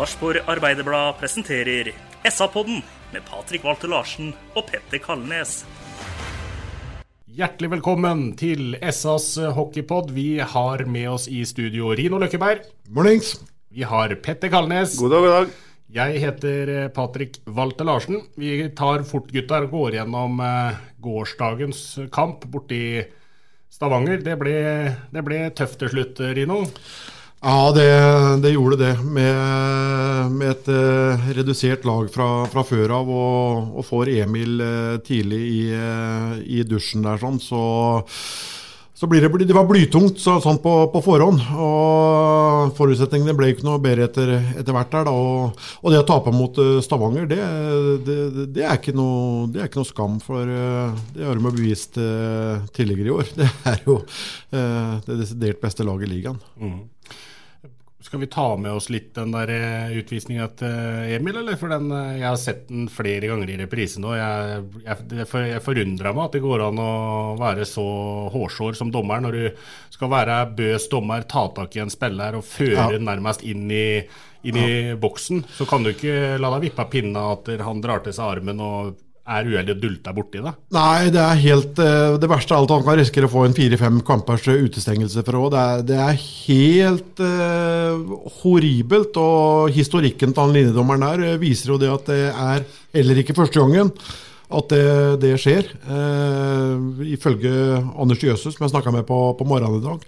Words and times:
Sarpsborg 0.00 0.40
Arbeiderblad 0.48 1.18
presenterer 1.20 1.90
SA-podden 2.24 2.78
med 3.12 3.24
Patrik 3.28 3.66
Walter 3.66 3.90
Larsen 3.92 4.30
og 4.56 4.64
Petter 4.70 4.96
Kalnes. 5.04 5.58
Hjertelig 7.28 7.68
velkommen 7.74 8.22
til 8.40 8.78
SAs 8.80 9.34
hockeypod. 9.58 10.14
Vi 10.16 10.38
har 10.40 10.86
med 10.88 11.10
oss 11.10 11.28
i 11.28 11.42
studio 11.44 11.92
Rino 11.92 12.16
Løkkeberg. 12.22 12.64
Mornings. 12.88 13.34
Vi 13.68 13.84
har 13.84 14.16
Petter 14.24 14.48
Kalnes. 14.48 14.96
God 14.96 15.12
dag, 15.12 15.26
god 15.26 15.36
dag. 15.36 15.54
Jeg 16.00 16.24
heter 16.24 16.74
eh, 16.78 16.90
Patrik 16.96 17.36
Walter 17.44 17.92
Larsen. 17.92 18.24
Vi 18.40 18.56
tar 18.72 19.04
fort, 19.04 19.28
gutter, 19.28 19.68
og 19.68 19.76
går 19.76 20.00
gjennom 20.00 20.40
eh, 20.40 20.80
gårsdagens 21.04 21.84
kamp 22.08 22.48
borti 22.48 23.02
Stavanger. 23.68 24.24
Det 24.24 24.40
ble, 24.40 24.60
det 25.12 25.28
ble 25.28 25.44
tøft 25.52 25.82
til 25.84 25.92
slutt, 25.92 26.24
Rino. 26.40 26.62
Ja, 27.40 27.72
det, 27.72 27.88
det 28.42 28.50
gjorde 28.50 28.76
det. 28.76 28.92
Med, 29.00 30.32
med 30.36 30.50
et 30.50 30.66
uh, 30.68 31.30
redusert 31.32 31.86
lag 31.88 32.10
fra, 32.12 32.44
fra 32.52 32.64
før 32.68 32.92
av, 32.98 33.08
og, 33.08 33.70
og 33.80 33.86
får 33.88 34.12
Emil 34.26 34.60
uh, 34.60 34.98
tidlig 35.00 35.40
i, 35.48 35.60
uh, 35.72 36.34
i 36.44 36.60
dusjen 36.68 37.06
der, 37.06 37.16
sånn, 37.22 37.40
så, 37.40 37.62
så 38.92 39.08
blir 39.08 39.24
det, 39.24 39.48
det 39.48 39.56
var 39.56 39.64
blytungt 39.70 40.20
så, 40.20 40.36
sånn 40.44 40.60
på, 40.60 40.74
på 40.92 41.02
forhånd. 41.08 41.40
Og 41.56 42.76
forutsetningene 42.76 43.32
ble 43.40 43.54
ikke 43.54 43.64
noe 43.70 43.80
bedre 43.80 44.10
etter, 44.10 44.36
etter 44.60 44.76
hvert 44.76 44.92
der. 44.92 45.08
Da, 45.08 45.16
og, 45.16 45.64
og 45.80 45.96
det 45.96 46.04
å 46.04 46.08
tape 46.12 46.36
mot 46.36 46.60
Stavanger, 46.84 47.24
det, 47.24 47.40
det, 48.52 48.68
er 48.68 48.76
ikke 48.76 48.92
noe, 49.00 49.48
det 49.48 49.64
er 49.64 49.72
ikke 49.72 49.80
noe 49.80 49.94
skam. 49.94 50.20
For 50.20 50.44
det 50.44 51.24
har 51.24 51.40
de 51.40 51.48
bevist 51.48 51.96
tidligere 52.76 53.08
i 53.08 53.16
år. 53.16 53.32
Det 53.40 53.50
er 53.64 53.84
jo 53.88 54.02
det 54.52 55.22
desidert 55.24 55.64
beste 55.64 55.88
laget 55.88 56.10
i 56.10 56.18
ligaen. 56.18 56.42
Skal 58.10 58.24
vi 58.24 58.26
ta 58.26 58.56
med 58.58 58.72
oss 58.74 58.88
litt 58.90 59.12
den 59.14 59.30
der 59.30 59.50
eh, 59.54 59.92
utvisninga 60.00 60.48
til 60.58 61.12
Emil, 61.14 61.36
eller? 61.44 61.54
For 61.60 61.70
den, 61.70 61.92
eh, 61.94 62.16
jeg 62.18 62.26
har 62.26 62.38
sett 62.42 62.64
den 62.66 62.88
flere 62.90 63.28
ganger 63.30 63.52
i 63.52 63.58
reprise 63.60 64.02
nå. 64.02 64.16
Jeg, 64.18 64.64
jeg, 64.82 65.26
jeg 65.46 65.62
forundrer 65.62 66.16
meg 66.16 66.24
at 66.24 66.34
det 66.34 66.40
går 66.42 66.64
an 66.66 66.80
å 66.82 66.88
være 67.38 67.62
så 67.70 67.84
hårsår 68.34 68.74
som 68.80 68.90
dommer 68.90 69.22
når 69.22 69.38
du 69.38 69.44
skal 69.94 70.10
være 70.10 70.40
bøs 70.58 70.88
dommer, 70.90 71.22
ta 71.30 71.44
tak 71.54 71.76
i 71.78 71.84
en 71.84 71.92
spiller 71.94 72.34
og 72.40 72.42
føre 72.50 72.88
Ja. 72.96 72.98
nærmest 72.98 73.46
inn 73.46 73.70
i, 73.70 73.84
inn 74.42 74.58
i 74.58 74.70
boksen. 74.98 75.44
Så 75.54 75.68
kan 75.70 75.86
du 75.86 75.92
ikke 75.94 76.34
la 76.42 76.50
deg 76.56 76.66
vippe 76.66 76.82
av 76.82 76.90
pinna 76.90 77.28
at 77.36 77.52
han 77.62 77.84
drar 77.84 78.02
til 78.02 78.16
seg 78.18 78.26
armen 78.40 78.58
og 78.66 78.98
er 79.30 79.48
uheldig 79.50 79.74
og 79.76 79.82
dulter 79.82 80.14
borti 80.16 80.40
det. 80.44 80.52
Nei, 80.74 81.10
det 81.14 81.20
er 81.22 81.42
helt 81.44 81.78
eh, 81.82 82.16
Det 82.22 82.30
verste 82.30 82.54
av 82.56 82.62
alt 82.64 82.72
han 82.74 82.84
kan 82.86 82.98
risikere 83.00 83.28
å 83.28 83.32
få 83.32 83.44
en 83.46 83.54
fire-fem 83.56 84.00
kampers 84.06 84.48
eh, 84.50 84.64
utestengelse 84.66 85.22
fra 85.26 85.38
òg. 85.42 85.50
Det, 85.54 85.60
er- 85.66 85.84
det 85.90 85.98
er 86.06 86.18
helt 86.22 87.22
uh, 87.22 88.16
horribelt. 88.40 89.20
Og 89.20 89.70
historikken 89.76 90.34
til 90.34 90.42
han 90.44 90.54
linjedommeren 90.56 91.06
der 91.06 91.38
viser 91.42 91.74
jo 91.74 91.78
det 91.82 91.92
at 91.92 92.10
det 92.10 92.20
er 92.32 92.66
heller 92.96 93.22
ikke 93.22 93.36
første 93.38 93.62
gangen 93.62 93.92
at 94.50 94.72
det, 94.72 94.84
det 95.22 95.36
skjer. 95.38 95.68
Uh, 95.86 96.98
ifølge 97.06 97.52
Anders 97.94 98.22
Jøse, 98.26 98.50
som 98.50 98.66
jeg 98.66 98.72
snakka 98.74 98.90
med 98.94 99.06
på, 99.06 99.20
på 99.38 99.46
morgenen 99.46 99.78
i 99.78 99.86
dag. 99.86 100.02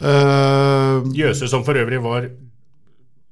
Uh, 0.00 1.10
Jøse, 1.18 1.48
som 1.50 1.64
for 1.66 1.76
øvrig 1.76 1.98
var 2.04 2.30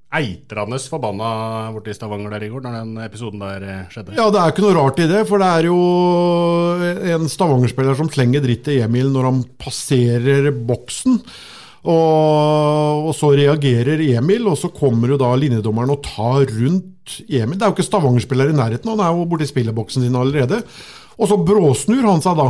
eitrende 0.08 0.78
forbanna 0.88 1.30
borte 1.74 1.92
i 1.92 1.96
Stavanger 1.96 2.32
der 2.32 2.46
i 2.46 2.48
går, 2.48 2.62
når 2.64 2.76
den 2.78 2.94
episoden 3.04 3.42
der 3.42 3.64
eh, 3.66 3.84
skjedde. 3.92 4.16
Ja, 4.16 4.30
det 4.32 4.40
er 4.40 4.54
ikke 4.54 4.64
noe 4.64 4.76
rart 4.78 5.02
i 5.04 5.08
det, 5.10 5.20
for 5.28 5.42
det 5.42 5.48
er 5.52 5.68
jo 5.68 5.78
en 7.12 7.28
Stavanger-spiller 7.28 7.98
som 7.98 8.08
slenger 8.12 8.44
dritt 8.44 8.64
til 8.68 8.80
Emil 8.86 9.12
når 9.12 9.28
han 9.28 9.42
passerer 9.60 10.48
boksen. 10.68 11.20
Og, 11.88 13.08
og 13.08 13.12
så 13.16 13.34
reagerer 13.36 14.00
Emil, 14.16 14.48
og 14.48 14.56
så 14.60 14.72
kommer 14.74 15.12
jo 15.12 15.20
da 15.20 15.28
linjedommeren 15.36 15.92
og 15.94 16.02
tar 16.08 16.48
rundt 16.56 17.18
Emil. 17.28 17.58
Det 17.58 17.66
er 17.66 17.68
jo 17.68 17.76
ikke 17.76 17.88
Stavanger-spiller 17.90 18.54
i 18.54 18.56
nærheten, 18.56 18.94
han 18.94 19.04
er 19.04 19.12
jo 19.12 19.28
borti 19.28 19.48
spillerboksen 19.50 20.06
sin 20.06 20.16
allerede. 20.18 20.62
Og 21.18 21.28
så 21.28 21.36
bråsnur 21.36 22.08
han 22.08 22.24
seg 22.24 22.40
da, 22.40 22.48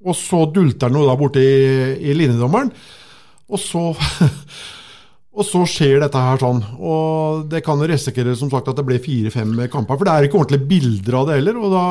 og 0.00 0.16
så 0.16 0.44
dulter 0.54 0.88
han 0.88 1.00
jo 1.00 1.08
da 1.10 1.18
borti 1.18 1.42
i 1.42 2.14
linjedommeren. 2.14 2.70
Og 3.50 3.58
så 3.58 3.88
Og 5.30 5.46
så 5.46 5.60
skjer 5.68 6.00
dette 6.02 6.18
her 6.18 6.40
sånn. 6.42 6.58
Og 6.82 7.44
det 7.50 7.62
kan 7.62 7.78
risikere 7.86 8.32
som 8.38 8.50
sagt 8.50 8.66
at 8.70 8.78
det 8.80 8.84
blir 8.86 9.02
fire-fem 9.02 9.52
kamper. 9.70 9.94
For 10.00 10.08
det 10.08 10.14
er 10.14 10.26
ikke 10.26 10.40
ordentlige 10.40 10.66
bilder 10.72 11.20
av 11.20 11.28
det 11.28 11.36
heller. 11.38 11.60
Og 11.60 11.74
da, 11.74 11.84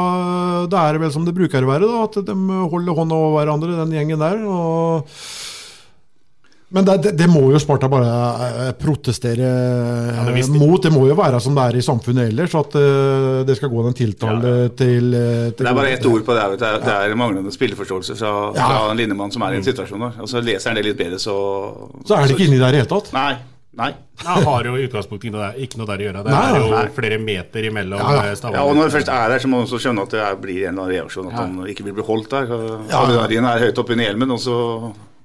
da 0.73 0.81
er 0.83 0.97
det 0.97 1.03
vel 1.05 1.13
som 1.15 1.27
det 1.27 1.35
bruker 1.37 1.63
å 1.63 1.69
være, 1.71 1.87
da, 1.87 2.01
at 2.09 2.19
de 2.27 2.35
holder 2.35 2.99
hånda 2.99 3.15
over 3.15 3.37
hverandre, 3.37 3.77
den 3.79 3.95
gjengen 3.95 4.25
der. 4.25 4.43
Og 4.43 5.15
men 6.71 6.85
det, 6.85 6.95
det, 7.03 7.11
det 7.17 7.27
må 7.31 7.41
jo 7.51 7.59
Sparta 7.61 7.87
bare 7.89 8.09
protestere 8.77 8.77
protestere 8.77 9.49
det 10.35 10.43
eh, 10.43 10.49
mot. 10.53 10.81
Det 10.83 10.91
må 10.93 11.07
jo 11.09 11.15
være 11.17 11.39
som 11.41 11.55
det 11.57 11.63
er 11.65 11.77
i 11.79 11.83
samfunnet 11.85 12.29
ellers, 12.29 12.53
at 12.59 12.75
eh, 12.77 13.43
det 13.47 13.55
skal 13.57 13.71
gå 13.73 13.83
den 13.87 13.97
tiltale 13.97 14.53
til, 14.77 15.13
eh, 15.17 15.49
til 15.51 15.65
Det 15.65 15.69
er 15.71 15.77
bare 15.81 15.93
ett 15.97 16.05
ord 16.05 16.25
på 16.27 16.35
det. 16.37 16.45
Det 16.61 16.67
er, 16.69 16.79
det 16.85 16.95
er 17.11 17.15
manglende 17.19 17.53
spilleforståelse 17.55 18.15
fra, 18.19 18.33
Ja. 18.55 18.67
fra 18.69 18.91
en 18.91 18.97
linjemann 19.01 19.31
som 19.33 19.41
er 19.47 19.53
i 19.57 19.61
en 19.61 19.65
situasjon. 19.65 19.99
der. 19.99 20.21
Og 20.21 20.29
så 20.29 20.41
leser 20.45 20.69
han 20.69 20.75
det 20.81 20.85
litt 20.91 20.97
bedre, 20.99 21.17
så 21.19 21.37
Så 22.05 22.15
er 22.17 22.27
det 22.27 22.35
ikke 22.37 22.47
inni 22.49 22.59
der 22.61 22.69
i 22.69 22.77
det 22.77 22.83
hele 22.85 22.93
tatt. 22.99 23.13
Nei. 23.13 23.31
Nei. 23.79 23.93
Jeg 24.19 24.43
har 24.43 24.63
jo 24.65 24.73
i 24.75 24.85
utgangspunktet 24.89 25.29
ikke 25.29 25.31
noe, 25.37 25.45
der- 25.45 25.59
ikke 25.63 25.77
noe 25.79 25.87
der 25.87 25.97
å 26.01 26.05
gjøre. 26.09 26.23
Det 26.25 26.31
Nei, 26.33 26.49
er 26.51 26.59
jo 26.59 26.69
nei. 26.73 26.87
flere 26.97 27.17
meter 27.21 27.67
imellom 27.69 27.99
Ja, 28.01 28.25
ja. 28.25 28.35
Stavanger. 28.35 28.57
Ja, 28.59 28.63
og 28.65 28.75
når 28.75 28.89
du 28.89 28.95
først 28.97 29.11
er 29.13 29.29
der, 29.29 29.39
så 29.39 29.47
må 29.47 29.61
du 29.61 29.65
også 29.69 29.79
skjønne 29.79 30.01
at 30.03 30.09
det 30.11 30.19
er, 30.19 30.35
blir 30.35 30.67
en 30.67 30.73
eller 30.73 30.83
annen 30.83 30.95
reaksjon. 30.97 31.27
At 31.31 31.37
han 31.39 31.55
ikke 31.69 31.83
vil 31.85 31.93
bli 31.93 32.03
holdt 32.03 32.29
der. 32.33 32.45
Ja. 32.89 33.03
Avdalien 33.05 33.45
er 33.45 33.59
høyt 33.63 33.77
oppe 33.79 33.95
i 33.95 34.03
hjelmen, 34.03 34.31
og 34.35 34.39
så 34.43 34.57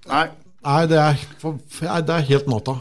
Nei. 0.08 0.26
Nei, 0.64 0.80
det 0.88 0.98
er, 1.00 1.18
for, 1.42 1.58
det 1.80 2.14
er 2.14 2.26
helt 2.30 2.46
natta. 2.48 2.78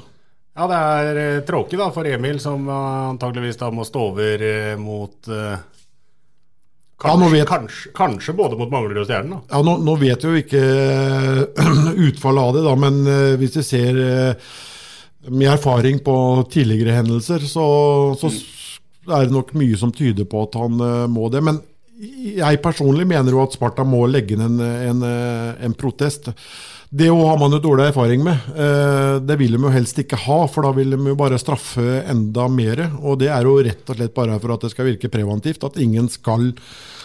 Ja, 0.53 0.67
det 0.69 0.77
er 0.79 1.17
eh, 1.23 1.39
tråkig 1.47 1.79
da 1.81 1.87
for 1.91 2.07
Emil, 2.07 2.37
som 2.39 2.67
eh, 2.69 2.97
antageligvis 3.11 3.57
da 3.59 3.71
må 3.73 3.83
stå 3.87 4.03
over 4.11 4.43
eh, 4.47 4.73
mot 4.79 5.27
eh, 5.33 5.55
Ja, 7.03 7.09
kanskje, 7.09 7.31
vet- 7.33 7.49
kanskje, 7.49 7.91
kanskje 7.97 8.35
både 8.37 8.55
mot 8.59 8.69
Manglerud 8.71 9.01
og 9.01 9.07
Stjernen. 9.09 9.33
da. 9.33 9.57
Ja, 9.57 9.63
nå, 9.67 9.73
nå 9.83 9.95
vet 9.99 10.23
vi 10.23 10.29
jo 10.29 10.43
ikke 10.43 10.61
utfallet 12.07 12.43
av 12.45 12.53
det, 12.55 12.63
da, 12.69 12.75
men 12.79 13.01
eh, 13.09 13.33
hvis 13.41 13.57
vi 13.59 13.65
ser 13.67 13.99
eh, 14.05 14.53
med 15.33 15.49
erfaring 15.55 15.99
på 16.05 16.15
tidligere 16.53 16.95
hendelser, 17.01 17.43
så, 17.49 17.65
så 18.19 18.31
s- 18.31 18.79
er 19.09 19.25
det 19.27 19.35
nok 19.35 19.51
mye 19.59 19.75
som 19.79 19.91
tyder 19.91 20.27
på 20.31 20.45
at 20.47 20.55
han 20.61 20.79
eh, 20.79 21.05
må 21.11 21.27
det. 21.33 21.41
Men 21.43 21.59
jeg 22.37 22.61
personlig 22.63 23.05
mener 23.09 23.35
jo 23.35 23.41
at 23.43 23.55
Sparta 23.57 23.83
må 23.87 24.05
legge 24.07 24.37
inn 24.37 24.45
en, 24.47 24.61
en, 24.63 25.03
eh, 25.09 25.65
en 25.67 25.75
protest. 25.79 26.29
Det 26.95 27.07
har 27.09 27.39
man 27.41 27.49
jo 27.55 27.57
dårlig 27.57 27.87
erfaring 27.89 28.21
med. 28.23 28.37
Eh, 28.53 29.19
Det 29.25 29.37
vil 29.39 29.55
de 29.55 29.61
jo 29.65 29.69
helst 29.73 29.97
ikke 29.97 30.17
ha, 30.27 30.43
for 30.47 30.61
da 30.67 30.71
vil 30.77 30.91
de 30.93 30.99
jo 31.09 31.15
bare 31.17 31.39
straffe 31.41 32.03
enda 32.09 32.45
mer. 32.47 32.83
Og 33.01 33.17
det 33.17 33.31
er 33.33 33.47
jo 33.47 33.55
rett 33.65 33.89
og 33.89 33.97
slett 33.97 34.13
bare 34.13 34.37
for 34.39 34.53
at 34.53 34.61
det 34.61 34.69
skal 34.75 34.85
virke 34.91 35.09
preventivt, 35.09 35.63
at 35.65 35.79
ingen 35.81 36.05
skal 36.13 36.51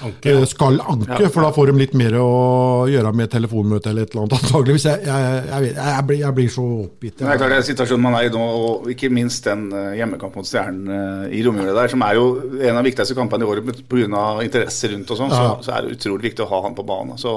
Anke, 0.05 0.31
eh, 0.31 0.45
skal 0.47 0.77
anke, 0.79 1.23
Ja. 1.25 1.29
for 1.33 1.41
da 1.43 1.51
får 1.51 1.73
de 1.73 1.79
litt 1.79 1.95
mer 1.95 2.13
å 2.21 2.85
gjøre 2.87 3.15
med 3.15 3.31
telefonmøte 3.33 3.89
eller 3.91 4.03
et 4.03 4.13
eller 4.13 4.27
annet. 4.27 4.37
Antageligvis. 4.43 4.85
Jeg, 4.85 5.01
jeg, 5.09 5.49
jeg, 5.49 5.73
jeg, 5.75 6.05
blir, 6.07 6.19
jeg 6.21 6.35
blir 6.37 6.49
så 6.53 6.67
oppgitt. 6.85 7.17
Det 7.19 7.27
er 7.27 7.41
klart 7.41 7.51
det 7.57 7.59
er 7.63 7.69
situasjonen 7.73 8.03
man 8.03 8.15
er 8.21 8.29
i 8.29 8.35
nå, 8.37 8.45
og 8.45 8.93
ikke 8.93 9.11
minst 9.11 9.45
den 9.49 9.71
hjemmekamp 9.73 9.97
hjemmekampen 10.19 10.43
mot 10.43 10.49
Stjernen 10.49 10.93
eh, 10.93 11.39
i 11.39 11.43
romjula 11.47 11.73
der, 11.75 11.89
som 11.89 12.03
er 12.05 12.15
jo 12.21 12.29
en 12.61 12.77
av 12.77 12.85
de 12.85 12.91
viktigste 12.91 13.17
kampene 13.19 13.45
i 13.45 13.49
året 13.49 13.65
pga. 13.89 14.45
interesse 14.45 14.93
rundt 14.93 15.11
og 15.11 15.17
sånn, 15.17 15.31
Ja. 15.33 15.57
så, 15.57 15.65
så 15.65 15.73
er 15.77 15.83
det 15.89 15.97
utrolig 15.97 16.29
viktig 16.31 16.45
å 16.45 16.51
ha 16.53 16.63
han 16.63 16.77
på 16.77 16.85
banen. 16.87 17.17
Så 17.19 17.33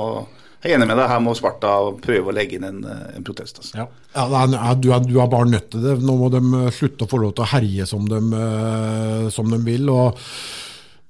jeg 0.61 0.71
er 0.71 0.77
enig 0.77 0.87
med 0.91 0.99
deg, 0.99 1.07
her 1.09 1.21
må 1.25 1.33
Sparta 1.37 1.75
prøve 2.03 2.29
å 2.29 2.35
legge 2.37 2.59
inn 2.59 2.67
en, 2.67 2.81
en 2.85 3.23
protest. 3.25 3.61
Altså. 3.63 3.77
Ja. 3.81 3.87
Ja, 4.13 4.25
er, 4.45 4.75
du, 4.77 4.91
er, 4.93 5.05
du 5.07 5.15
er 5.17 5.29
bare 5.31 5.49
nødt 5.49 5.71
til 5.73 5.85
det. 5.85 5.95
Nå 6.05 6.17
må 6.19 6.29
de 6.33 6.41
eh, 6.41 6.73
slutte 6.75 7.07
å 7.07 7.11
få 7.11 7.21
lov 7.23 7.33
til 7.37 7.47
å 7.47 7.51
herje 7.55 7.87
som 7.89 8.05
de, 8.09 8.19
eh, 8.41 9.29
som 9.33 9.49
de 9.49 9.61
vil. 9.65 9.89
og 9.89 10.19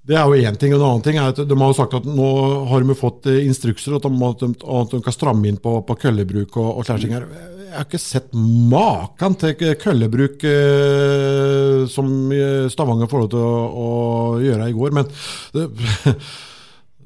det 0.07 0.17
er 0.17 0.25
jo 0.25 0.49
én 0.49 0.57
ting. 0.57 0.73
En 0.73 0.81
annen 0.81 1.03
ting 1.05 1.17
er 1.19 1.29
at 1.29 1.39
De 1.45 1.57
har 1.57 1.71
jo 1.71 1.77
sagt 1.77 1.93
at 1.93 2.07
nå 2.09 2.27
har 2.71 2.85
de 2.85 2.97
fått 2.97 3.27
eh, 3.29 3.43
instrukser 3.45 3.97
at 3.97 4.07
at 4.07 4.43
de, 4.43 4.51
at 4.57 4.93
de 4.95 5.01
kan 5.05 5.15
stramme 5.15 5.49
inn 5.49 5.59
på, 5.61 5.77
på 5.85 5.97
køllebruk 6.05 6.57
og, 6.57 6.81
og 6.81 6.89
her. 6.89 7.05
Jeg 7.71 7.75
har 7.75 7.85
ikke 7.85 8.01
sett 8.01 8.33
maken 8.33 9.37
til 9.39 9.75
køllebruk 9.79 10.43
eh, 10.49 11.83
som 11.91 12.31
eh, 12.35 12.65
Stavanger 12.73 13.11
får 13.11 13.25
lov 13.25 13.29
til 13.35 13.45
å, 13.45 13.59
å 13.71 13.91
gjøre 14.43 14.71
i 14.71 14.75
går. 14.79 14.97
Men 14.97 15.11
det, 15.53 15.67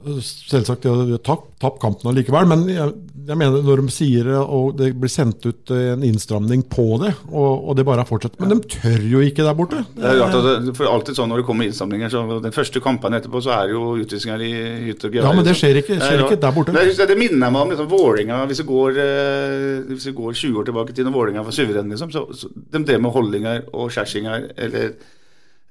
Selvsagt, 0.06 0.86
de 0.86 1.16
har 1.16 1.22
tapt 1.26 1.80
kampen 1.82 2.12
allikevel, 2.12 2.46
men 2.50 2.64
jeg, 2.70 2.92
jeg 3.26 3.38
mener 3.40 3.64
når 3.66 3.82
de 3.82 3.94
sier 3.94 4.28
det, 4.30 4.38
og 4.38 4.76
det 4.78 4.92
blir 5.02 5.12
sendt 5.12 5.46
ut 5.48 5.72
en 5.74 6.04
innstramning 6.06 6.62
på 6.70 6.86
det, 7.02 7.12
og, 7.32 7.66
og 7.72 7.78
det 7.78 7.86
bare 7.88 8.06
fortsatt 8.08 8.38
Men 8.42 8.54
de 8.54 8.60
tør 8.76 9.08
jo 9.10 9.24
ikke 9.26 9.46
der 9.46 9.58
borte. 9.58 9.82
Det 9.96 10.06
er 10.12 10.20
rart, 10.22 10.38
at 10.38 10.68
det, 10.68 10.76
for 10.78 10.92
alltid 10.92 11.18
sånn 11.18 11.32
Når 11.34 11.42
det 11.42 11.48
kommer 11.48 11.70
innstramninger, 11.70 12.12
så 12.14 12.24
den 12.44 12.56
første 12.56 12.84
kampen 12.86 13.18
etterpå, 13.18 13.42
så 13.42 13.56
er 13.58 13.72
det 13.72 13.78
jo 13.78 13.96
utvisninger 14.04 14.46
i 14.46 14.54
hytt 14.92 15.08
og 15.08 15.18
gevær. 15.18 15.32
Ja, 15.32 15.34
men 15.40 15.48
det 15.48 15.58
skjer 15.58 15.82
ikke, 15.82 15.98
skjer 16.04 16.26
ikke 16.28 16.40
der 16.46 16.56
borte. 16.56 16.78
Det, 16.78 17.10
det 17.10 17.20
minner 17.20 17.50
meg 17.50 17.66
om 17.66 17.74
liksom, 17.74 17.90
Vålinga, 17.92 18.44
hvis 18.52 18.62
vi 18.62 18.70
går, 18.70 19.02
eh, 19.08 19.84
hvis 19.90 20.10
vi 20.12 20.16
går 20.22 20.38
20 20.38 20.62
år 20.62 20.70
tilbake 20.70 20.96
til 20.96 21.10
når 21.10 21.18
Vålinga 21.18 21.46
var 21.50 21.58
suveren, 21.58 21.92
liksom, 21.96 22.14
så, 22.14 22.28
så 22.38 22.52
de 22.54 22.86
drev 22.86 23.02
med 23.02 23.16
holdninger 23.16 23.70
og 23.74 23.90
Kjersinger, 23.96 24.52
eller 24.68 24.92
eh, 24.92 25.14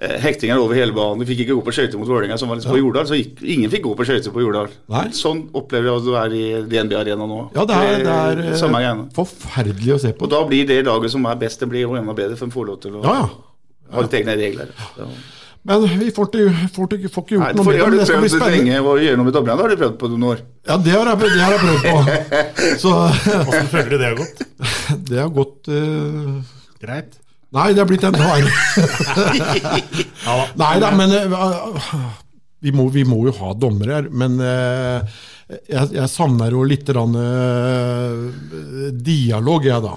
hektinger 0.00 0.58
over 0.58 0.74
hele 0.74 0.92
banen. 0.92 1.20
Vi 1.22 1.28
fikk 1.30 1.44
ikke 1.44 1.54
gå 1.54 1.62
på 1.68 1.72
skøyter 1.76 2.00
mot 2.00 2.08
Vålerenga, 2.10 2.36
som 2.40 2.48
var 2.50 2.58
liksom 2.58 2.74
på 2.74 2.80
Jordal. 2.80 3.06
så 3.06 3.14
gikk, 3.18 3.38
Ingen 3.54 3.70
fikk 3.70 3.84
gå 3.86 3.92
på 3.96 4.04
skøyter 4.08 4.34
på 4.34 4.42
Jordal. 4.42 4.68
Nei. 4.90 5.04
Sånn 5.14 5.44
opplever 5.54 5.86
jeg 5.92 6.00
at 6.02 6.08
du 6.08 6.16
er 6.18 6.34
i 6.34 6.44
DNB 6.72 6.96
Arena 6.98 7.28
nå. 7.30 7.38
Ja, 7.54 7.64
det 7.70 7.78
er, 7.78 8.02
det 8.02 8.10
er 8.18 8.42
det 8.42 8.48
er 8.58 8.74
greiene. 8.74 9.06
forferdelig 9.14 9.94
å 9.94 10.00
se 10.02 10.12
på. 10.12 10.26
Og 10.26 10.34
da 10.34 10.42
blir 10.50 10.66
det 10.68 10.80
laget 10.84 11.14
som 11.14 11.24
er 11.30 11.38
best, 11.40 11.62
det 11.62 11.70
blir 11.70 11.86
jo 11.86 11.94
enda 12.00 12.12
bedre, 12.18 12.36
for 12.36 12.50
en 12.50 12.54
får 12.58 12.68
lov 12.72 12.80
til 12.82 12.98
å 12.98 13.04
Ja, 13.06 13.14
ja. 13.22 13.30
ha 13.94 14.04
litt 14.04 14.18
egne 14.18 14.36
regler. 14.42 14.74
Ja. 14.98 15.08
Men 15.64 15.86
vi 15.96 16.10
får 16.12 16.26
ikke, 16.28 16.68
får 16.74 16.90
ikke, 16.98 17.08
får 17.14 17.22
ikke 17.24 17.34
gjort 17.38 17.44
Nei, 17.46 17.52
noe 17.56 17.64
med 17.64 17.72
det 17.72 17.80
har 17.80 17.88
men 17.88 17.94
du 17.96 18.00
Det 18.02 18.06
skal 18.10 18.18
bli 18.20 18.28
prøvd 18.28 18.42
spennende. 18.42 18.74
lenge 18.74 18.90
å 18.90 18.96
gjøre 19.00 19.16
noe 19.16 19.24
med 19.30 19.32
dommerne. 19.38 19.54
Det 19.56 19.64
har 19.64 19.70
du 19.70 19.80
prøvd 19.80 19.94
på 20.02 20.10
noen 20.12 20.24
år. 20.28 20.42
Ja, 20.68 20.76
det 20.76 20.92
har 20.92 21.08
jeg, 21.08 21.16
det 21.24 21.40
har 21.40 21.54
jeg 21.54 21.62
prøvd 21.64 21.82
på. 21.88 21.94
Så 22.82 22.90
Hvordan 23.46 23.70
føler 23.72 23.88
du 23.88 23.96
det 23.96 24.10
har 24.10 24.18
gått? 24.18 24.42
det 25.08 25.22
har 25.22 25.30
gått 25.38 25.70
uh, 25.72 26.42
Greit? 26.84 27.16
Nei, 27.54 27.70
det 27.70 27.84
har 27.84 27.86
blitt 27.86 28.02
enda 28.02 28.18
verre. 28.18 28.50
Nei 30.58 30.72
da, 30.82 30.90
men 30.98 31.12
eh, 31.14 31.36
vi, 32.64 32.72
må, 32.74 32.88
vi 32.90 33.04
må 33.06 33.20
jo 33.28 33.34
ha 33.38 33.52
dommere 33.54 34.00
her. 34.00 34.08
Men 34.10 34.40
eh, 34.42 35.20
jeg, 35.70 35.92
jeg 35.94 36.10
savner 36.10 36.56
jo 36.56 36.64
litt 36.66 36.88
eh, 36.90 38.24
dialog, 39.06 39.68
jeg, 39.68 39.84
da. 39.84 39.92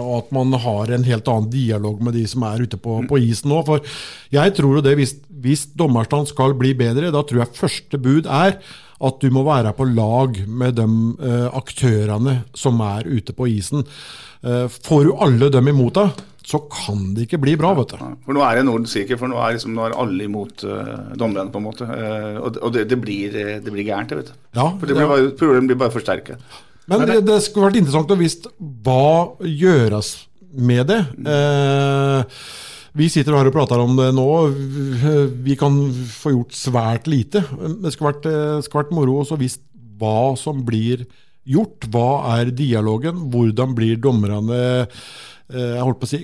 Og 0.00 0.14
at 0.22 0.32
man 0.36 0.56
har 0.62 0.94
en 0.96 1.04
helt 1.04 1.28
annen 1.28 1.52
dialog 1.52 2.00
med 2.06 2.16
de 2.16 2.24
som 2.30 2.46
er 2.48 2.64
ute 2.64 2.80
på, 2.80 3.02
på 3.10 3.20
isen 3.26 3.52
nå. 3.52 3.60
For 3.66 3.84
jeg 4.32 4.54
tror 4.56 4.78
jo 4.78 4.84
det, 4.86 4.94
hvis, 4.96 5.12
hvis 5.28 5.66
dommerstand 5.76 6.30
skal 6.32 6.56
bli 6.56 6.72
bedre, 6.78 7.12
da 7.12 7.20
tror 7.20 7.42
jeg 7.42 7.58
første 7.58 8.00
bud 8.00 8.30
er 8.32 8.56
at 8.96 9.18
du 9.20 9.28
må 9.28 9.42
være 9.44 9.74
på 9.76 9.84
lag 9.90 10.38
med 10.48 10.78
de 10.78 10.86
aktørene 11.52 12.38
som 12.56 12.80
er 12.80 13.04
ute 13.04 13.34
på 13.36 13.44
isen. 13.52 13.84
Får 14.40 15.04
du 15.04 15.12
alle 15.20 15.50
dem 15.52 15.68
imot 15.68 15.98
deg, 15.98 16.24
så 16.46 16.60
kan 16.70 17.08
det 17.16 17.26
ikke 17.26 17.40
bli 17.42 17.56
bra, 17.58 17.72
vet 17.74 17.96
du. 17.96 18.02
For 18.26 18.36
nå 18.36 18.42
er 18.46 18.60
det 18.60 18.66
Norden 18.68 18.86
sikker, 18.90 19.18
for 19.18 19.30
nå 19.30 19.40
er, 19.42 19.56
liksom, 19.56 19.72
nå 19.74 19.88
er 19.88 19.96
alle 19.98 20.28
imot 20.28 20.62
uh, 20.62 20.92
dommerne, 21.18 21.50
på 21.50 21.58
en 21.58 21.66
måte. 21.66 21.88
Uh, 21.88 22.38
og 22.38 22.60
og 22.62 22.76
det, 22.76 22.84
det, 22.92 23.00
blir, 23.02 23.34
eh, 23.34 23.56
det 23.64 23.72
blir 23.74 23.88
gærent, 23.88 24.14
vet 24.14 24.30
du. 24.30 24.36
Ja, 24.54 24.68
For 24.78 24.86
det 24.86 24.94
blir 24.94 25.10
bare, 25.10 25.32
problemet 25.40 25.72
blir 25.72 25.80
bare 25.80 25.94
forsterket. 25.96 26.46
Men 26.86 27.02
det, 27.10 27.18
det 27.26 27.40
skulle 27.42 27.66
vært 27.66 27.80
interessant 27.80 28.14
å 28.14 28.20
visst 28.20 28.46
hva 28.86 29.34
gjøres 29.42 30.12
med 30.54 30.86
det. 30.92 31.02
Uh, 31.26 32.22
vi 32.96 33.10
sitter 33.12 33.34
her 33.36 33.50
og 33.50 33.52
prater 33.52 33.80
om 33.82 33.92
det 33.98 34.08
nå. 34.16 34.26
Vi 35.44 35.56
kan 35.60 35.74
få 36.14 36.32
gjort 36.32 36.56
svært 36.56 37.08
lite. 37.10 37.42
Det 37.82 37.92
skulle 37.92 38.14
vært, 38.14 38.28
eh, 38.30 38.62
skulle 38.64 38.86
vært 38.86 38.96
moro 38.96 39.18
å 39.20 39.36
visst 39.36 39.60
hva 40.00 40.36
som 40.40 40.62
blir 40.64 41.04
gjort. 41.44 41.84
Hva 41.92 42.38
er 42.38 42.54
dialogen? 42.56 43.28
Hvordan 43.32 43.74
blir 43.76 44.00
dommerne 44.00 44.56
eh, 44.56 44.86
jeg 45.52 45.82
holdt 45.82 46.00
på 46.00 46.06
å 46.08 46.10
si, 46.10 46.18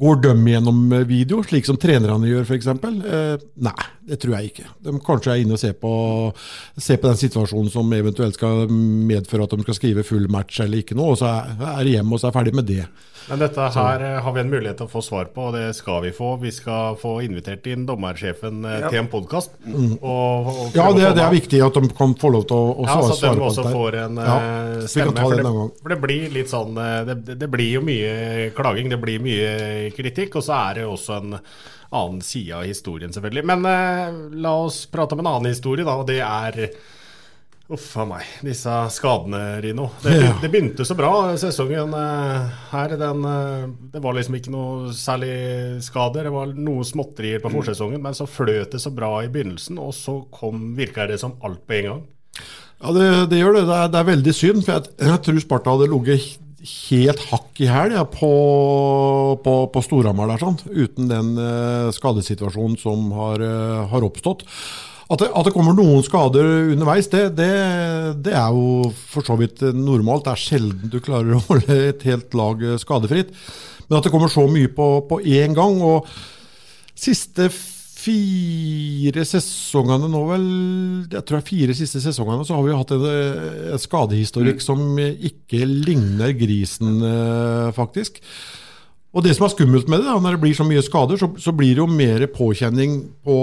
Går 0.00 0.16
de 0.24 0.32
gjennom 0.50 0.78
video, 1.06 1.42
slik 1.46 1.66
som 1.68 1.78
trenerne 1.78 2.26
gjør 2.26 2.48
f.eks.? 2.48 2.70
Eh, 2.74 3.44
nei, 3.62 3.86
det 4.10 4.18
tror 4.22 4.34
jeg 4.34 4.50
ikke. 4.50 4.66
De 4.82 4.94
kanskje 5.04 5.34
er 5.34 5.44
inne 5.44 5.54
og 5.54 5.62
ser 5.62 5.76
på, 5.78 5.92
ser 6.74 6.98
på 6.98 7.10
den 7.10 7.20
situasjonen 7.20 7.70
som 7.70 7.92
eventuelt 7.94 8.34
skal 8.38 8.66
medføre 8.70 9.46
at 9.46 9.54
de 9.54 9.66
skal 9.66 9.78
skrive 9.78 10.06
full 10.06 10.26
match 10.32 10.58
eller 10.64 10.82
ikke 10.82 10.98
noe, 10.98 11.14
og 11.14 11.20
så 11.22 11.30
er 11.30 11.54
det 11.54 11.90
de 11.90 11.96
hjemme 11.98 12.16
og 12.16 12.22
så 12.22 12.30
er 12.30 12.38
ferdig 12.38 12.56
med 12.58 12.68
det. 12.70 12.88
Men 13.28 13.40
dette 13.40 13.66
her 13.72 14.02
eh, 14.04 14.16
har 14.24 14.32
vi 14.36 14.40
en 14.42 14.50
mulighet 14.52 14.76
til 14.76 14.86
å 14.88 14.90
få 14.92 15.00
svar 15.04 15.28
på, 15.32 15.46
og 15.48 15.54
det 15.56 15.70
skal 15.78 16.02
vi 16.04 16.10
få. 16.12 16.34
Vi 16.42 16.50
skal 16.52 16.96
få 17.00 17.14
invitert 17.24 17.64
inn 17.72 17.86
dommersjefen 17.88 18.58
ja. 18.68 18.90
til 18.92 18.98
en 19.00 19.08
podkast. 19.12 19.54
Mm. 19.64 19.94
Ja, 20.76 20.86
det, 20.92 21.06
det 21.16 21.22
er 21.24 21.32
viktig 21.32 21.60
at 21.64 21.78
de 21.80 21.88
kan 21.96 22.12
få 22.20 22.32
lov 22.34 22.44
til 22.50 22.58
å, 22.58 22.74
å 22.74 22.88
Ja, 22.88 22.96
svare, 22.98 23.08
så 23.14 23.18
svare 23.22 23.40
på 23.40 23.46
også 23.48 23.64
dette. 23.64 23.74
får 23.78 23.98
en 24.02 24.20
Ja, 24.20 24.34
eh, 24.40 24.74
vi 24.84 25.06
kan 25.08 25.16
ta 25.20 25.28
det 25.32 25.38
en 25.44 25.58
gang. 25.60 25.70
for 25.80 25.94
det 25.94 26.00
blir 26.04 26.34
litt 26.36 26.52
sånn 26.52 26.76
eh, 26.84 26.98
det, 27.08 27.16
det- 27.30 27.38
det 27.44 27.48
blir 27.52 27.70
jo 27.78 27.84
mye 27.84 28.50
klaging, 28.56 28.90
det 28.92 29.00
blir 29.02 29.22
mye 29.24 29.54
kritikk, 29.96 30.36
og 30.40 30.44
så 30.46 30.58
er 30.70 30.80
det 30.82 30.84
også 30.90 31.16
en 31.22 31.38
annen 31.94 32.20
side 32.26 32.52
av 32.58 32.64
historien, 32.68 33.12
selvfølgelig. 33.14 33.44
Men 33.54 33.64
eh, 33.70 34.20
la 34.44 34.52
oss 34.66 34.82
prate 34.90 35.14
om 35.16 35.24
en 35.24 35.30
annen 35.32 35.52
historie, 35.54 35.84
da, 35.86 35.96
og 36.00 36.06
det 36.10 36.20
er 36.20 36.60
Uff 37.72 37.94
a 37.96 38.04
meg, 38.04 38.26
disse 38.44 38.72
skadene, 38.92 39.38
Rino. 39.64 39.86
Det, 40.02 40.12
Ja. 40.20 40.34
det 40.42 40.50
begynte 40.52 40.84
så 40.84 40.92
bra 40.98 41.32
sesongen 41.40 41.94
eh, 41.96 42.50
her. 42.74 42.92
Den, 43.00 43.24
eh, 43.24 43.64
det 43.94 44.02
var 44.04 44.12
liksom 44.18 44.36
ikke 44.36 44.52
noe 44.52 44.92
særlig 44.92 45.80
skader. 45.86 46.28
Det 46.28 46.34
var 46.34 46.52
noe 46.52 46.84
småtterier 46.84 47.40
på 47.40 47.48
forsesongen, 47.54 48.02
men 48.04 48.12
så 48.12 48.28
fløt 48.28 48.76
det 48.76 48.82
så 48.84 48.92
bra 48.92 49.14
i 49.24 49.32
begynnelsen, 49.32 49.80
og 49.80 49.96
så 49.96 50.18
kom, 50.30 50.74
virka 50.76 51.08
det 51.08 51.18
som 51.24 51.38
alt 51.40 51.64
på 51.64 51.78
en 51.80 51.88
gang. 51.88 52.04
Ja, 52.84 52.92
det, 52.92 53.08
det 53.32 53.40
gjør 53.40 53.56
det. 53.56 53.66
Det 53.72 53.80
er, 53.80 53.88
det 53.88 54.00
er 54.02 54.10
veldig 54.12 54.34
synd. 54.36 54.64
For 54.66 54.76
jeg, 54.76 54.96
jeg 55.08 55.24
tror 55.24 55.44
Sparta 55.48 55.72
hadde 55.78 55.92
ligget 55.94 56.32
helt 56.64 57.28
hakk 57.30 57.60
i 57.60 57.68
hæl 57.68 57.92
ja, 57.96 58.04
på, 58.08 58.32
på, 59.44 59.54
på 59.72 59.82
Storhamar 59.84 60.28
der, 60.32 60.40
sånn, 60.40 60.60
uten 60.68 61.08
den 61.08 61.34
uh, 61.40 61.92
skadesituasjonen 61.92 62.76
som 62.80 63.08
har, 63.16 63.40
uh, 63.40 63.84
har 63.88 64.04
oppstått. 64.04 64.44
At 65.04 65.20
det, 65.20 65.28
at 65.36 65.48
det 65.48 65.52
kommer 65.52 65.76
noen 65.76 66.04
skader 66.04 66.46
underveis, 66.72 67.10
det, 67.12 67.26
det, 67.36 67.50
det 68.24 68.32
er 68.32 68.54
jo 68.56 68.88
for 69.12 69.26
så 69.26 69.36
vidt 69.36 69.60
normalt. 69.76 70.24
Det 70.24 70.32
er 70.32 70.44
sjelden 70.46 70.92
du 70.92 70.96
klarer 71.04 71.36
å 71.36 71.42
holde 71.50 71.76
et 71.90 72.06
helt 72.08 72.36
lag 72.38 72.64
eh, 72.64 72.80
skadefritt. 72.80 73.34
Men 73.88 73.98
at 73.98 74.06
det 74.06 74.14
kommer 74.14 74.32
så 74.32 74.46
mye 74.48 74.70
på, 74.72 74.88
på 75.10 75.20
én 75.28 75.56
gang. 75.56 75.76
og 75.84 76.08
Siste 76.94 77.50
fire 78.04 79.24
sesongene 79.26 80.08
nå, 80.12 80.20
vel 80.28 80.44
Jeg 81.08 81.24
tror 81.24 81.38
det 81.38 81.40
er 81.40 81.48
fire 81.48 81.76
siste 81.76 82.02
sesongene, 82.04 82.44
så 82.46 82.58
har 82.58 82.66
vi 82.66 82.76
hatt 82.76 82.92
en, 82.96 83.06
en 83.74 83.80
skadehistorikk 83.80 84.60
som 84.64 84.82
ikke 85.00 85.64
ligner 85.68 86.34
grisen, 86.38 87.00
eh, 87.08 87.70
faktisk. 87.76 88.20
Og 89.14 89.22
det 89.22 89.36
som 89.36 89.46
er 89.46 89.52
skummelt 89.52 89.86
med 89.90 90.02
det, 90.02 90.08
da, 90.10 90.18
når 90.18 90.36
det 90.36 90.42
blir 90.42 90.56
så 90.58 90.66
mye 90.66 90.82
skader, 90.82 91.18
så, 91.20 91.28
så 91.38 91.54
blir 91.54 91.76
det 91.76 91.82
jo 91.84 91.86
mer 91.86 92.26
påkjenning 92.34 92.96
på, 93.22 93.38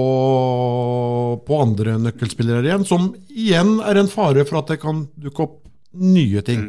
på 1.47 1.59
andre 1.63 1.95
nøkkelspillere 2.09 2.67
igjen, 2.67 2.87
som 2.87 3.13
igjen 3.31 3.77
er 3.87 4.01
en 4.01 4.11
fare 4.11 4.43
for 4.47 4.59
at 4.59 4.73
det 4.73 4.81
kan 4.83 5.05
dukke 5.15 5.45
opp 5.47 5.59
nye 5.95 6.43
ting. 6.43 6.67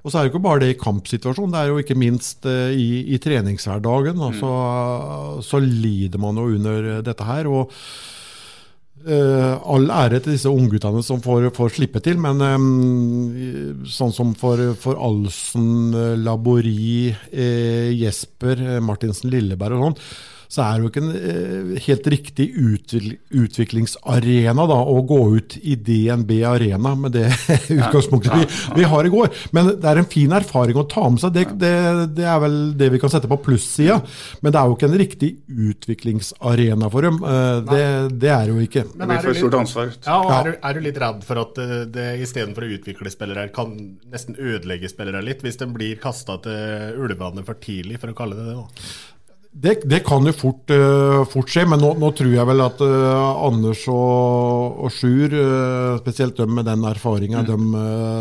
Og 0.00 0.08
så 0.08 0.20
er 0.20 0.24
det 0.24 0.30
ikke 0.32 0.44
bare 0.46 0.62
det 0.62 0.70
i 0.72 0.78
kampsituasjonen, 0.80 1.52
det 1.52 1.60
er 1.60 1.72
jo 1.72 1.82
ikke 1.82 1.98
minst 1.98 2.46
eh, 2.48 2.70
i, 2.72 2.88
i 3.12 3.18
treningshverdagen. 3.20 4.22
Altså, 4.30 4.52
så, 5.44 5.60
lider 5.60 6.22
man 6.22 6.38
jo 6.40 6.46
under 6.54 7.02
dette 7.04 7.26
her. 7.26 7.50
og 7.50 7.74
eh, 9.06 9.54
All 9.74 9.90
ære 9.90 10.20
til 10.20 10.34
disse 10.34 10.50
ungguttene 10.50 11.02
som 11.06 11.22
får, 11.24 11.50
får 11.56 11.74
slippe 11.76 12.02
til, 12.04 12.18
men 12.20 12.40
um, 12.42 13.84
sånn 13.88 14.14
som 14.14 14.34
for, 14.38 14.60
for 14.80 15.00
Alsen, 15.00 15.70
eh, 15.94 16.16
Labori, 16.20 17.10
eh, 17.30 17.90
Jesper, 17.96 18.60
eh, 18.76 18.82
Martinsen 18.84 19.32
Lilleberg 19.32 19.78
og 19.78 19.88
sånn, 19.88 19.98
så 20.50 20.64
er 20.64 20.72
det 20.76 20.82
jo 20.82 20.90
ikke 20.90 21.02
en 21.04 21.12
eh, 21.14 21.82
helt 21.86 22.06
riktig 22.10 22.46
utviklingsarena 23.40 24.64
da, 24.66 24.78
å 24.82 24.96
gå 25.06 25.18
ut 25.36 25.56
i 25.62 25.76
DNB 25.78 26.32
Arena 26.48 26.94
med 26.98 27.14
det 27.14 27.28
utgangspunktet 27.76 28.34
vi, 28.34 28.46
vi 28.80 28.86
har 28.90 29.06
i 29.06 29.12
går. 29.12 29.30
Men 29.54 29.72
det 29.76 29.86
er 29.92 30.00
en 30.02 30.08
fin 30.10 30.32
erfaring 30.34 30.80
å 30.80 30.86
ta 30.90 31.04
med 31.10 31.22
seg. 31.22 31.36
Det, 31.36 31.44
det, 31.60 31.72
det 32.18 32.26
er 32.26 32.40
vel 32.42 32.58
det 32.80 32.90
vi 32.94 33.00
kan 33.02 33.12
sette 33.12 33.30
på 33.30 33.38
plussida. 33.44 34.00
Men 34.42 34.54
det 34.54 34.60
er 34.62 34.70
jo 34.72 34.78
ikke 34.78 34.90
en 34.90 34.98
riktig 35.04 35.30
utviklingsarena 35.70 36.90
for 36.92 37.06
dem. 37.08 37.20
Eh, 37.22 37.60
Det, 37.70 37.84
det 38.22 38.32
er 38.34 38.48
det 38.48 38.56
jo 38.56 38.64
ikke. 38.66 38.84
Men 38.98 39.14
er 39.14 39.28
du 39.30 39.38
stort 39.38 39.58
ansvar. 39.60 39.94
Ja, 40.06 40.18
og 40.18 40.32
Er, 40.34 40.50
du, 40.50 40.58
er 40.66 40.74
du 40.74 40.82
litt 40.88 40.98
redd 41.00 41.22
for 41.26 41.42
at 41.44 41.54
det, 41.58 41.78
det 41.94 42.08
istedenfor 42.24 42.66
å 42.66 42.72
utvikle 42.78 43.12
spillere, 43.12 43.46
kan 43.54 43.76
nesten 44.10 44.34
ødelegge 44.34 44.90
spillere 44.90 45.22
litt, 45.24 45.44
hvis 45.46 45.60
de 45.60 45.70
blir 45.70 46.00
kasta 46.02 46.40
til 46.42 46.98
ulvene 47.06 47.46
for 47.46 47.58
tidlig, 47.62 48.00
for 48.02 48.10
å 48.12 48.18
kalle 48.18 48.38
det 48.38 48.48
det? 48.50 48.58
da? 48.58 48.90
Det, 49.50 49.80
det 49.90 50.04
kan 50.06 50.22
jo 50.22 50.30
fort, 50.30 50.70
uh, 50.70 51.26
fort 51.26 51.50
skje, 51.50 51.64
men 51.66 51.80
nå, 51.82 51.88
nå, 51.98 52.14
tror 52.14 52.30
jeg 52.30 52.46
vel 52.46 52.60
at 52.62 52.78
uh, 52.86 53.42
Anders 53.48 53.82
og, 53.90 54.78
og 54.86 54.92
Sjur, 54.94 55.34
uh, 55.34 55.98
spesielt 55.98 56.38
dem 56.38 56.54
med 56.54 56.70
den 56.70 56.86
erfaringa 56.86 57.42
mm. 57.42 57.48
de, 57.48 57.56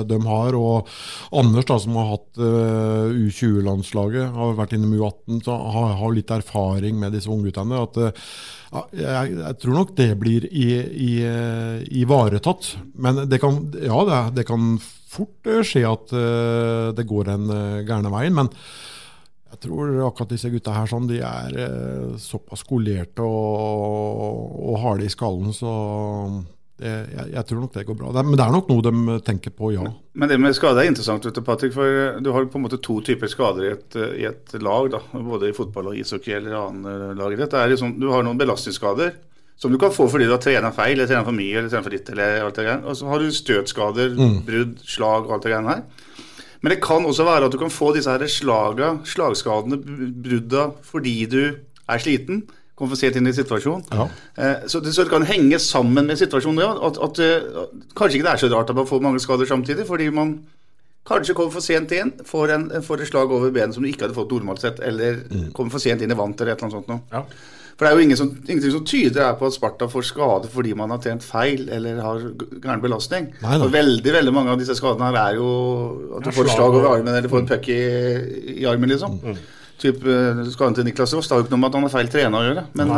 de, 0.09 0.17
har, 0.25 0.57
og 0.57 0.89
Anders 1.37 1.69
da, 1.69 1.77
som 1.85 1.93
har 2.01 2.09
hatt 2.15 2.41
U20-landslaget, 2.41 4.33
har 4.33 4.57
vært 4.57 4.73
innom 4.73 4.97
U18, 4.97 5.45
så 5.45 5.53
har, 5.77 5.93
har 6.01 6.17
litt 6.17 6.33
erfaring 6.33 6.97
med 6.97 7.13
disse 7.13 7.29
ungguttene. 7.29 7.77
at 7.77 7.93
jeg, 8.97 9.37
jeg, 9.37 9.53
tror 9.61 9.73
nok 9.77 9.93
det 10.01 10.09
blir 10.21 10.49
ivaretatt. 10.49 12.73
Men 12.97 13.29
det 13.29 13.37
kan, 13.41 13.69
ja, 13.77 14.05
det, 14.09 14.41
det 14.41 14.45
kan 14.49 14.79
fort 14.81 15.47
skje 15.65 15.85
at 15.89 16.11
det 16.97 17.05
går 17.09 17.23
den 17.31 17.49
gærne 17.85 18.09
veien. 18.13 18.35
men 18.41 18.49
jeg 19.49 19.61
tror 19.65 19.91
akkurat 20.05 20.31
disse 20.31 20.51
gutta 20.53 20.75
her 20.75 20.89
sånn, 20.89 21.09
de 21.09 21.19
er 21.25 21.57
eh, 21.65 22.15
såpass 22.21 22.63
skolerte 22.65 23.25
og, 23.25 24.55
og 24.69 24.79
harde 24.83 25.07
i 25.07 25.13
skallen, 25.13 25.51
så 25.55 25.73
det, 26.79 26.91
jeg, 27.11 27.31
jeg, 27.33 27.43
tror 27.47 27.63
nok 27.63 27.73
det 27.75 27.85
går 27.89 27.97
bra. 27.99 28.11
Det, 28.15 28.23
men 28.27 28.37
det 28.39 28.45
er 28.45 28.53
nok 28.55 28.69
noe 28.71 28.83
de 28.85 29.15
tenker 29.27 29.51
på, 29.51 29.73
ja. 29.75 29.87
Men, 30.15 30.31
det 30.31 30.37
med 30.39 30.55
skade 30.55 30.83
er 30.83 30.91
interessant, 30.91 31.25
vet 31.27 31.35
du, 31.35 31.43
Patrick, 31.43 31.73
for 31.75 32.19
du 32.23 32.29
har 32.31 32.47
på 32.47 32.59
en 32.59 32.65
måte 32.67 32.79
to 32.83 32.99
typer 33.03 33.31
skader 33.31 33.65
i 33.65 33.73
et, 33.73 33.97
i 34.21 34.27
et 34.29 34.53
lag. 34.63 34.87
Da, 34.93 35.01
både 35.11 35.49
i 35.49 35.57
fotball 35.57 35.91
og 35.91 35.99
ishockey 35.99 36.37
eller 36.37 36.55
annen 36.55 37.17
lag. 37.19 37.35
Det 37.35 37.49
er 37.51 37.73
liksom, 37.73 37.97
du 37.99 38.07
har 38.13 38.23
noen 38.23 38.39
belastningsskader 38.39 39.11
som 39.59 39.73
du 39.73 39.79
kan 39.79 39.91
få 39.91 40.07
fordi 40.07 40.29
du 40.29 40.31
har 40.31 40.39
trena 40.39 40.71
feil, 40.71 40.95
eller 40.95 41.09
trena 41.09 41.25
for 41.27 41.35
mye, 41.35 41.57
eller 41.57 41.67
trena 41.71 41.83
for 41.83 41.95
ditt, 41.97 42.09
eller 42.13 42.45
alt 42.45 42.55
det 42.55 42.63
greiene. 42.63 42.87
Og 42.87 42.95
så 42.95 43.09
har 43.11 43.19
du 43.19 43.33
støtskader, 43.35 44.13
mm. 44.15 44.37
brudd, 44.47 44.77
slag 44.87 45.27
og 45.27 45.33
alt 45.35 45.47
det 45.47 45.51
greiene 45.51 45.73
her. 45.73 45.98
Men 46.61 46.73
det 46.73 46.81
kan 46.83 47.05
også 47.07 47.25
være 47.27 47.47
at 47.47 47.55
du 47.55 47.59
kan 47.61 47.71
få 47.71 47.93
disse 47.95 48.11
her 48.11 48.25
slaga, 48.27 48.93
slagskadene, 49.07 49.79
brudda, 50.23 50.69
fordi 50.83 51.17
du 51.31 51.41
er 51.89 52.03
sliten. 52.03 52.43
Kommer 52.79 52.95
for 52.95 52.99
sent 52.99 53.17
inn 53.19 53.27
i 53.27 53.35
situasjonen. 53.35 53.83
Ja. 53.91 54.07
Eh, 54.39 54.67
så, 54.71 54.79
det, 54.83 54.93
så, 54.95 55.03
det, 55.03 55.11
kan 55.11 55.27
henge 55.27 55.59
sammen 55.59 56.07
med 56.07 56.19
situasjonen. 56.19 56.61
Ja, 56.63 56.71
at, 56.87 56.99
at, 57.03 57.19
at, 57.19 57.75
kanskje 57.95 58.19
ikke 58.19 58.27
det 58.29 58.33
er 58.33 58.43
så 58.43 58.51
rart 58.53 58.71
at 58.71 58.79
man 58.79 58.87
får 58.87 59.03
mange 59.03 59.19
skader 59.23 59.49
samtidig, 59.49 59.87
fordi 59.87 60.09
man 60.15 60.37
kanskje 61.09 61.35
kommer 61.35 61.55
for 61.55 61.65
sent 61.65 61.91
inn, 61.95 62.13
får, 62.27 62.53
en, 62.55 62.67
får 62.85 63.03
et 63.03 63.11
slag 63.11 63.31
over 63.35 63.51
benet 63.55 63.75
som 63.75 63.83
du 63.83 63.89
ikke 63.89 64.07
hadde 64.07 64.17
fått 64.17 64.35
normalt 64.35 64.63
sett, 64.63 64.79
eller 64.85 65.23
mm. 65.27 65.49
kommer 65.57 65.75
for 65.75 65.83
sent 65.83 66.03
inn 66.05 66.13
i 66.13 66.19
vann 66.19 66.35
eller 66.35 66.53
et 66.53 66.59
eller 66.59 66.67
annet 66.67 66.77
sånt 66.77 66.91
noe. 66.91 67.01
Ja. 67.11 67.23
For 67.79 67.87
det 67.87 67.93
er 67.93 67.95
jo 67.95 68.03
ingen 68.09 68.17
som, 68.19 68.31
ingenting 68.43 68.73
som 68.73 68.81
tyder 68.83 69.35
på 69.39 69.47
at 69.47 69.55
Sparta 69.55 69.87
får 69.87 70.03
skade 70.09 70.49
fordi 70.51 70.73
man 70.75 70.91
har 70.91 70.99
trent 70.99 71.23
feil 71.23 71.69
eller 71.71 72.01
har 72.03 72.25
gæren 72.59 72.81
belastning. 72.83 73.29
Nei, 73.39 73.53
nei. 73.53 73.59
Og 73.63 73.71
veldig 73.71 74.15
veldig 74.17 74.33
mange 74.35 74.51
av 74.51 74.59
disse 74.59 74.75
skadene 74.75 75.07
her 75.07 75.19
er 75.21 75.37
jo 75.37 75.47
at 76.17 76.27
du 76.27 76.33
får 76.35 76.49
et 76.49 76.57
slag 76.57 76.75
over 76.75 76.89
armen 76.97 77.13
eller 77.13 77.31
får 77.31 77.45
en 77.45 77.47
puck 77.53 77.69
i, 77.71 77.79
i 78.57 78.67
armen, 78.67 78.91
liksom. 78.91 79.15
Mm. 79.23 79.39
Typ, 79.79 80.03
eh, 80.03 80.41
skaden 80.51 80.75
til 80.75 80.89
Niklas 80.89 81.15
Ross 81.15 81.29
det 81.29 81.37
har 81.37 81.39
jo 81.39 81.47
ikke 81.47 81.55
noe 81.55 81.63
med 81.63 81.69
at 81.69 81.77
han 81.79 81.87
er 81.87 81.93
feil 81.93 82.11
trener 82.11 82.35
å 82.35 82.47
gjøre. 82.49 82.63
Men, 82.81 82.91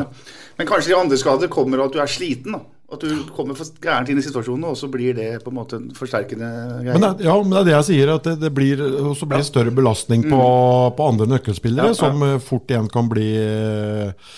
men, 0.57 0.69
kanskje 0.71 0.95
de 0.95 0.97
andre 0.97 1.19
skader 1.21 1.51
kommer 1.53 1.83
av 1.83 1.91
at 1.91 1.97
du 1.99 2.01
er 2.01 2.09
sliten. 2.09 2.57
da. 2.57 2.63
At 2.91 3.05
du 3.05 3.19
kommer 3.37 3.55
for 3.55 3.69
gærent 3.85 4.09
inn 4.09 4.17
i 4.17 4.23
situasjonen, 4.25 4.65
og 4.73 4.79
så 4.79 4.89
blir 4.91 5.13
det 5.15 5.27
på 5.45 5.53
en 5.53 5.59
måte 5.61 5.77
en 5.77 5.91
forsterkende 5.95 6.49
greie. 6.81 6.95
Men 6.97 7.05
det, 7.05 7.27
ja, 7.29 7.35
men 7.37 7.53
det 7.53 7.59
er 7.61 7.69
det 7.69 7.75
jeg 7.77 7.87
sier, 7.91 8.15
at 8.17 8.25
det, 8.25 8.39
det 8.41 8.49
blir, 8.57 8.81
også 9.13 9.29
blir 9.29 9.45
større 9.45 9.71
belastning 9.77 10.25
på, 10.25 10.41
mm. 10.41 10.97
på 10.97 11.11
andre 11.13 11.29
nøkkelspillere, 11.35 11.93
ja, 11.93 11.93
ja. 11.93 11.99
som 12.01 12.25
eh, 12.25 12.41
fort 12.41 12.73
igjen 12.73 12.89
kan 12.91 13.13
bli 13.13 13.29
uh, 13.37 14.33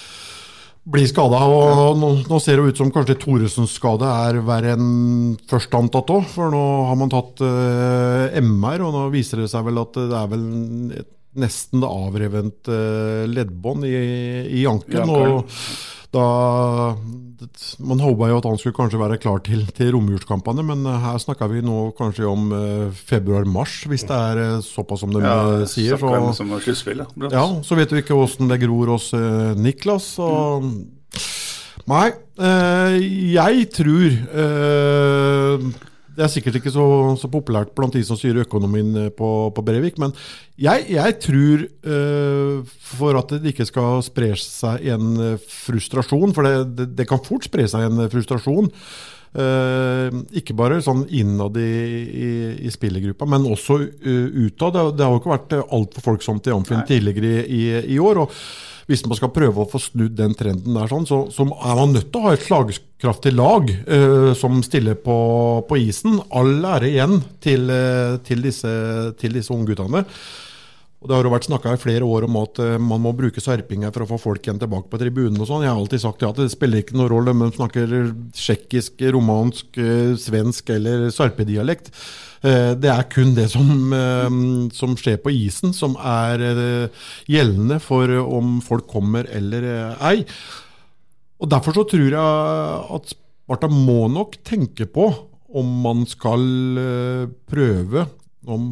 blir 0.83 1.07
skada. 1.07 1.39
Og 1.47 1.97
nå, 1.99 2.11
nå, 2.27 2.39
ser 2.43 2.59
det 2.59 2.73
ut 2.73 2.81
som 2.81 2.91
kanskje 2.93 3.17
Thoresens 3.21 3.75
skade 3.77 4.09
er 4.27 4.41
verre 4.45 4.75
enn 4.75 5.35
først 5.49 5.75
antatt 5.79 6.11
òg. 6.13 6.27
For 6.33 6.53
nå 6.53 6.63
har 6.89 6.99
man 6.99 7.13
tatt 7.13 7.43
eh, 7.45 8.39
MR, 8.43 8.87
og 8.87 8.95
nå 8.95 9.07
viser 9.13 9.43
det 9.43 9.51
seg 9.53 9.65
vel 9.69 9.81
at 9.83 9.99
det 9.99 10.19
er 10.19 10.31
vel 10.33 10.47
et, 10.99 11.11
nesten 11.33 11.81
avrevent 11.81 12.69
uh, 12.69 13.23
leddbånd 13.25 13.87
i, 13.89 13.93
i 14.59 14.67
ankelen. 14.69 15.09
Og 15.09 15.55
da 16.13 16.95
Man 17.83 17.99
håpa 17.99 18.29
jo 18.29 18.37
at 18.39 18.47
han 18.47 18.59
skulle 18.59 18.77
kanskje 18.77 18.99
være 19.01 19.17
klar 19.21 19.41
til, 19.43 19.65
til 19.75 19.91
romjulskampene, 19.95 20.63
men 20.65 20.85
eh, 20.87 20.99
her 21.03 21.19
snakker 21.19 21.49
vi 21.51 21.63
nå 21.65 21.91
kanskje 21.97 22.27
om 22.29 22.51
eh, 22.55 23.01
februar-mars, 23.09 23.81
hvis 23.91 24.05
det 24.07 24.15
er 24.15 24.41
uh, 24.57 24.63
såpass 24.63 25.03
som 25.03 25.11
de 25.11 25.23
ja, 25.23 25.65
sier. 25.67 25.97
Så, 25.99 26.13
som 26.37 26.53
ja, 27.33 27.45
så 27.67 27.79
vet 27.79 27.91
vi 27.91 28.03
ikke 28.03 28.15
åssen 28.15 28.51
det 28.51 28.61
gror 28.63 28.93
hos 28.95 29.09
eh, 29.17 29.51
Niklas. 29.59 30.13
Og, 30.23 30.63
mm. 30.63 30.77
Nei, 31.91 32.05
jeg 32.39 33.65
tror 33.75 34.13
det 36.13 36.25
er 36.25 36.31
sikkert 36.31 36.59
ikke 36.59 36.73
så, 36.73 36.85
så, 37.19 37.29
populært 37.31 37.73
blant 37.77 37.95
de 37.95 38.03
som 38.05 38.17
styrer 38.19 38.45
økonomien 38.45 38.91
eh, 39.05 39.09
på, 39.13 39.29
på 39.55 39.63
Brevik, 39.65 39.97
men 40.01 40.13
jeg, 40.61 40.85
jeg 40.93 41.15
tror 41.23 41.63
uh, 41.89 42.75
for 42.93 43.17
at 43.17 43.33
det 43.33 43.53
ikke 43.53 43.65
skal 43.65 44.03
spre 44.05 44.33
seg 44.37 44.85
en 44.93 45.15
eh, 45.17 45.47
frustrasjon, 45.65 46.35
for 46.35 46.45
det, 46.45 46.53
det, 46.77 46.87
det 46.99 47.07
kan 47.09 47.21
fort 47.25 47.47
spre 47.47 47.65
seg 47.69 47.87
en 47.87 48.05
frustrasjon. 48.13 48.69
Uh, 49.33 50.13
ikke 50.37 50.53
bare 50.53 50.77
sånn 50.85 51.07
innad 51.09 51.57
i, 51.57 51.71
i, 52.05 52.27
i 52.67 52.73
spillergruppa, 52.73 53.25
men 53.25 53.47
også 53.49 53.79
uh, 53.81 54.27
utad. 54.45 54.75
Det, 54.75 54.83
det, 54.99 55.07
har 55.07 55.15
jo 55.15 55.23
ikke 55.23 55.33
vært 55.33 55.57
altfor 55.63 56.05
folksomt 56.11 56.45
i 56.45 56.53
Amfinn 56.53 56.85
tidligere 56.85 57.41
i, 57.41 57.57
i, 57.57 57.63
i 57.95 57.97
år. 57.97 58.21
og 58.27 58.37
hvis 58.89 59.03
man 59.07 59.17
skal 59.19 59.31
prøve 59.35 59.63
å 59.63 59.69
få 59.69 59.81
snudd 59.81 60.15
den 60.17 60.35
trenden 60.37 60.75
der, 60.77 60.89
sånn, 60.91 61.07
så, 61.09 61.23
så, 61.33 61.45
er 61.47 61.79
man 61.79 61.93
nødt 61.95 62.09
til 62.11 62.21
å 62.21 62.27
ha 62.27 62.35
et 62.35 62.45
slagkraftig 62.45 63.33
lag 63.35 63.69
uh, 63.87 64.31
som 64.37 64.63
stiller 64.65 64.97
på, 64.99 65.17
på, 65.69 65.79
isen. 65.79 66.19
All 66.35 66.57
ære 66.73 66.91
igjen 66.91 67.19
til, 67.43 67.69
uh, 67.71 68.19
til 68.27 68.43
disse, 68.45 68.73
til 69.19 69.39
disse 69.39 69.53
ungguttene. 69.55 70.03
Og 71.03 71.09
Det 71.09 71.17
har 71.17 71.27
jo 71.27 71.33
vært 71.35 71.49
snakka 71.49 71.75
i 71.75 71.81
flere 71.81 72.07
år 72.07 72.25
om 72.29 72.37
at 72.39 72.59
uh, 72.63 72.79
man 72.79 73.03
må 73.03 73.11
bruke 73.15 73.43
serpinger 73.43 73.91
for 73.91 74.05
å 74.05 74.11
få 74.13 74.21
folk 74.29 74.47
igjen 74.47 74.61
tilbake 74.61 74.87
på 74.87 75.01
tribunen. 75.01 75.39
og 75.39 75.49
sånn. 75.49 75.65
Jeg 75.67 75.73
har 75.73 75.79
alltid 75.79 76.03
sagt 76.05 76.23
ja, 76.23 76.31
at 76.31 76.39
det 76.39 76.51
spiller 76.53 76.83
ikke 76.83 76.95
noen 76.95 77.11
rolle 77.11 77.35
om 77.35 77.45
de 77.45 77.53
snakker 77.57 77.97
tsjekkisk, 78.33 79.03
romansk, 79.13 79.81
svensk 80.23 80.71
eller 80.73 81.09
sarpedialekt. 81.13 81.91
Eh, 82.43 82.73
det 82.75 82.89
er 82.91 83.05
kun 83.07 83.31
det 83.37 83.47
som, 83.53 83.67
eh, 83.95 84.27
som, 84.75 84.95
skjer 84.99 85.21
på 85.23 85.31
isen, 85.31 85.71
som 85.71 85.95
er 85.95 86.43
eh, 86.43 87.03
gjeldende 87.31 87.79
for 87.79 88.11
om 88.19 88.57
folk 88.63 88.89
kommer 88.91 89.29
eller 89.31 89.95
ei. 90.03 90.25
Og 91.39 91.49
Derfor 91.49 91.75
så 91.75 91.85
tror 91.87 92.09
jeg 92.11 92.19
at 92.97 93.13
Sparta 93.13 93.67
må 93.67 94.07
nok 94.11 94.37
tenke 94.47 94.87
på 94.87 95.09
om 95.53 95.71
man 95.83 96.05
skal 96.07 96.43
prøve 97.51 98.05
om, 98.45 98.69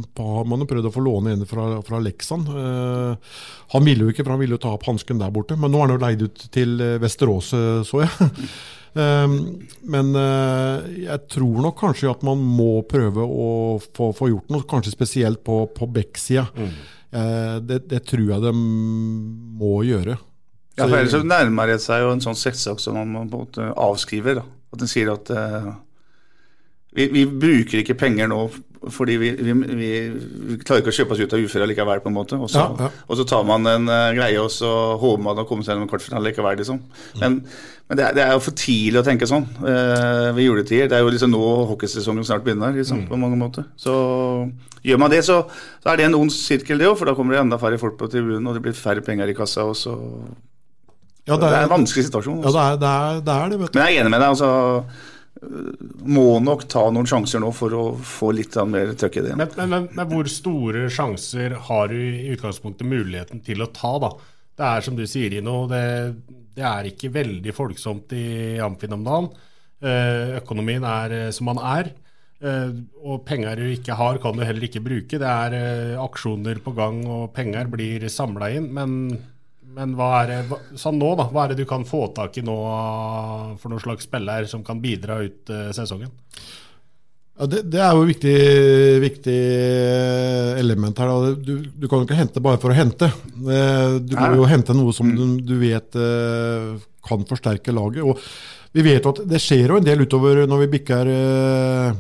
man 0.50 0.64
har 0.64 0.70
prøvd 0.70 0.90
å 0.90 0.94
få 0.94 1.06
låne 1.06 1.36
en 1.36 1.48
fra, 1.50 1.70
fra 1.88 2.02
Leksan. 2.04 2.44
Uh, 2.50 3.40
han 3.76 3.88
ville 3.88 4.06
jo 4.06 4.14
ikke, 4.14 4.26
for 4.26 4.36
han 4.36 4.44
ville 4.44 4.58
jo 4.58 4.64
ta 4.66 4.76
opp 4.76 4.86
hansken 4.90 5.22
der 5.22 5.34
borte. 5.34 5.58
Men 5.60 5.74
nå 5.74 5.82
er 5.82 5.90
han 5.90 5.96
jo 5.98 6.04
leid 6.06 6.28
ut 6.28 6.46
til 6.54 6.78
Vesterås, 7.02 7.54
så 7.88 8.06
jeg. 8.06 8.32
Ehm, 8.94 9.36
men 9.88 10.16
eh, 10.20 10.88
jeg 11.06 11.28
tror 11.32 11.62
nok 11.64 11.78
kanskje 11.80 12.10
at 12.12 12.26
man 12.28 12.42
må 12.44 12.82
prøve 12.90 13.24
å 13.24 13.52
få, 13.80 14.12
få 14.16 14.32
gjort 14.34 14.52
noe, 14.52 14.68
kanskje 14.68 14.96
spesielt 14.96 15.44
på, 15.48 15.64
på 15.76 15.88
Beck-sida. 15.96 16.48
Mm. 16.56 16.74
Eh, 17.12 17.56
det, 17.68 17.80
det, 17.92 18.04
tror 18.10 18.26
jeg 18.34 18.44
de 18.44 18.54
må 18.56 19.78
gjøre. 19.88 20.18
Ja, 20.80 20.88
for 20.88 20.98
Ellers 20.98 21.28
nærmer 21.28 21.72
det 21.72 21.80
seg 21.84 22.04
jo 22.04 22.12
en 22.16 22.24
sånn 22.24 22.40
setsak 22.40 22.80
som 22.84 22.98
man 22.98 23.30
på 23.32 23.40
en 23.40 23.48
måte 23.48 23.72
avskriver. 23.80 24.42
Da. 24.42 24.46
At 24.72 24.84
en 24.84 24.92
sier 24.92 25.12
at 25.14 25.32
vi, 26.92 27.08
vi, 27.14 27.24
bruker 27.26 27.82
ikke 27.82 27.98
penger 28.00 28.30
nå 28.32 28.44
fordi 28.90 29.16
vi, 29.22 29.28
vi, 29.38 29.54
vi, 29.78 29.90
klarer 30.66 30.82
ikke 30.82 30.90
å 30.90 30.96
kjøpe 30.96 31.14
oss 31.14 31.20
ut 31.22 31.34
av 31.38 31.44
uføre 31.46 31.68
likevel, 31.70 32.00
på 32.02 32.10
en 32.10 32.16
måte. 32.16 32.38
Og 32.42 32.50
så, 32.50 32.64
ja, 32.64 32.88
ja. 32.88 33.04
og 33.06 33.20
så 33.20 33.26
tar 33.30 33.44
man 33.46 33.68
en 33.70 33.86
uh, 33.86 34.10
greie, 34.18 34.40
og 34.42 34.50
så 34.50 34.72
håper 34.98 35.22
man 35.22 35.38
å 35.38 35.46
komme 35.46 35.62
seg 35.62 35.76
gjennom 35.76 35.90
kvartfinale 35.92 36.32
likevel, 36.32 36.58
liksom. 36.58 36.80
Men, 37.22 37.38
men 37.86 38.00
det, 38.00 38.08
er, 38.08 38.16
det, 38.18 38.24
er, 38.26 38.34
jo 38.34 38.42
for 38.42 38.58
tidlig 38.58 39.04
å 39.04 39.06
tenke 39.06 39.30
sånn 39.30 39.46
uh, 39.60 40.32
ved 40.34 40.48
juletider. 40.48 40.90
Det 40.90 40.98
er 40.98 41.06
jo 41.06 41.14
liksom 41.14 41.34
nå 41.36 41.44
hockeysesongen 41.76 42.26
snart 42.26 42.42
begynner, 42.48 42.74
liksom, 42.74 43.04
mm. 43.04 43.12
på 43.12 43.22
mange 43.22 43.38
måter. 43.38 43.70
Så 43.78 43.94
gjør 44.82 45.04
man 45.06 45.14
det, 45.14 45.22
så, 45.30 45.44
så 45.84 45.94
er 45.94 46.02
det 46.02 46.10
en 46.10 46.18
ond 46.18 46.34
sirkel, 46.34 46.82
det 46.82 46.90
òg, 46.90 46.98
for 46.98 47.12
da 47.12 47.14
kommer 47.18 47.38
det 47.38 47.44
enda 47.44 47.62
færre 47.62 47.78
folk 47.82 48.02
på 48.02 48.10
tribunen, 48.10 48.50
og 48.50 48.58
det 48.58 48.66
blir 48.66 48.82
færre 48.82 49.06
penger 49.06 49.30
i 49.30 49.38
kassa, 49.38 49.70
og 49.70 49.78
så 49.78 49.94
ja, 51.30 51.38
det, 51.38 51.46
er, 51.46 51.52
det, 51.52 51.54
er, 51.54 51.64
en 51.70 51.76
vanskelig 51.76 52.10
situasjon. 52.10 52.42
Også. 52.42 52.58
Ja, 52.58 52.76
det 52.82 52.90
er, 52.90 53.20
det 53.22 53.34
er, 53.38 53.50
det, 53.54 53.62
vet 53.62 53.70
du. 53.70 53.78
Men 53.78 53.86
jeg 53.86 54.00
er 54.00 54.02
enig 54.02 54.18
med 54.18 54.24
deg. 54.24 54.32
altså 54.34 55.12
må 55.42 56.26
nok 56.44 56.68
ta 56.70 56.84
noen 56.94 57.08
sjanser 57.10 57.42
nå 57.42 57.50
for 57.56 57.74
å 57.74 57.86
få 58.06 58.30
litt 58.38 58.58
mer 58.70 58.94
trøkk 58.98 59.18
i 59.18 59.24
det. 59.26 59.38
Men, 59.40 59.56
men, 59.58 59.88
men, 59.90 60.04
hvor 60.12 60.30
store 60.30 60.86
sjanser 60.94 61.56
har 61.70 61.90
du 61.90 61.98
i 61.98 62.30
utgangspunktet 62.36 62.88
muligheten 62.88 63.42
til 63.46 63.64
å 63.66 63.72
ta, 63.74 63.96
da? 64.04 64.12
Det 64.58 64.68
er 64.68 64.86
som 64.86 64.98
du 64.98 65.08
sier, 65.10 65.34
Ino, 65.40 65.64
det, 65.72 65.82
det 66.58 66.68
er 66.68 66.92
ikke 66.92 67.14
veldig 67.16 67.56
folksomt 67.58 68.14
i 68.14 68.60
Amfin 68.62 68.94
om 68.98 69.08
dagen. 69.08 69.32
Eh, 69.82 70.38
økonomien 70.38 70.86
er 70.86 71.18
eh, 71.18 71.28
som 71.34 71.50
den 71.50 71.62
er. 71.66 71.90
Eh, 72.42 72.74
og 73.02 73.24
penger 73.26 73.58
du 73.58 73.66
ikke 73.72 73.98
har, 73.98 74.22
kan 74.22 74.38
du 74.38 74.46
heller 74.46 74.68
ikke 74.68 74.84
bruke. 74.86 75.18
Det 75.22 75.32
er 75.32 75.98
aksjoner 76.02 76.62
på 76.62 76.76
gang, 76.78 77.02
og 77.10 77.32
penger 77.34 77.72
blir 77.72 78.06
samla 78.14 78.52
inn. 78.60 78.70
Men 78.78 79.00
men 79.76 79.94
hva 79.98 80.10
er 80.22 80.32
det, 80.32 80.60
sånn 80.80 81.00
nå 81.00 81.14
da, 81.20 81.28
hva 81.32 81.46
er 81.46 81.54
det 81.54 81.64
du 81.64 81.70
kan 81.70 81.86
få 81.88 82.08
tak 82.16 82.38
i 82.40 82.46
nå 82.46 82.58
for 83.62 83.72
noen 83.72 83.84
slags 83.84 84.08
spiller 84.10 84.50
som 84.50 84.66
kan 84.68 84.82
bidra 84.84 85.22
ut 85.24 85.52
uh, 85.54 85.70
sesongen? 85.76 86.12
Ja, 87.42 87.48
det, 87.50 87.62
det, 87.74 87.80
er 87.82 87.96
jo 87.96 88.04
et 88.04 88.12
viktig, 88.12 88.36
viktig 89.02 89.38
element 90.62 91.00
her. 91.02 91.12
Du, 91.42 91.56
du, 91.66 91.88
kan 91.90 92.02
jo 92.02 92.06
ikke 92.06 92.20
hente 92.20 92.44
bare 92.44 92.60
for 92.62 92.70
å 92.70 92.78
hente. 92.78 93.08
Eh, 93.10 93.96
du 93.98 94.14
må 94.14 94.28
jo 94.38 94.50
hente 94.52 94.76
noe 94.78 94.94
som 94.94 95.10
du, 95.10 95.24
du 95.42 95.56
vet 95.58 95.98
eh, 95.98 96.76
kan 97.08 97.26
forsterke 97.26 97.74
laget. 97.74 98.06
Og 98.06 98.20
vi 98.78 98.86
vet 98.86 99.02
jo 99.02 99.16
at 99.16 99.24
det 99.32 99.42
skjer 99.42 99.74
jo 99.74 99.80
en 99.80 99.88
del 99.88 100.06
utover 100.06 100.44
når 100.46 100.66
vi 100.66 100.70
bikker 100.76 101.10
eh, 101.10 101.98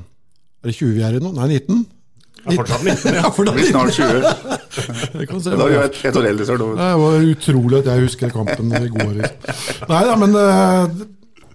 Er 0.61 0.69
det 0.69 0.77
20 0.77 0.93
vi 0.99 1.07
er 1.07 1.17
i 1.17 1.23
nå? 1.23 1.33
Nei, 1.39 1.49
19? 1.57 1.81
Ja, 2.45 2.57
fortsatt 2.57 2.83
19, 2.89 3.15
ja. 3.15 3.29
Det 3.29 3.55
blir 3.55 3.69
snart 3.69 3.93
20. 3.93 4.21
da 5.45 5.67
er 5.67 5.71
du 5.71 5.79
et, 5.85 6.03
et 6.09 6.19
år 6.19 6.29
eldre, 6.31 6.45
er 6.47 6.61
det 6.61 6.67
var 7.05 7.31
utrolig 7.31 7.81
at 7.81 7.89
jeg 7.91 8.05
husker 8.07 8.33
kampen 8.33 8.75
i 8.77 8.85
går. 8.91 9.17
Liksom. 9.21 9.89
Nei 9.91 10.03
da, 10.07 10.19
men 10.19 10.37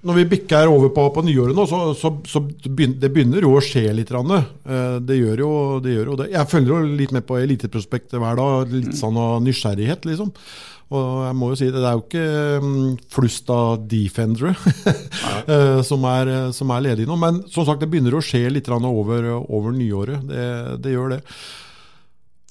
når 0.07 0.21
vi 0.21 0.25
bikker 0.37 0.71
over 0.71 0.93
på, 0.95 1.09
på 1.17 1.25
nyåret 1.27 1.57
nå, 1.57 1.65
så, 1.67 1.81
så, 1.99 2.13
så 2.31 2.43
begynner, 2.45 2.99
det 3.03 3.11
begynner 3.15 3.43
jo 3.47 3.57
å 3.59 3.63
skje 3.65 3.89
litt. 3.97 4.13
Eh, 4.15 4.99
det 5.03 5.19
gjør 5.19 5.43
jo 5.43 5.51
det. 5.83 5.97
Gjør 5.97 6.13
jo 6.13 6.19
det. 6.21 6.29
Jeg 6.35 6.51
følger 6.53 6.75
jo 6.75 6.97
litt 7.01 7.15
med 7.17 7.27
på 7.27 7.41
Eliteprospektet 7.41 8.21
hver 8.23 8.39
dag. 8.39 8.75
Litt 8.75 8.95
sånn 8.99 9.19
av 9.21 9.41
nysgjerrighet, 9.45 10.07
liksom. 10.07 10.31
Og 10.95 11.07
jeg 11.27 11.35
må 11.35 11.49
jo 11.51 11.57
si 11.59 11.67
det, 11.67 11.81
det 11.83 11.89
er 11.89 11.97
jo 11.99 12.05
ikke 12.05 12.27
mm, 12.63 12.91
flust 13.11 13.49
av 13.51 13.81
defendere 13.91 14.53
eh, 15.53 15.81
som, 15.87 16.05
er, 16.07 16.31
som 16.55 16.71
er 16.71 16.85
ledige 16.85 17.11
nå. 17.11 17.17
Men 17.19 17.41
som 17.51 17.67
sagt, 17.67 17.83
det 17.83 17.91
begynner 17.91 18.15
å 18.15 18.23
skje 18.23 18.45
litt 18.55 18.71
over, 18.71 19.33
over 19.43 19.75
nyåret. 19.75 20.23
Det, 20.29 20.47
det, 20.85 20.95
gjør 20.95 21.17
det. 21.17 21.21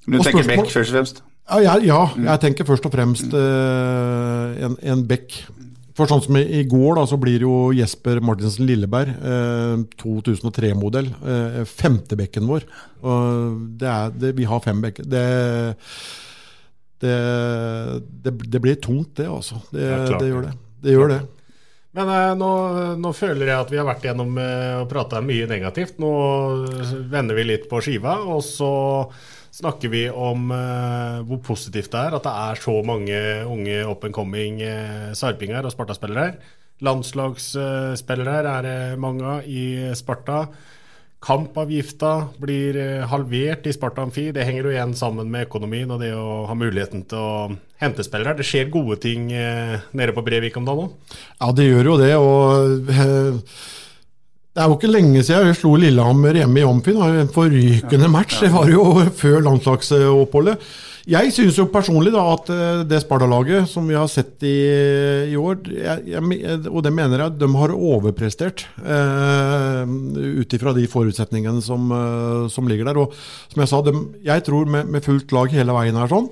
Men 0.06 0.20
du 0.20 0.28
tenker 0.28 0.50
Beck 0.52 0.68
først 0.68 0.92
og 0.92 0.98
fremst? 0.98 1.24
Ja, 1.46 1.62
jeg, 1.62 1.88
ja, 1.92 2.02
mm. 2.12 2.26
jeg 2.26 2.42
tenker 2.42 2.68
først 2.68 2.88
og 2.90 2.94
fremst 2.96 3.36
uh, 3.38 4.66
en, 4.66 4.76
en 4.82 5.06
Beck. 5.08 5.38
For 5.96 6.12
sånn 6.12 6.24
som 6.26 6.36
i, 6.36 6.66
går, 6.68 6.98
da, 6.98 7.06
så 7.08 7.16
blir 7.22 7.46
jo 7.46 7.70
Jesper 7.72 8.20
Martinsen 8.20 8.68
Lilleberg, 8.68 9.14
eh, 9.16 9.84
2003-modell, 10.02 11.08
eh, 11.24 11.62
femtebekken 11.64 12.50
vår. 12.50 12.66
Og 13.08 13.62
det 13.80 13.88
er, 13.88 14.12
det, 14.12 14.34
vi 14.36 14.48
har 14.50 14.60
fem 14.66 14.82
bekker. 14.84 15.08
Det, 15.08 15.24
det, 17.04 18.32
det, 18.32 18.60
blir 18.64 18.76
tungt, 18.82 19.16
det, 19.20 19.28
altså. 19.30 19.60
Det, 19.72 19.84
ja, 19.84 20.20
det 20.20 20.30
gjør 20.30 20.48
det. 20.48 20.54
Det 20.86 20.94
gjør 20.94 21.12
det. 21.12 21.22
Men 21.96 22.12
eh, 22.12 22.34
nå, 22.36 22.50
nå, 23.00 23.14
føler 23.16 23.50
jeg 23.50 23.64
at 23.64 23.72
vi 23.72 23.80
har 23.80 23.88
vært 23.88 24.04
gjennom 24.04 24.36
eh, 24.42 24.82
og 24.82 24.90
prata 24.92 25.22
mye 25.24 25.48
negativt. 25.48 26.02
Nå 26.04 26.12
vender 27.12 27.38
vi 27.38 27.48
litt 27.48 27.70
på 27.72 27.80
skiva, 27.84 28.18
og 28.28 28.44
så 28.44 28.72
snakker 29.56 29.92
vi 29.94 30.04
om 30.10 30.52
eh, 30.52 31.22
hvor 31.28 31.40
positivt 31.46 31.94
det 31.94 32.02
er 32.02 32.18
at 32.18 32.28
det 32.28 32.36
er 32.50 32.62
så 32.66 32.76
mange 32.84 33.22
unge 33.48 33.80
up 33.88 34.04
and 34.04 34.16
coming 34.16 34.60
uh, 34.60 35.16
sarpinger 35.16 35.64
og 35.64 35.72
Sparta-spillere. 35.72 36.36
Landslagsspillere 36.84 38.42
uh, 38.44 38.58
er 38.58 38.66
det 38.68 38.80
mange 39.00 39.38
av 39.38 39.48
i 39.48 39.94
Sparta. 39.96 40.42
Kampavgifta 41.26 42.12
blir 42.42 42.78
uh, 42.78 43.06
halvert 43.12 43.66
i 43.66 43.74
Sparta 43.76 44.06
Amfi. 44.06 44.28
Det 44.36 44.46
henger 44.46 44.70
jo 44.70 44.74
igjen 44.76 44.94
sammen 44.98 45.32
med 45.34 45.48
økonomien 45.48 45.92
og 45.92 46.04
det 46.04 46.12
å 46.16 46.44
ha 46.50 46.58
muligheten 46.58 47.06
til 47.10 47.22
å 47.22 47.32
hente 47.82 48.06
spillere. 48.06 48.38
Det 48.38 48.46
skjer 48.48 48.70
gode 48.74 49.00
ting 49.04 49.28
nede 49.30 50.14
på 50.16 50.24
Brevik 50.26 50.56
om 50.60 50.68
dagen 50.68 50.86
òg? 50.86 51.16
Ja, 51.42 51.50
det 51.58 51.66
gjør 51.68 51.90
jo 51.92 51.98
det. 52.00 52.14
og 52.16 52.86
det 54.56 54.64
er 54.64 54.70
jo 54.72 54.78
ikke 54.78 54.88
lenge 54.88 55.20
siden 55.28 55.50
vi 55.50 55.56
slo 55.60 55.74
Lillehammer 55.76 56.38
hjemme 56.40 56.62
i 56.62 56.64
Amfi. 56.64 56.94
En 56.96 57.32
forrykende 57.36 58.08
match. 58.08 58.38
Det 58.40 58.54
var 58.54 58.70
jo 58.72 58.86
før 59.20 59.42
landslagsoppholdet. 59.50 60.62
Jeg 61.06 61.30
syns 61.36 61.58
jo 61.60 61.68
personlig 61.70 62.10
da 62.16 62.22
at 62.32 62.48
eh, 62.50 62.80
det 62.90 62.98
Sparta-laget 63.04 63.68
som 63.70 63.86
vi 63.86 63.94
har 63.94 64.08
sett 64.10 64.42
i, 64.42 64.56
i 65.30 65.36
år, 65.38 65.60
jeg, 65.70 66.02
jeg, 66.10 66.62
og 66.66 66.82
det 66.82 66.92
mener 66.98 67.22
jeg, 67.22 67.36
de 67.44 67.50
har 67.60 67.74
overprestert 67.76 68.64
eh, 68.82 69.84
ut 70.42 70.56
ifra 70.58 70.74
de 70.74 70.88
forutsetningene 70.90 71.62
som, 71.62 71.94
eh, 71.94 72.48
som, 72.50 72.66
ligger 72.66 72.90
der. 72.90 72.98
Og 73.04 73.14
som 73.54 73.62
jeg 73.62 73.70
sa, 73.70 73.84
de, 73.86 73.94
jeg 74.26 74.46
tror 74.48 74.66
med, 74.66 74.90
med, 74.90 75.06
fullt 75.06 75.36
lag 75.38 75.54
hele 75.54 75.78
veien 75.78 76.02
her 76.02 76.10
sånn, 76.10 76.32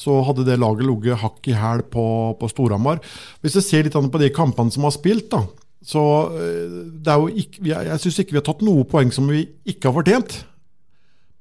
så 0.00 0.22
hadde 0.24 0.48
det 0.48 0.56
laget 0.62 0.88
ligget 0.88 1.20
hakk 1.20 1.52
i 1.52 1.58
hæl 1.60 1.84
på, 1.92 2.04
på 2.40 2.48
Storhamar. 2.48 3.04
Hvis 3.44 3.58
du 3.58 3.60
ser 3.60 3.84
litt 3.84 4.00
på 4.00 4.22
de 4.22 4.32
kampene 4.32 4.72
som 4.72 4.88
har 4.88 4.96
spilt, 4.96 5.28
da, 5.34 5.44
så 5.84 6.06
eh, 6.40 6.78
det 7.04 7.12
er 7.12 7.20
jo 7.20 7.28
ikke, 7.44 7.68
jeg, 7.68 7.90
jeg 7.92 8.04
syns 8.06 8.22
ikke 8.24 8.38
vi 8.38 8.40
har 8.40 8.48
tatt 8.48 8.64
noe 8.64 8.88
poeng 8.88 9.12
som 9.12 9.28
vi 9.28 9.44
ikke 9.68 9.90
har 9.90 10.00
fortjent. 10.00 10.40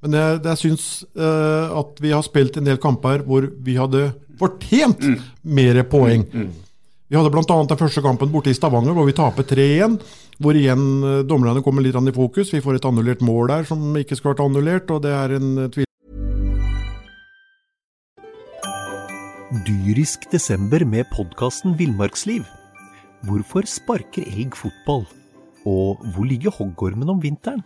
Men 0.06 0.15
jeg, 0.15 0.39
jeg 0.48 0.60
syns 0.62 0.88
uh, 1.20 1.75
at 1.82 2.00
vi 2.00 2.13
har 2.15 2.24
spilt 2.24 2.60
en 2.60 2.68
del 2.70 2.79
kamper 2.82 3.25
hvor 3.27 3.50
vi 3.65 3.75
hadde 3.79 4.10
fortjent 4.39 5.03
mm. 5.03 5.20
mer 5.58 5.82
poeng. 5.91 6.24
Mm. 6.31 6.48
Mm. 6.48 6.85
Vi 7.09 7.18
hadde 7.18 7.31
bl.a. 7.33 7.44
den 7.44 7.79
første 7.79 8.03
kampen 8.05 8.31
borte 8.31 8.53
i 8.53 8.55
Stavanger 8.55 8.96
hvor 8.96 9.07
vi 9.09 9.18
taper 9.18 9.48
3-1. 9.50 10.00
Hvor 10.40 10.55
igjen 10.55 10.88
uh, 11.03 11.20
dommerne 11.27 11.64
kommer 11.66 11.83
litt 11.83 11.98
i 12.00 12.16
fokus. 12.16 12.53
Vi 12.55 12.64
får 12.64 12.79
et 12.79 12.88
annullert 12.88 13.24
mål 13.25 13.51
der 13.51 13.68
som 13.68 13.92
ikke 14.00 14.16
skulle 14.16 14.38
vært 14.38 14.46
annullert. 14.46 14.92
og 14.94 15.03
det 15.03 15.14
er 15.16 15.35
en 15.35 15.53
tvil. 15.68 15.85
Dyrisk 19.66 20.29
desember 20.31 20.85
med 20.85 21.09
podkasten 21.12 21.74
Villmarksliv. 21.75 22.46
Hvorfor 23.27 23.66
sparker 23.68 24.24
elg 24.29 24.55
fotball? 24.55 25.03
Og 25.68 26.00
hvor 26.14 26.29
ligger 26.29 26.53
hoggormen 26.55 27.09
om 27.12 27.20
vinteren? 27.20 27.66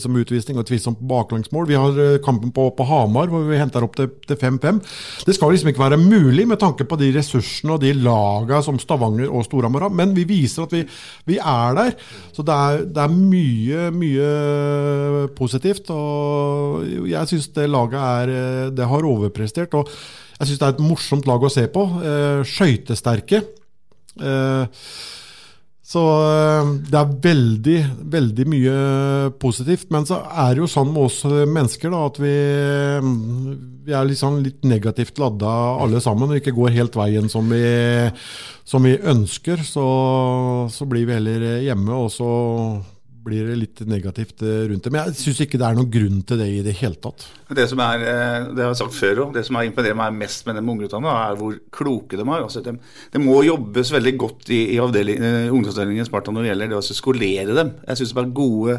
Som 0.00 0.14
utvisning 0.16 0.56
og 0.56 0.64
tvilsomt 0.64 1.00
baklengsmål. 1.04 1.66
Vi 1.68 1.76
har 1.76 1.98
eh, 2.00 2.18
kampen 2.24 2.52
på, 2.54 2.70
på 2.72 2.84
Hamar 2.88 3.28
hvor 3.28 3.44
vi 3.44 3.58
henter 3.60 3.84
opp 3.84 3.98
til 3.98 4.38
5-5. 4.40 4.78
Det 5.28 5.34
skal 5.36 5.52
liksom 5.52 5.68
ikke 5.68 5.82
være 5.84 6.00
mulig 6.00 6.46
med 6.48 6.62
tanke 6.62 6.86
på 6.88 6.96
de 7.00 7.10
ressursene 7.12 7.74
og 7.74 7.82
de 7.82 7.92
lagene 7.98 8.62
som 8.64 8.80
Stavanger 8.80 9.28
og 9.28 9.44
Storhamar 9.44 9.86
har, 9.86 9.92
men 9.92 10.14
vi 10.16 10.24
viser 10.28 10.64
at 10.64 10.72
vi, 10.72 10.82
vi 11.28 11.36
er 11.36 11.76
der. 11.76 11.92
Så 12.32 12.44
det 12.46 12.56
er, 12.56 12.86
det 12.88 13.04
er, 13.04 13.20
mye, 13.36 13.86
mye 13.92 15.28
positivt. 15.36 15.92
Og 15.92 17.06
jeg 17.12 17.28
syns 17.28 17.52
det 17.52 17.68
laget 17.68 18.00
er 18.00 18.36
eh, 18.38 18.66
Det 18.72 18.88
har 18.88 19.12
overprestert. 19.12 19.76
Og 19.76 19.92
jeg 20.38 20.48
syns 20.48 20.62
det 20.62 20.70
er 20.70 20.76
et 20.78 20.86
morsomt 20.88 21.28
lag 21.28 21.44
å 21.44 21.52
se 21.52 21.68
på. 21.68 21.84
Eh, 22.00 22.40
skøytesterke. 22.48 23.44
Eh, 24.24 24.86
så 25.92 26.02
eh, 26.24 26.70
det 26.88 26.96
er 26.96 27.16
veldig, 27.26 27.78
veldig 28.14 28.46
mye 28.48 28.76
positivt. 29.42 29.90
Men 29.92 30.06
så 30.08 30.22
er 30.24 30.54
det 30.54 30.62
jo 30.62 30.70
sånn 30.70 30.92
med 30.92 31.04
oss 31.08 31.20
mennesker 31.28 31.92
da, 31.92 32.06
at 32.08 32.20
vi, 32.22 32.36
vi 33.88 33.96
er 33.96 34.08
liksom 34.08 34.40
litt 34.44 34.64
negativt 34.68 35.20
ladda 35.20 35.52
alle 35.82 36.00
sammen 36.04 36.32
og 36.32 36.40
ikke 36.40 36.56
går 36.56 36.78
helt 36.78 36.96
veien 36.96 37.28
som 37.32 37.52
vi, 37.52 37.62
som 38.64 38.88
vi 38.88 38.96
ønsker. 38.96 39.64
Så, 39.68 39.86
så, 40.72 40.88
blir 40.88 41.08
vi 41.08 41.18
heller 41.18 41.46
hjemme, 41.66 41.98
og 42.06 42.12
så 42.14 42.30
blir 43.22 43.48
det 43.48 43.56
litt 43.58 43.82
negativt 43.88 44.42
eh, 44.44 44.64
rundt 44.70 44.84
det. 44.84 44.92
Men 44.92 45.08
jeg 45.08 45.18
syns 45.20 45.42
ikke 45.44 45.60
det 45.60 45.66
er 45.68 45.76
noen 45.78 45.90
grunn 45.92 46.22
til 46.26 46.40
det 46.40 46.48
i 46.50 46.62
det 46.64 46.74
hele 46.80 46.98
tatt. 47.02 47.26
Det 47.54 47.66
som 47.70 47.82
er, 47.84 48.04
eh, 48.06 48.48
det 48.50 48.64
har 48.64 48.72
jeg 48.72 48.80
sagt 48.80 48.96
før 48.96 49.24
også, 49.24 49.36
det 49.36 49.44
som 49.46 49.58
har 49.58 49.68
imponert 49.68 49.98
meg 49.98 50.16
mest 50.18 50.48
med 50.48 50.58
de 50.58 50.64
ungguttene, 50.74 51.12
er 51.26 51.38
hvor 51.38 51.58
kloke 51.74 52.18
de 52.18 52.24
er. 52.24 52.42
Altså, 52.42 52.64
det, 52.64 52.74
de 53.14 53.22
må 53.22 53.38
jobbes 53.46 53.92
veldig 53.94 54.14
godt 54.20 54.50
i, 54.54 54.62
i 54.74 54.80
uh, 54.80 54.88
ungdomsavdelingen 54.88 56.04
i 56.04 56.08
Sparta 56.08 56.34
når 56.34 56.46
det 56.46 56.52
gjelder 56.52 56.72
det 56.72 56.80
å 56.80 56.98
skolere 57.02 57.58
dem. 57.58 57.72
Jeg 57.86 58.00
syns 58.02 58.16
de 58.16 58.22
er 58.24 58.34
gode, 58.40 58.78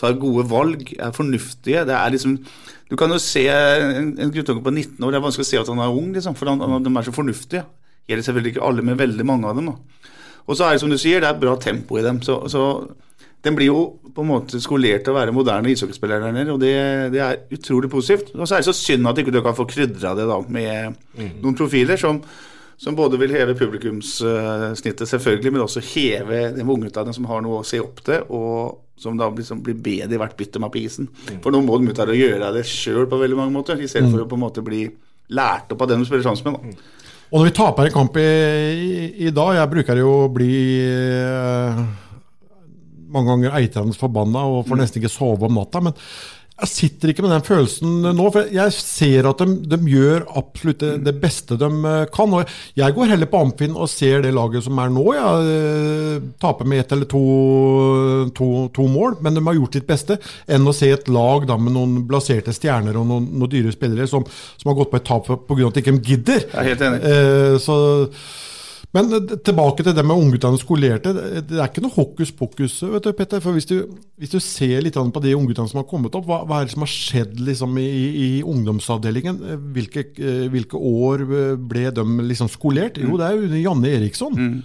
tar 0.00 0.18
gode 0.22 0.46
valg, 0.50 0.94
er 0.96 1.14
fornuftige. 1.16 1.84
Det 1.88 1.96
er 1.98 2.16
liksom, 2.16 2.38
du 2.88 2.96
kan 3.00 3.12
jo 3.12 3.20
se 3.22 3.44
en, 3.52 4.14
en 4.16 4.34
guttunge 4.34 4.64
på 4.64 4.74
19 4.74 4.96
år, 4.98 5.12
det 5.12 5.20
er 5.20 5.26
vanskelig 5.28 5.48
å 5.48 5.52
se 5.52 5.62
at 5.62 5.72
han 5.74 5.84
er 5.84 6.00
ung, 6.00 6.10
liksom, 6.16 6.38
for 6.38 6.52
han, 6.52 6.80
de 6.82 6.94
er 6.96 7.08
så 7.08 7.14
fornuftige. 7.14 7.66
Gjelder 8.10 8.26
selvfølgelig 8.26 8.56
ikke 8.56 8.66
alle, 8.66 8.84
men 8.86 8.98
veldig 8.98 9.26
mange 9.28 9.50
av 9.50 9.60
dem. 9.60 9.70
Da. 9.70 10.08
Og 10.48 10.58
så 10.58 10.66
er 10.66 10.74
det 10.74 10.82
som 10.82 10.90
du 10.90 10.98
sier, 10.98 11.22
det 11.22 11.30
er 11.30 11.40
bra 11.40 11.54
tempo 11.60 11.98
i 11.98 12.04
dem. 12.04 12.22
så, 12.24 12.40
så 12.50 12.62
den 13.42 13.58
blir 13.58 13.72
jo 13.72 13.80
på 14.14 14.22
en 14.22 14.30
måte 14.30 14.60
skolert 14.62 15.02
til 15.06 15.14
å 15.14 15.16
være 15.16 15.34
moderne 15.34 15.72
ishockeyspiller 15.72 16.22
der 16.22 16.34
nede, 16.36 16.54
og 16.54 16.60
det, 16.62 16.74
det, 17.14 17.20
er 17.24 17.40
utrolig 17.54 17.90
positivt. 17.90 18.34
Og 18.36 18.46
så 18.46 18.56
er 18.56 18.62
det 18.62 18.68
så 18.68 18.76
synd 18.76 19.08
at 19.08 19.18
ikke 19.18 19.34
du 19.34 19.40
kan 19.42 19.56
få 19.56 19.66
krydra 19.68 20.14
det 20.18 20.28
da 20.28 20.38
med 20.46 20.98
mm. 21.16 21.32
noen 21.42 21.56
profiler 21.58 21.98
som, 21.98 22.20
som, 22.76 22.96
både 22.98 23.18
vil 23.18 23.34
heve 23.34 23.56
publikumssnittet, 23.58 25.08
selvfølgelig, 25.10 25.54
men 25.54 25.64
også 25.64 25.82
heve 25.94 26.44
de 26.54 26.66
ungguttene 26.66 27.14
som 27.16 27.26
har 27.30 27.42
noe 27.42 27.62
å 27.62 27.66
se 27.66 27.80
opp 27.82 28.04
til, 28.06 28.28
og 28.30 29.00
som 29.02 29.16
da 29.18 29.26
liksom 29.32 29.64
blir 29.64 29.80
bedre 29.82 30.14
i 30.14 30.20
hvert 30.20 30.36
bytte 30.38 30.62
med 30.62 30.70
på 30.70 30.84
isen. 30.84 31.08
Mm. 31.10 31.40
For 31.42 31.54
nå 31.54 31.64
må 31.66 31.80
de 31.80 31.90
ut 31.90 32.02
her 32.04 32.12
og 32.12 32.20
gjøre 32.20 32.52
det 32.54 32.66
sjøl 32.68 33.08
på 33.10 33.18
veldig 33.24 33.40
mange 33.40 33.56
måter, 33.56 33.80
i 33.80 33.90
stedet 33.90 34.12
mm. 34.12 34.20
å 34.22 34.28
på 34.30 34.38
en 34.38 34.44
måte 34.44 34.62
bli 34.62 34.84
lært 35.34 35.72
opp 35.74 35.82
av 35.82 35.90
den 35.90 36.04
du 36.04 36.06
spiller 36.06 36.28
sammen 36.28 36.60
med. 36.60 36.60
da. 36.60 36.76
Mm. 36.76 37.10
Og 37.32 37.40
når 37.40 37.48
vi 37.48 37.56
taper 37.56 37.88
en 37.88 37.94
kamp 37.96 38.16
i, 38.20 38.28
i, 38.28 38.94
i 39.24 39.34
dag, 39.34 39.54
jeg 39.56 39.72
bruker 39.72 39.98
jo 39.98 40.14
å 40.20 40.30
bli 40.30 40.54
uh 40.84 42.01
mange 43.14 43.32
ganger 43.32 43.58
eitrende 43.60 43.98
forbanna 43.98 44.44
og 44.48 44.64
får 44.68 44.78
mm. 44.78 44.82
nesten 44.84 45.02
ikke 45.02 45.12
sove 45.12 45.48
om 45.48 45.60
natta. 45.60 45.82
Men 45.84 45.98
jeg 46.62 46.68
sitter 46.68 47.10
ikke 47.10 47.24
med 47.24 47.32
den 47.32 47.44
følelsen 47.46 47.94
nå, 48.14 48.24
for 48.30 48.50
jeg 48.54 48.74
ser 48.76 49.26
at 49.26 49.40
de, 49.40 49.54
de 49.72 49.78
gjør 49.88 50.26
absolutt 50.38 50.82
det, 50.84 50.90
det, 51.08 51.14
beste 51.22 51.56
de 51.58 51.68
eh, 51.88 52.04
kan. 52.12 52.34
og 52.36 52.52
Jeg 52.78 52.94
går 52.94 53.10
heller 53.10 53.30
på 53.32 53.40
Amfinn 53.42 53.74
og 53.74 53.90
ser 53.90 54.22
det 54.22 54.34
laget 54.36 54.66
som 54.66 54.78
er 54.78 54.92
nå. 54.92 55.06
Jeg 55.16 55.56
eh, 55.56 56.28
taper 56.42 56.68
med 56.68 56.84
ett 56.84 56.94
eller 56.94 57.08
to, 57.10 57.22
to, 58.36 58.50
to, 58.76 58.86
mål, 58.92 59.16
men 59.24 59.38
de 59.38 59.42
har 59.48 59.58
gjort 59.58 59.80
sitt 59.80 59.88
beste. 59.88 60.20
Enn 60.46 60.68
å 60.68 60.76
se 60.76 60.92
et 60.92 61.10
lag 61.10 61.48
da, 61.50 61.58
med 61.58 61.74
noen 61.74 61.98
blaserte 62.06 62.54
stjerner 62.54 63.00
og 63.00 63.10
noen, 63.10 63.26
noen 63.32 63.54
dyre 63.56 63.74
spillere 63.74 64.06
som, 64.10 64.28
som, 64.28 64.70
har 64.70 64.78
gått 64.84 64.92
på 64.92 65.00
et 65.00 65.08
tap 65.08 65.26
pga. 65.26 65.66
at 65.66 65.80
de 65.80 65.82
ikke 65.82 65.98
gidder. 65.98 66.46
Jeg 66.46 66.62
er 66.62 66.70
helt 66.74 66.88
enig. 66.90 67.02
Eh, 67.10 67.58
så 67.64 67.80
men 68.96 69.16
eh, 69.16 69.36
tilbake 69.44 69.84
til 69.84 69.94
det 69.96 70.04
med 70.04 70.18
ungguttene 70.18 70.60
skolerte. 70.60 71.14
Det 71.48 71.56
er 71.58 71.70
ikke 71.70 71.84
noe 71.84 71.94
hokus 71.94 72.32
pokus. 72.36 72.76
vet 72.82 73.06
du, 73.06 73.12
Petter, 73.16 73.40
for 73.44 73.56
Hvis 73.56 73.68
du, 73.70 73.76
hvis 74.20 74.34
du 74.34 74.38
ser 74.40 74.84
litt 74.84 74.98
på 74.98 75.24
de 75.24 75.34
ungguttene 75.36 75.70
som 75.70 75.80
har 75.80 75.88
kommet 75.88 76.14
opp, 76.18 76.28
hva, 76.28 76.42
hva, 76.44 76.60
er 76.60 76.68
det 76.68 76.74
som 76.74 76.84
har 76.84 76.92
skjedd 76.92 77.40
liksom, 77.40 77.78
i, 77.80 77.88
i, 78.26 78.28
ungdomsavdelingen? 78.44 79.40
Hvilke, 79.72 80.06
eh, 80.18 80.46
hvilke, 80.52 80.76
år 80.76 81.24
ble 81.56 81.88
de 81.94 82.06
liksom 82.28 82.52
skolert? 82.52 83.00
Jo, 83.00 83.16
det 83.16 83.28
er 83.28 83.36
jo 83.36 83.48
under 83.48 83.64
Janne 83.64 83.96
Eriksson. 83.96 84.38
Mm. 84.38 84.62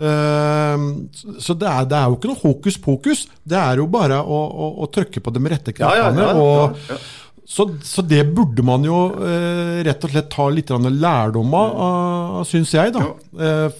Uh, 0.00 1.10
så 1.44 1.52
det 1.60 1.66
er, 1.68 1.84
det 1.84 1.96
er, 1.98 2.06
jo 2.08 2.16
ikke 2.16 2.30
noe 2.30 2.40
hokus 2.40 2.78
pokus. 2.80 3.26
Det 3.44 3.58
er 3.60 3.82
jo 3.82 3.88
bare 3.92 4.22
å, 4.22 4.38
å, 4.48 4.68
å 4.80 4.88
trykke 4.88 5.20
på 5.20 5.34
de 5.34 5.42
rette 5.52 5.74
knappene. 5.76 6.22
Ja, 6.24 6.30
ja, 6.30 6.30
ja, 6.30 6.94
og, 6.94 7.10
så, 7.50 7.66
så, 7.82 8.02
det 8.06 8.22
burde 8.30 8.62
man 8.62 8.84
jo 8.86 9.08
eh, 9.26 9.80
rett 9.86 10.04
og 10.06 10.12
slett 10.12 10.28
ta 10.30 10.46
litt 10.54 10.70
lærdom 10.70 11.54
av, 11.58 11.72
uh, 11.80 12.42
syns 12.46 12.74
jeg. 12.76 12.92
da. 12.94 13.08
Ja. 13.34 13.70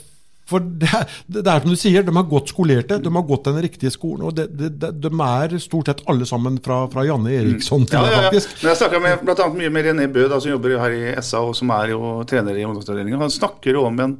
for 0.50 0.64
det 0.80 0.88
er, 0.90 1.04
det 1.30 1.44
er, 1.44 1.62
som 1.62 1.70
du 1.70 1.78
sier, 1.78 2.02
de 2.02 2.14
har 2.16 2.26
gått 2.26 2.50
skolerte, 2.50 2.98
de 2.98 3.12
har 3.14 3.26
gått 3.28 3.46
den 3.46 3.60
riktige 3.62 3.92
skolen. 3.94 4.24
Og 4.26 4.34
det, 4.34 4.48
det, 4.58 4.90
de 4.98 5.10
er 5.22 5.54
stort 5.62 5.86
sett 5.92 6.02
alle 6.10 6.26
sammen 6.26 6.58
fra, 6.64 6.82
fra 6.90 7.06
Janne 7.06 7.30
Eriksson 7.36 7.86
til 7.86 8.00
ja, 8.00 8.10
ja, 8.10 8.16
ja. 8.16 8.24
faktisk. 8.26 8.56
Men 8.58 8.72
Jeg 8.72 8.80
snakka 8.82 9.16
bl.a. 9.22 9.50
mye 9.54 9.72
med 9.76 9.86
René 9.86 10.08
Bø, 10.10 10.26
da, 10.26 10.42
som 10.42 10.50
jobber 10.50 10.74
her 10.82 10.96
i 10.96 11.04
SA 11.22 11.44
og 11.46 11.54
som 11.60 11.70
er 11.78 11.94
jo 11.94 12.16
trener 12.26 12.58
i 12.58 12.66
ungdomsavdelinga. 12.66 13.22
Han 13.22 13.38
snakker 13.38 13.78
om 13.78 14.02
en 14.02 14.18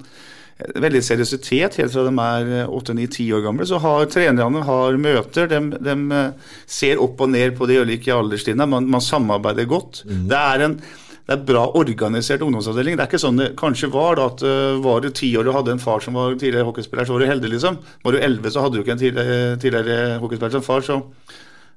veldig 0.81 1.03
seriøsitet 1.05 1.79
helt 1.81 1.92
fra 1.94 2.07
de 2.07 2.25
er 2.25 2.70
8-9-10 2.70 3.29
år 3.37 3.44
gamle. 3.44 3.66
Så 3.68 3.81
har 3.83 4.09
trenerne 4.12 4.64
har 4.66 4.99
møter, 5.01 5.51
de, 5.51 5.61
de, 5.77 5.99
eh, 6.16 6.57
ser 6.70 7.03
opp 7.03 7.20
og 7.20 7.31
ned 7.35 7.57
på 7.59 7.68
de 7.70 7.81
ulike 7.83 8.14
alderstrinnene. 8.14 8.68
Man, 8.70 8.90
man, 8.90 9.05
samarbeider 9.05 9.68
godt. 9.70 10.05
Mm. 10.07 10.27
Det 10.31 10.42
er 10.55 10.66
en 10.66 10.83
det 11.31 11.37
er 11.37 11.42
bra 11.46 11.61
organisert 11.79 12.42
ungdomsavdeling. 12.42 12.96
Det 12.99 13.05
er 13.05 13.09
ikke 13.12 13.20
sånn 13.23 13.37
det 13.38 13.53
kanskje 13.59 13.87
var. 13.94 14.16
da, 14.18 14.25
at 14.33 14.40
uh, 14.42 14.81
Var 14.83 15.05
du 15.05 15.12
ti 15.14 15.29
år 15.38 15.46
og 15.46 15.61
hadde 15.61 15.77
en 15.77 15.83
far 15.83 16.03
som 16.03 16.16
var 16.18 16.35
tidligere 16.35 16.66
hockeyspiller, 16.66 17.07
så 17.07 17.14
var 17.14 17.23
du 17.23 17.31
heldig, 17.31 17.53
liksom. 17.53 17.77
Var 18.03 18.16
du 18.16 18.18
elleve, 18.18 18.51
så 18.51 18.64
hadde 18.64 18.75
du 18.75 18.83
ikke 18.83 18.96
en 18.96 19.03
tidligere, 19.05 19.37
tidligere 19.62 20.18
hockeyspiller 20.25 20.57
som 20.57 20.66
far. 20.66 20.83
så 20.83 20.99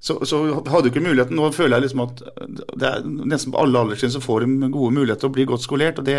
så, 0.03 0.17
så, 0.27 0.37
hadde 0.67 0.81
du 0.83 0.89
ikke 0.89 1.03
muligheten. 1.03 1.37
Nå 1.39 1.47
føler 1.55 1.77
jeg 1.77 1.85
liksom 1.85 2.01
at 2.03 2.21
det 2.75 2.89
er 2.89 3.05
nesten 3.07 3.53
på 3.53 3.61
alle 3.61 3.85
alderstrinn 3.85 4.11
så 4.11 4.19
får 4.19 4.43
de 4.43 4.67
gode 4.73 4.91
muligheter 4.97 5.21
til 5.21 5.29
å 5.29 5.35
bli 5.37 5.45
godt 5.47 5.63
skolert. 5.63 6.01
og 6.01 6.09
det, 6.09 6.17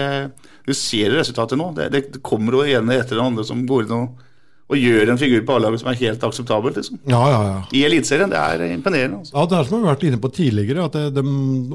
Du 0.64 0.72
ser 0.72 1.12
resultatet 1.12 1.60
nå. 1.60 1.66
Det, 1.76 1.90
det 1.92 2.22
kommer 2.24 2.56
jo 2.56 2.64
ene 2.64 2.96
etter 2.96 3.18
den 3.18 3.26
andre 3.26 3.44
som 3.44 3.66
går 3.68 3.84
inn 3.84 3.92
og 3.98 4.22
og 4.64 4.80
gjør 4.80 5.10
en 5.12 5.18
figur 5.20 5.42
på 5.44 5.58
A-laget 5.58 5.82
som 5.82 5.90
er 5.90 5.98
helt 6.00 6.22
akseptabel. 6.24 6.72
Liksom. 6.72 6.96
Ja, 7.10 7.20
ja, 7.28 7.40
ja. 7.50 7.56
I 7.76 7.82
Eliteserien. 7.84 8.30
Det 8.32 8.40
er 8.40 8.62
imponerende. 8.72 9.20
Altså. 9.20 9.34
Ja, 9.36 9.44
Det 9.50 9.58
er 9.58 9.68
som 9.68 9.76
vi 9.76 9.84
har 9.84 9.92
vært 9.92 10.06
inne 10.08 10.20
på 10.22 10.30
tidligere, 10.32 10.86
at 10.88 10.96
det, 10.96 11.02
de 11.18 11.24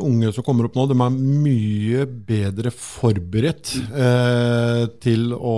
unge 0.07 0.31
som 0.33 0.45
kommer 0.47 0.65
opp 0.65 0.79
nå, 0.79 0.87
de 0.89 0.97
er 0.97 1.19
mye 1.45 2.07
bedre 2.31 2.73
forberedt 2.73 3.75
eh, 3.93 4.83
til 5.05 5.29
å, 5.37 5.55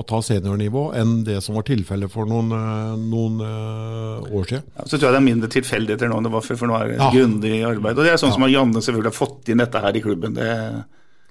å, 0.00 0.04
ta 0.08 0.18
seniornivå 0.24 0.88
enn 0.98 1.20
det 1.28 1.38
som 1.46 1.54
var 1.60 1.68
tilfellet 1.68 2.10
for 2.10 2.26
noen, 2.26 2.50
eh, 2.58 2.92
noen 3.06 3.38
uh, 3.38 4.26
år 4.26 4.50
siden. 4.50 4.66
Ja, 4.74 4.88
så 4.88 4.96
tror 4.96 5.12
jeg 5.12 5.14
det 5.14 5.22
er 5.22 5.28
mindre 5.30 5.54
tilfeldigheter 5.54 6.10
nå 6.10 6.18
enn 6.18 6.26
det 6.26 6.34
var 6.34 6.46
før, 6.48 6.58
for 6.58 6.72
nå 6.72 6.78
er 6.80 6.90
det 6.90 6.98
ja. 6.98 7.12
grundig 7.14 7.56
arbeid. 7.70 7.94
Og 7.94 8.02
det 8.08 8.16
er 8.16 8.22
sånn 8.24 8.34
som 8.34 8.50
Janne 8.50 8.82
selvfølgelig 8.82 9.12
har 9.12 9.20
fått 9.20 9.52
inn 9.52 9.62
dette 9.62 9.84
her 9.86 9.94
i 9.94 10.02
klubben. 10.02 10.34
det 10.34 10.50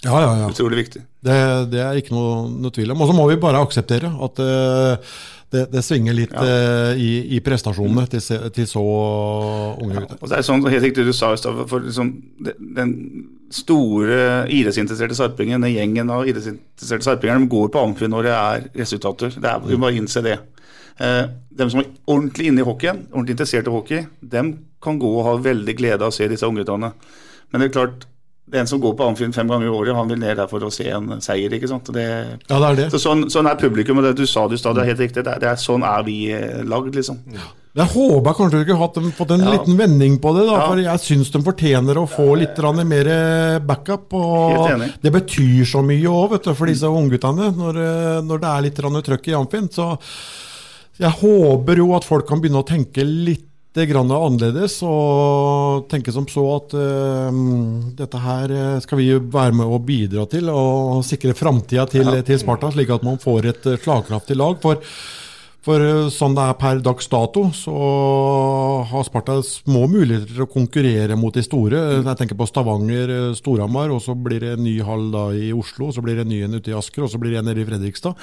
ja, 0.06 0.20
ja, 0.22 0.34
ja. 0.44 0.50
Utrolig 0.50 0.84
viktig. 0.84 1.02
Det, 1.26 1.38
det 1.72 1.82
er 1.82 1.98
ikke 1.98 2.14
noe, 2.14 2.46
noe, 2.54 2.74
tvil 2.74 2.94
om. 2.94 3.02
Og 3.02 3.10
så 3.10 3.16
må 3.18 3.26
vi 3.32 3.40
bare 3.42 3.62
akseptere 3.66 4.12
at 4.28 4.42
uh, 4.44 5.16
det, 5.54 5.64
det, 5.74 5.82
svinger 5.86 6.14
litt 6.14 6.36
ja. 6.36 6.44
uh, 6.44 7.00
i, 7.02 7.10
i, 7.34 7.40
prestasjonene 7.44 8.04
til, 8.12 8.22
til, 8.54 8.68
så 8.70 8.84
unge 8.84 9.96
gutter. 9.96 10.14
Ja, 10.14 10.20
og 10.22 10.30
det 10.30 10.38
er 10.38 10.46
sånn, 10.46 10.68
helt 10.70 10.86
riktig 10.86 11.08
du 11.08 11.14
sa 11.18 11.32
i 11.34 11.40
stad, 11.42 11.64
for 11.72 11.88
liksom, 11.88 12.12
den 12.78 12.94
store 13.54 14.20
idrettsinteresserte 14.54 15.18
sarpingen, 15.18 15.66
den 15.66 15.74
gjengen 15.74 16.14
av 16.14 16.28
idrettsinteresserte 16.30 17.08
sarpinger, 17.08 17.42
de 17.42 17.50
går 17.56 17.72
på 17.74 17.82
Amfi 17.88 18.12
når 18.12 18.30
det 18.30 18.36
er 18.36 18.68
resultater. 18.84 19.34
Det 19.34 19.50
er, 19.50 19.64
vi 19.66 19.80
må 19.80 19.88
bare 19.88 19.98
innse 19.98 20.24
det. 20.26 20.38
Uh, 21.02 21.24
de 21.58 21.70
som 21.74 21.82
er 21.82 21.90
ordentlig 22.06 22.52
inne 22.52 22.62
i 22.62 22.68
hockeyen, 22.68 23.08
ordentlig 23.10 23.38
interessert 23.38 23.70
i 23.70 23.74
hockey, 23.74 24.06
dem 24.22 24.54
kan 24.84 25.02
gå 25.02 25.10
og 25.10 25.26
ha 25.26 25.34
veldig 25.42 25.74
glede 25.80 26.06
av 26.06 26.14
å 26.14 26.16
se 26.16 26.30
disse 26.30 26.46
ungguttene. 26.46 26.92
Men 27.50 27.64
det 27.64 27.72
er 27.72 27.74
klart, 27.74 28.06
den 28.48 28.68
som 28.68 28.80
går 28.80 28.94
på 28.96 29.04
Amfinn 29.10 29.34
fem 29.36 29.50
ganger 29.52 29.68
i 29.68 29.72
året, 29.76 29.96
han 29.96 30.08
vil 30.08 30.20
ned 30.22 30.38
der 30.40 30.48
for 30.48 30.64
å 30.64 30.72
se 30.72 30.88
en 30.88 31.20
seier. 31.24 31.52
ikke 31.54 31.68
sant? 31.68 31.90
Det, 31.94 32.08
ja, 32.48 32.60
det 32.60 32.68
er 32.68 32.78
det. 32.80 32.90
Så 32.94 33.02
sånn, 33.04 33.26
sånn, 33.32 33.50
er 33.50 33.60
publikum, 33.60 34.00
og 34.00 34.08
det 34.08 34.16
du 34.16 34.28
sa 34.30 34.46
i 34.48 34.60
stad, 34.60 34.80
er 34.80 34.88
helt 34.88 35.04
riktig. 35.04 35.26
Det 35.26 35.34
er, 35.34 35.42
det 35.44 35.50
er, 35.52 35.60
sånn 35.60 35.84
er 35.88 36.06
vi 36.08 36.20
eh, 36.32 36.62
lagd, 36.64 36.96
liksom. 36.96 37.20
Ja. 37.36 37.50
Jeg 37.78 37.92
håper 37.92 38.34
kanskje 38.34 38.64
du 38.66 38.72
har 38.74 38.90
fått 39.14 39.32
en 39.36 39.44
ja. 39.44 39.52
liten 39.54 39.76
vending 39.78 40.16
på 40.22 40.32
det, 40.34 40.48
da, 40.48 40.62
for 40.64 40.80
jeg 40.82 41.02
syns 41.04 41.30
de 41.30 41.42
fortjener 41.46 42.00
å 42.00 42.08
få 42.10 42.32
litt 42.40 42.58
mer 42.90 43.10
eh, 43.14 43.58
backup. 43.60 44.16
og 44.18 44.82
Det 45.04 45.12
betyr 45.14 45.68
så 45.68 45.84
mye 45.86 46.08
òg 46.10 46.40
for 46.48 46.72
disse 46.72 46.90
ungguttene, 46.90 47.52
når, 47.54 47.82
eh, 47.84 48.22
når 48.26 48.42
det 48.42 48.54
er 48.54 48.66
litt 48.66 48.82
trøkk 49.12 49.30
i 49.30 49.38
Amfinn. 49.38 49.70
Så 49.70 49.92
jeg 50.98 51.14
håper 51.20 51.84
jo 51.84 51.92
at 52.00 52.08
folk 52.08 52.26
kan 52.26 52.42
begynne 52.42 52.64
å 52.64 52.68
tenke 52.68 53.06
litt 53.06 53.46
grann 53.86 54.10
annerledes 54.10 54.80
og 54.86 55.86
tenke 55.92 56.14
som 56.16 56.26
så 56.32 56.44
at 56.56 56.74
uh, 56.74 57.30
dette 57.98 58.22
her 58.24 58.54
eh, 58.54 58.80
skal 58.84 59.02
vi 59.02 59.12
være 59.20 59.54
med 59.60 59.70
å 59.70 59.78
bidra 59.84 60.26
til 60.32 60.50
og 60.50 61.04
sikre 61.06 61.36
framtida 61.38 61.86
til, 61.92 62.10
til, 62.26 62.40
Sparta, 62.42 62.72
slik 62.74 62.92
at 62.96 63.06
man 63.06 63.22
får 63.22 63.52
et 63.52 63.70
eh, 63.70 63.80
slagkraftig 63.84 64.38
lag. 64.40 64.58
For, 64.64 64.82
for 65.68 65.86
sånn 66.14 66.36
det 66.38 66.46
er 66.48 66.60
per 66.62 66.82
dags 66.86 67.12
dato, 67.12 67.48
så 67.56 67.76
har 68.90 69.06
Sparta 69.06 69.38
små 69.46 69.86
muligheter 69.92 70.32
til 70.32 70.48
å 70.48 70.52
konkurrere 70.52 71.20
mot 71.20 71.36
de 71.36 71.44
store. 71.46 71.84
Jeg 72.00 72.20
tenker 72.22 72.40
på 72.40 72.48
Stavanger, 72.50 73.14
Storhamar, 73.38 73.94
og 73.94 74.02
så 74.06 74.18
blir 74.18 74.42
det 74.46 74.56
en 74.56 74.66
ny 74.66 74.80
hall 74.88 75.12
da 75.14 75.28
i 75.36 75.52
Oslo, 75.54 75.92
Og 75.92 75.98
så 75.98 76.04
blir 76.06 76.18
det 76.18 76.26
en 76.26 76.34
ny 76.34 76.42
en 76.48 76.58
ute 76.58 76.74
i 76.74 76.78
Asker, 76.78 77.06
og 77.06 77.14
så 77.14 77.22
blir 77.22 77.36
det 77.36 77.44
en 77.44 77.52
nede 77.52 77.62
i 77.66 77.70
Fredrikstad. 77.70 78.18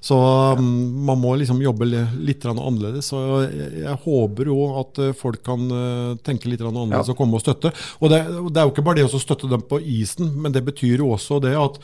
Så 0.00 0.16
um, 0.58 0.66
man 1.06 1.18
må 1.20 1.34
liksom 1.38 1.62
jobbe 1.62 1.88
litt 1.88 2.46
annerledes. 2.48 3.10
Så 3.10 3.22
jeg, 3.46 3.96
håper 4.04 4.50
jo 4.52 4.58
at 4.82 5.02
uh, 5.02 5.14
folk 5.16 5.42
kan 5.46 5.66
uh, 5.72 6.14
tenke 6.26 6.50
litt 6.50 6.62
annerledes 6.62 7.10
ja. 7.10 7.16
og 7.16 7.18
komme 7.18 7.38
og 7.38 7.44
støtte. 7.44 7.72
Og 8.02 8.12
det, 8.12 8.22
det, 8.50 8.56
er 8.60 8.68
jo 8.68 8.74
ikke 8.74 8.86
bare 8.86 9.00
det 9.00 9.08
å 9.08 9.22
støtte 9.22 9.50
dem 9.50 9.64
på 9.68 9.80
isen, 9.82 10.32
men 10.38 10.54
det 10.54 10.64
betyr 10.68 11.02
jo 11.02 11.12
også 11.16 11.42
det 11.44 11.56
at 11.58 11.80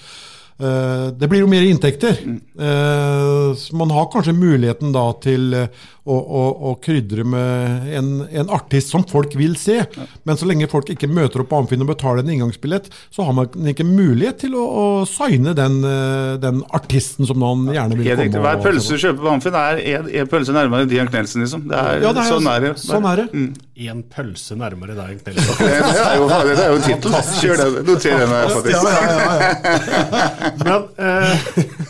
det 0.55 1.27
blir 1.27 1.43
jo 1.43 1.49
mer 1.51 1.65
inntekter. 1.67 2.21
Mm. 2.23 2.39
man 3.75 3.91
har 3.91 4.07
kanskje 4.13 4.37
muligheten 4.39 4.93
da 4.95 5.09
til 5.19 5.49
å, 6.05 6.15
å, 6.15 6.43
å 6.69 6.73
krydre 6.85 7.25
med 7.25 7.89
en, 7.97 8.09
en, 8.29 8.51
artist 8.53 8.93
som 8.93 9.05
folk 9.09 9.35
vil 9.39 9.57
se. 9.61 9.81
Ja. 9.83 10.07
Men 10.29 10.39
så 10.41 10.49
lenge 10.49 10.69
folk 10.71 10.91
ikke 10.93 11.09
møter 11.09 11.43
opp 11.43 11.51
på 11.53 11.61
Amfinn 11.63 11.85
og 11.85 11.91
betaler 11.95 12.23
en 12.23 12.33
inngangsbillett, 12.35 12.91
så 13.15 13.25
har 13.25 13.37
man 13.37 13.71
ikke 13.73 13.87
mulighet 13.89 14.43
til 14.45 14.57
å, 14.59 14.65
å 14.65 14.87
signe 15.09 15.57
den, 15.57 15.81
eh, 15.89 16.35
den, 16.43 16.61
artisten 16.77 17.29
som 17.29 17.41
man 17.41 17.67
gjerne 17.73 17.97
vil 17.99 18.13
komme 18.19 18.45
Hver 18.45 18.63
pølse 18.65 18.97
du 18.97 19.01
kjøper 19.07 19.25
på 19.25 19.33
Amfinn, 19.33 19.59
er 19.59 19.81
en 20.23 20.31
pølse 20.31 20.57
nærmere 20.57 20.89
Dian 20.91 21.09
Knelsen, 21.09 21.45
liksom. 21.45 21.69
Det 21.71 21.81
er, 21.81 22.03
ja, 22.05 22.13
det 22.13 22.25
er, 22.25 22.33
sånn 22.35 22.51
er 22.53 22.67
det. 22.67 22.75
Sånn 22.85 23.09
er 23.09 23.23
det. 23.23 23.29
Mm. 23.33 23.51
En 23.75 24.05
pølse 24.07 24.55
nærmere 24.55 24.95
Knelsen. 24.95 25.55
det 25.59 25.71
er 25.75 26.17
jo, 26.21 26.29
det 26.31 26.63
er 26.63 26.69
jo 26.71 26.83
tittel. 26.85 27.17
Kjør 27.41 27.57
den. 27.59 27.81
Noter 27.89 28.21
den 28.21 28.35
her, 28.35 28.53
faktisk. 28.55 28.79
Ja, 28.79 28.91
ja, 28.95 29.17
ja, 30.69 30.77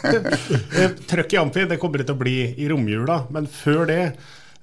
men 0.09 0.25
eh, 0.87 0.97
trøkk 1.11 1.37
i 1.37 1.43
Amfi 1.43 1.67
det 1.69 1.79
kommer 1.83 2.01
det 2.01 2.09
til 2.09 2.17
å 2.17 2.23
bli 2.25 2.39
i 2.57 2.71
romjula. 2.73 3.27
Men 3.35 3.51
før 3.51 3.85
det 3.91 4.01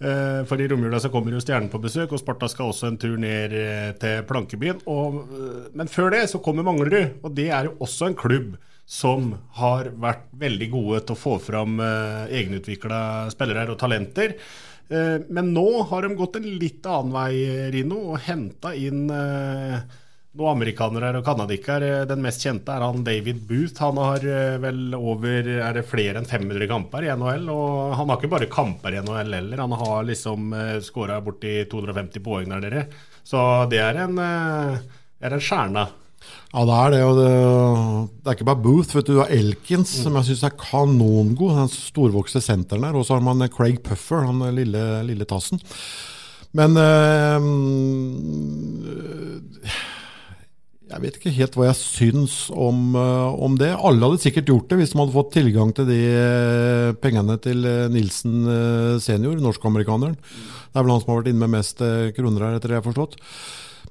Eh, 0.02 0.46
for 0.50 0.58
i 0.62 0.66
romjula 0.68 0.98
så 1.00 1.12
kommer 1.14 1.36
jo 1.36 1.40
Stjernen 1.44 1.70
på 1.70 1.80
besøk, 1.82 2.10
og 2.10 2.22
Sparta 2.22 2.48
skal 2.50 2.72
også 2.72 2.90
en 2.90 2.98
tur 3.02 3.20
ned 3.22 3.54
eh, 3.54 3.92
til 4.02 4.24
Plankebyen. 4.26 4.82
Og, 4.90 5.22
eh, 5.30 5.68
men 5.78 5.92
før 5.92 6.10
det 6.16 6.24
så 6.32 6.42
kommer 6.42 6.66
Manglerud, 6.66 7.20
og 7.22 7.36
det 7.38 7.52
er 7.54 7.70
jo 7.70 7.76
også 7.86 8.10
en 8.10 8.18
klubb 8.18 8.56
som 8.92 9.36
har 9.60 9.92
vært 10.02 10.26
veldig 10.42 10.68
gode 10.74 11.04
til 11.06 11.16
å 11.16 11.20
få 11.20 11.38
fram 11.40 11.78
egenutvikla 11.80 13.30
spillere 13.32 13.72
og 13.72 13.78
talenter. 13.80 14.34
Men 14.92 15.54
nå 15.56 15.66
har 15.88 16.04
de 16.04 16.18
gått 16.20 16.36
en 16.36 16.48
litt 16.60 16.84
annen 16.84 17.14
vei, 17.16 17.70
Rino, 17.72 18.00
og 18.12 18.26
henta 18.26 18.74
inn 18.76 19.06
noen 20.32 20.56
amerikanere 20.56 21.20
og 21.20 21.26
canadikere. 21.28 22.06
Den 22.08 22.22
mest 22.24 22.44
kjente 22.44 22.72
er 22.72 22.86
han 22.86 23.04
David 23.04 23.42
Booth. 23.48 23.82
Han 23.84 24.00
har 24.00 24.24
eh, 24.24 24.58
vel 24.64 24.96
over 24.96 25.50
er 25.58 25.76
det 25.76 25.88
flere 25.90 26.22
enn 26.22 26.30
500 26.30 26.70
kamper 26.72 27.08
i 27.08 27.12
NHL. 27.12 27.50
Og 27.52 27.96
han 28.00 28.08
har 28.12 28.20
ikke 28.20 28.32
bare 28.32 28.52
kamper 28.52 28.96
i 28.96 29.02
NHL 29.04 29.36
heller, 29.40 29.64
han 29.66 29.78
har 29.82 30.08
liksom 30.08 30.54
eh, 30.56 30.78
skåra 30.86 31.20
borti 31.24 31.58
250 31.72 32.24
poeng 32.24 32.54
der, 32.54 32.68
dere. 32.68 32.86
Så 33.28 33.42
det 33.72 33.82
er 33.84 34.04
en, 34.06 34.18
er 34.18 35.36
en 35.36 35.44
stjerne. 35.44 35.84
Ja, 36.52 36.66
det 36.68 36.78
er 36.78 36.90
det. 36.92 37.02
Og 37.08 37.16
det, 37.16 37.28
det 38.20 38.28
er 38.28 38.36
ikke 38.36 38.50
bare 38.52 38.64
Booth. 38.64 38.96
vet 38.96 39.08
Du 39.08 39.14
Du 39.16 39.22
har 39.22 39.32
Elkins, 39.32 39.94
mm. 39.98 40.04
som 40.04 40.18
jeg 40.20 40.30
syns 40.32 40.44
er 40.48 40.58
kanongod. 40.60 41.56
Den 41.56 41.72
storvokste 41.72 42.42
senteren 42.44 42.84
der. 42.84 42.98
Og 42.98 43.06
så 43.08 43.16
har 43.16 43.24
man 43.24 43.48
Craig 43.50 43.80
Puffer, 43.84 44.26
han 44.28 44.44
lille, 44.56 45.04
lille 45.08 45.26
tassen. 45.26 45.62
Men 46.52 46.76
øh, 46.76 47.42
Jeg 50.92 51.00
vet 51.06 51.18
ikke 51.18 51.32
helt 51.38 51.56
hva 51.56 51.70
jeg 51.70 51.80
syns 51.80 52.34
om, 52.52 52.96
eh, 53.00 53.44
om 53.46 53.56
det. 53.56 53.70
Alle 53.80 54.04
hadde 54.04 54.20
sikkert 54.20 54.50
gjort 54.52 54.68
det 54.68 54.82
hvis 54.82 54.92
de 54.92 55.00
hadde 55.00 55.16
fått 55.16 55.32
tilgang 55.38 55.72
til 55.76 55.88
de 55.88 56.00
eh, 56.12 56.92
pengene 57.00 57.38
til 57.40 57.64
eh, 57.64 57.88
Nilsen 57.94 58.42
eh, 58.44 59.00
senior, 59.00 59.40
norskamerikaneren. 59.40 60.18
Det 60.20 60.76
er 60.76 60.84
vel 60.84 60.92
han 60.92 61.00
som 61.04 61.14
har 61.14 61.22
vært 61.22 61.32
inne 61.32 61.46
med 61.46 61.56
mest 61.56 61.80
eh, 61.86 62.12
kroner 62.18 62.44
her, 62.44 62.58
etter 62.60 62.74
det 62.74 62.76
jeg 62.76 62.84
har 62.84 62.90
forstått. 62.90 63.16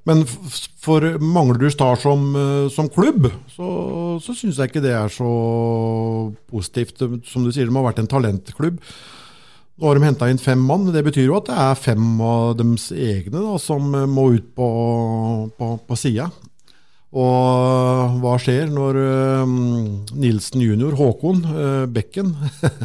Men 0.09 0.23
for 0.81 1.05
Manglerud 1.21 1.73
Star 1.73 1.99
som, 2.01 2.31
eh, 2.35 2.67
som 2.73 2.89
klubb, 2.89 3.29
så, 3.53 3.71
så 4.23 4.33
syns 4.33 4.57
jeg 4.57 4.71
ikke 4.71 4.83
det 4.83 4.95
er 4.97 5.11
så 5.13 5.31
positivt. 6.49 7.03
Som 7.29 7.45
du 7.45 7.51
sier, 7.53 7.69
de 7.69 7.75
har 7.75 7.85
vært 7.85 8.01
en 8.01 8.09
talentklubb. 8.09 8.79
Nå 9.81 9.89
har 9.89 9.97
de 9.97 10.05
henta 10.05 10.29
inn 10.29 10.41
fem 10.41 10.61
mann. 10.61 10.89
Det 10.93 11.03
betyr 11.05 11.27
jo 11.29 11.37
at 11.39 11.49
det 11.49 11.57
er 11.57 11.79
fem 11.79 12.05
av 12.21 12.55
deres 12.59 12.89
egne 12.93 13.41
da, 13.41 13.57
som 13.61 13.93
eh, 13.97 14.09
må 14.09 14.31
ut 14.37 14.49
på, 14.57 14.71
på, 15.57 15.75
på 15.85 15.99
sida. 15.99 16.31
Og 17.11 18.19
hva 18.23 18.37
skjer 18.39 18.69
når 18.71 18.99
eh, 19.01 19.55
Nilsen 20.21 20.63
junior, 20.63 20.95
Håkon 20.95 21.41
eh, 21.49 21.85
Bekken, 21.91 22.33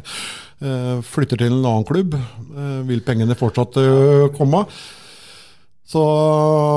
eh, 0.66 0.96
flytter 1.06 1.40
til 1.40 1.52
en 1.52 1.60
annen 1.62 1.86
klubb? 1.86 2.16
Eh, 2.16 2.80
vil 2.88 3.04
pengene 3.06 3.38
fortsatt 3.38 3.78
eh, 3.80 4.28
komme? 4.36 4.66
Så 5.86 6.02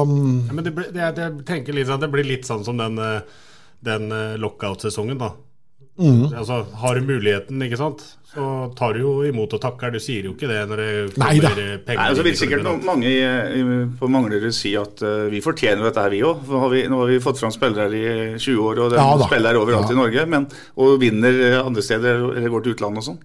um... 0.06 0.46
Ja, 0.48 0.54
men 0.54 0.64
det, 0.68 0.72
blir- 0.78 0.92
det, 0.94 1.02
jeg 1.18 1.44
tenker 1.48 1.74
litt 1.74 1.90
sånn, 1.90 2.02
det 2.04 2.12
blir 2.14 2.28
litt 2.28 2.46
sånn 2.46 2.62
som 2.68 2.78
den, 2.78 3.00
eh, 3.02 3.22
den 3.86 4.12
eh, 4.14 4.36
lockout-sesongen, 4.42 5.18
da. 5.18 5.32
Mm. 6.00 6.30
Altså, 6.32 6.62
har 6.80 6.96
du 6.96 7.08
muligheten, 7.10 7.60
ikke 7.66 7.76
sant, 7.82 8.04
så 8.30 8.44
tar 8.78 8.94
du 8.96 9.02
jo 9.02 9.10
imot 9.28 9.52
og 9.58 9.60
takker. 9.60 9.92
Du 9.92 9.98
sier 10.00 10.30
jo 10.30 10.36
ikke 10.36 10.48
det 10.48 10.62
når 10.70 10.80
det 10.80 10.92
kommer 11.16 11.34
Neida. 11.34 11.50
eh, 11.60 11.74
penger. 11.84 12.00
Nei, 12.00 12.06
og 12.14 12.20
så 12.22 12.26
vil 12.30 12.38
sikkert 12.40 12.64
no- 12.64 12.76
mange 12.88 13.12
på 14.00 14.08
Manglerud 14.14 14.54
si 14.56 14.76
at 14.80 15.02
uh, 15.04 15.26
vi 15.34 15.42
fortjener 15.44 15.90
dette 15.90 16.06
her, 16.06 16.14
vi 16.14 16.22
òg. 16.24 16.46
Nå 16.48 16.62
har 16.64 16.72
vi- 16.72 16.86
nå 16.94 17.02
har 17.02 17.10
vi 17.12 17.18
fått 17.26 17.42
fram 17.42 17.52
spillere 17.52 17.90
i 17.90 18.38
20 18.38 18.62
år, 18.70 18.80
og 18.86 18.94
de 18.94 19.02
Ja 19.02 19.10
spiller 19.26 19.60
overalt 19.60 19.90
Ja. 19.90 19.98
i 19.98 20.00
Norge. 20.00 20.26
Men, 20.38 20.48
og 20.78 21.00
vinner 21.02 21.42
eh, 21.50 21.58
andre 21.66 21.82
steder 21.84 22.22
eller 22.38 22.54
går 22.54 22.64
til 22.70 22.78
utlandet 22.78 23.02
og 23.04 23.10
sånn. 23.10 23.20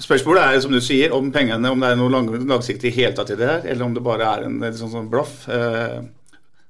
Spørsmålet 0.00 0.46
er 0.46 0.62
som 0.64 0.72
du 0.72 0.80
sier, 0.82 1.12
om 1.12 1.28
pengene, 1.34 1.72
om 1.72 1.82
det 1.82 1.92
er 1.92 2.00
noe 2.00 2.12
lang, 2.12 2.30
langsiktig 2.48 2.92
heltatt 2.96 3.34
i 3.34 3.38
det 3.38 3.50
her, 3.50 3.68
eller 3.68 3.84
om 3.86 3.94
det 3.96 4.04
bare 4.04 4.32
er 4.32 4.48
en, 4.48 4.58
sånn, 4.72 4.92
sånn 4.94 5.12
blaff. 5.12 5.42
Eh, 5.52 6.00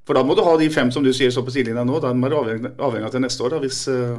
for 0.09 0.19
da 0.19 0.27
må 0.27 0.35
du 0.35 0.43
ha 0.43 0.57
de 0.59 0.71
fem 0.75 0.91
som 0.91 1.05
du 1.07 1.13
sier 1.15 1.31
står 1.31 1.47
på 1.47 1.53
sidelinja 1.55 1.87
nå. 1.87 2.01
Da 2.03 2.11
er 2.11 2.33
du 2.33 2.39
avhengig, 2.41 2.71
avhengig 2.83 3.07
av 3.07 3.13
til 3.15 3.23
neste 3.23 3.45
år, 3.47 3.53
da, 3.55 3.61
hvis, 3.63 3.85
eh, 3.93 4.17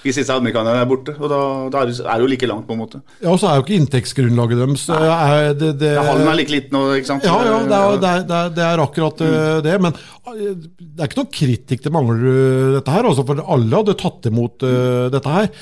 hvis 0.00 0.20
disse 0.22 0.32
amerikanerne 0.32 0.80
er 0.80 0.88
borte. 0.88 1.12
Og 1.18 1.28
da, 1.28 1.40
da 1.74 1.82
er 1.82 1.90
det 1.90 2.24
jo 2.24 2.30
like 2.30 2.48
langt, 2.48 2.64
på 2.70 2.76
en 2.76 2.80
måte. 2.80 3.02
Ja, 3.18 3.34
og 3.34 3.36
så 3.42 3.50
er 3.50 3.58
jo 3.58 3.66
ikke 3.66 3.76
inntektsgrunnlaget 3.76 4.62
deres 4.62 4.86
eh, 4.96 5.04
er 5.10 5.52
det, 5.60 5.74
det, 5.82 5.92
Ja, 5.98 6.06
Hallen 6.08 6.32
er 6.32 6.40
like 6.40 6.54
liten 6.54 6.78
nå, 6.78 6.86
ikke 6.96 7.10
sant? 7.10 7.28
Ja, 7.28 7.36
ja, 7.44 7.60
det 7.66 7.82
er, 7.82 8.00
det 8.00 8.14
er, 8.14 8.24
det 8.30 8.38
er, 8.38 8.56
det 8.56 8.86
akkurat 8.86 9.20
mm. 9.26 9.36
det. 9.68 9.76
Men 9.84 10.00
det 10.00 11.04
er 11.04 11.10
ikke 11.10 11.20
noe 11.20 11.34
kritikk 11.42 11.84
til 11.84 11.96
mangler 11.98 12.24
dette 12.78 12.96
her. 12.96 13.12
Altså, 13.12 13.28
for 13.28 13.44
alle 13.44 13.82
hadde 13.82 13.98
tatt 14.00 14.32
imot 14.32 14.64
eh, 14.70 15.06
dette 15.12 15.36
her. 15.36 15.52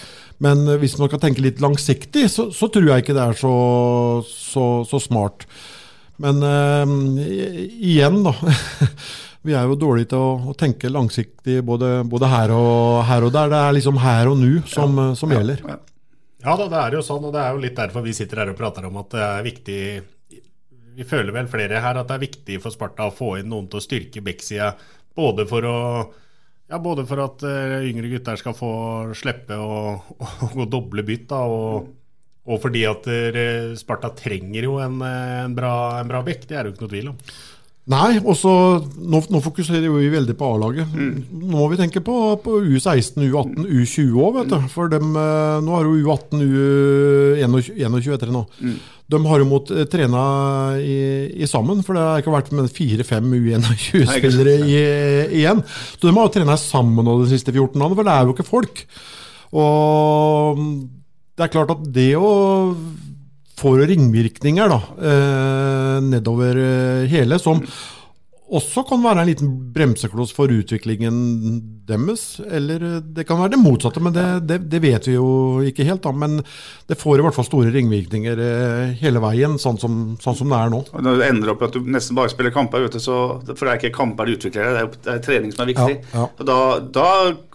Men 0.44 0.66
eh, 0.68 0.78
hvis 0.82 0.96
man 1.00 1.10
kan 1.12 1.22
tenke 1.22 1.44
litt 1.44 1.62
langsiktig, 1.62 2.28
så, 2.32 2.48
så 2.54 2.70
tror 2.72 2.92
jeg 2.92 3.04
ikke 3.04 3.16
det 3.16 3.24
er 3.24 3.38
så, 3.38 3.54
så, 4.26 4.66
så 4.88 5.00
smart. 5.02 5.46
Men 6.22 6.42
eh, 6.42 7.64
igjen, 7.78 8.22
da. 8.26 8.34
Vi 9.46 9.54
er 9.54 9.68
jo 9.70 9.78
dårlige 9.78 10.10
til 10.10 10.20
å, 10.20 10.50
å 10.50 10.54
tenke 10.58 10.90
langsiktig 10.90 11.60
både, 11.64 12.02
både 12.10 12.28
her, 12.28 12.52
og, 12.52 13.04
her 13.08 13.24
og 13.24 13.32
der. 13.32 13.52
Det 13.52 13.60
er 13.62 13.76
liksom 13.76 14.00
her 14.02 14.30
og 14.32 14.40
nå 14.40 14.50
som, 14.68 14.98
ja, 14.98 15.12
som 15.16 15.32
gjelder. 15.32 15.62
Ja 16.42 16.54
da, 16.58 16.66
det 16.70 16.78
er 16.80 16.96
jo 16.98 17.02
sånn, 17.06 17.24
og 17.26 17.34
det 17.34 17.42
er 17.42 17.54
jo 17.54 17.62
litt 17.62 17.78
derfor 17.78 18.04
vi 18.04 18.14
sitter 18.14 18.42
her 18.42 18.52
og 18.52 18.58
prater 18.58 18.86
om 18.86 18.98
at 19.00 19.10
det 19.14 19.22
er 19.24 19.46
viktig 19.46 19.80
Vi 20.98 21.06
føler 21.06 21.34
vel 21.34 21.48
flere 21.50 21.80
her 21.82 21.98
at 21.98 22.10
det 22.10 22.14
er 22.18 22.22
viktig 22.26 22.58
for 22.62 22.74
Sparta 22.74 23.08
å 23.08 23.14
få 23.14 23.36
inn 23.38 23.50
noen 23.50 23.66
til 23.70 23.78
å 23.78 23.82
styrke 23.82 24.22
backsida. 24.26 24.72
Både 25.14 25.46
for 25.50 25.66
å 25.66 25.78
ja, 26.68 26.78
både 26.78 27.04
for 27.08 27.22
at 27.24 27.44
uh, 27.48 27.78
yngre 27.86 28.10
gutter 28.12 28.40
skal 28.40 28.56
få 28.56 28.72
slippe 29.16 29.56
å, 29.58 29.94
gå 30.54 30.68
doble 30.68 31.04
bytt, 31.06 31.28
da, 31.32 31.42
og, 31.48 31.88
og 32.48 32.60
fordi 32.62 32.84
at 32.88 33.08
eh, 33.12 33.76
Sparta 33.76 34.12
trenger 34.16 34.68
jo 34.68 34.78
en, 34.80 35.00
eh, 35.04 35.38
en 35.44 35.56
bra, 35.56 35.72
en 36.00 36.08
bra 36.08 36.22
bekk. 36.24 36.46
Det 36.48 36.56
er 36.56 36.64
det 36.64 36.70
jo 36.70 36.76
ikke 36.76 36.86
noe 36.86 36.94
tvil 36.94 37.10
om. 37.12 37.18
Nei, 37.88 38.18
og 38.20 38.34
så 38.36 38.52
nå, 38.84 39.22
nå 39.32 39.40
fokuserer 39.40 39.88
vi 39.88 40.10
veldig 40.12 40.34
på 40.36 40.48
A-laget. 40.52 40.90
Nå 40.92 41.54
må 41.54 41.68
vi 41.72 41.78
tenke 41.80 42.02
på, 42.04 42.16
på 42.44 42.58
U16, 42.74 43.22
U18, 43.30 43.64
U20 43.64 44.18
òg, 44.20 44.34
vet 44.42 44.52
du. 44.52 44.66
For 44.74 44.92
dem, 44.92 45.14
eh, 45.16 45.56
nå 45.64 45.78
er 45.78 45.88
jo 45.88 45.94
U18, 46.04 46.42
U21 47.40 48.12
etter 48.18 48.34
nå. 48.34 48.44
nå. 48.44 48.74
De 49.08 49.22
har 49.24 49.40
jo 49.40 49.48
mot 49.48 49.72
trena 49.88 50.22
i, 50.84 50.98
i 51.40 51.48
sammen, 51.48 51.80
for 51.86 51.96
det 51.96 52.04
har 52.04 52.20
ikke 52.20 52.34
vært 52.34 52.52
med 52.58 52.68
fire-fem 52.76 53.32
U21-spillere 53.38 54.58
igjen. 54.68 55.64
Så 55.96 56.04
de 56.04 56.12
har 56.12 56.28
jo 56.28 56.34
trena 56.34 56.58
sammen 56.60 57.08
nå 57.08 57.16
de 57.22 57.30
siste 57.32 57.54
14 57.56 57.72
årene, 57.72 57.96
for 57.96 58.04
det 58.04 58.18
er 58.18 58.28
jo 58.28 58.36
ikke 58.36 58.50
folk. 58.50 58.84
Og 59.56 60.60
det 61.38 61.46
er 61.46 61.54
klart 61.56 61.72
at 61.72 61.88
det 61.96 62.10
å 62.20 62.34
får 63.58 63.84
ringvirkninger 63.90 64.70
da, 64.70 64.80
eh, 65.10 65.98
nedover 66.06 66.60
eh, 66.62 67.06
hele, 67.10 67.38
som 67.42 67.62
også 68.48 68.82
kan 68.88 69.02
være 69.04 69.22
en 69.22 69.28
liten 69.28 69.50
bremsekloss 69.74 70.32
for 70.36 70.52
utviklingen 70.52 71.16
deres. 71.88 72.38
Eller 72.44 72.84
eh, 72.86 73.00
det 73.02 73.26
kan 73.28 73.40
være 73.40 73.54
det 73.54 73.60
motsatte, 73.60 74.00
men 74.04 74.14
det, 74.14 74.24
det, 74.48 74.58
det 74.72 74.80
vet 74.82 75.08
vi 75.08 75.16
jo 75.16 75.28
ikke 75.68 75.86
helt. 75.88 76.02
da, 76.04 76.12
Men 76.16 76.38
det 76.88 76.98
får 77.00 77.20
i 77.20 77.26
hvert 77.26 77.36
fall 77.36 77.48
store 77.48 77.72
ringvirkninger 77.74 78.42
eh, 78.44 78.94
hele 79.02 79.22
veien, 79.24 79.58
sånn 79.60 79.80
som, 79.80 79.98
sånn 80.22 80.38
som 80.38 80.54
det 80.54 80.60
er 80.60 80.72
nå. 80.72 80.82
Når 80.96 81.20
det 81.20 81.28
ender 81.32 81.52
opp 81.52 81.64
i 81.64 81.68
at 81.68 81.76
du 81.76 81.92
nesten 81.92 82.18
bare 82.18 82.32
spiller 82.32 82.54
kamper, 82.54 82.86
vet 82.86 82.96
du, 82.96 83.02
så, 83.02 83.18
for 83.50 83.66
det 83.66 83.74
er 83.74 83.82
ikke 83.82 83.98
kamper 83.98 84.28
du 84.28 84.38
utvikler 84.38 84.64
deg, 84.68 84.80
det 84.96 85.04
det 85.08 85.14
er 85.14 85.22
trening 85.24 85.52
som 85.54 85.64
er 85.64 85.72
viktig. 85.74 86.00
Ja, 86.14 86.24
ja. 86.24 86.46
Da, 86.48 86.58
da 86.94 87.10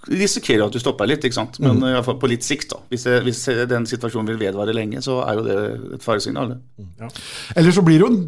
risikerer 0.10 0.64
du 0.64 0.68
at 0.68 0.78
du 0.78 0.82
stopper 0.82 1.10
litt, 1.10 1.26
ikke 1.26 1.38
sant? 1.38 1.60
men 1.64 1.80
i 1.80 1.94
hvert 1.96 2.08
fall 2.08 2.20
på 2.22 2.30
litt 2.32 2.46
sikt. 2.46 2.74
da. 2.74 2.82
Hvis, 2.92 3.08
hvis 3.26 3.44
den 3.70 3.88
situasjonen 3.90 4.34
vil 4.34 4.42
vedvare 4.42 4.76
lenge, 4.76 5.02
så 5.06 5.22
er 5.26 5.40
jo 5.40 5.46
det 5.48 5.60
et 5.98 6.06
faresignal. 6.06 6.58
Ja. 7.00 7.12
Eller 7.56 7.76
så 7.76 7.86
blir 7.86 8.02
det 8.02 8.08
jo 8.08 8.14
en 8.14 8.24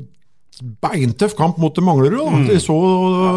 beintøff 0.61 1.35
kamp 1.37 1.59
mot 1.61 1.77
Manglerud. 1.83 2.21
Da. 2.21 2.41
De 2.49 2.61
så 2.63 2.77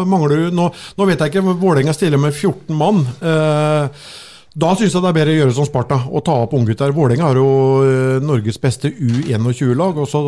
Manglerud, 0.09 0.55
nå, 0.55 0.69
nå 0.97 1.07
vet 1.09 1.21
jeg 1.23 1.33
ikke, 1.33 1.55
Vålerenga 1.59 1.95
stiller 1.95 2.21
med 2.21 2.33
14 2.35 2.77
mann. 2.79 3.03
Eh, 3.19 4.07
da 4.59 4.71
syns 4.75 4.95
jeg 4.95 5.03
det 5.03 5.11
er 5.11 5.17
bedre 5.19 5.35
å 5.35 5.39
gjøre 5.41 5.55
som 5.55 5.67
Sparta 5.67 5.99
og 6.09 6.23
ta 6.27 6.37
opp 6.45 6.55
unggutter. 6.57 6.95
Vålerenga 6.95 7.27
har 7.29 7.39
jo 7.39 7.51
eh, 7.85 8.23
Norges 8.23 8.59
beste 8.61 8.91
U21-lag, 8.91 9.99
og 9.99 10.09
så 10.09 10.23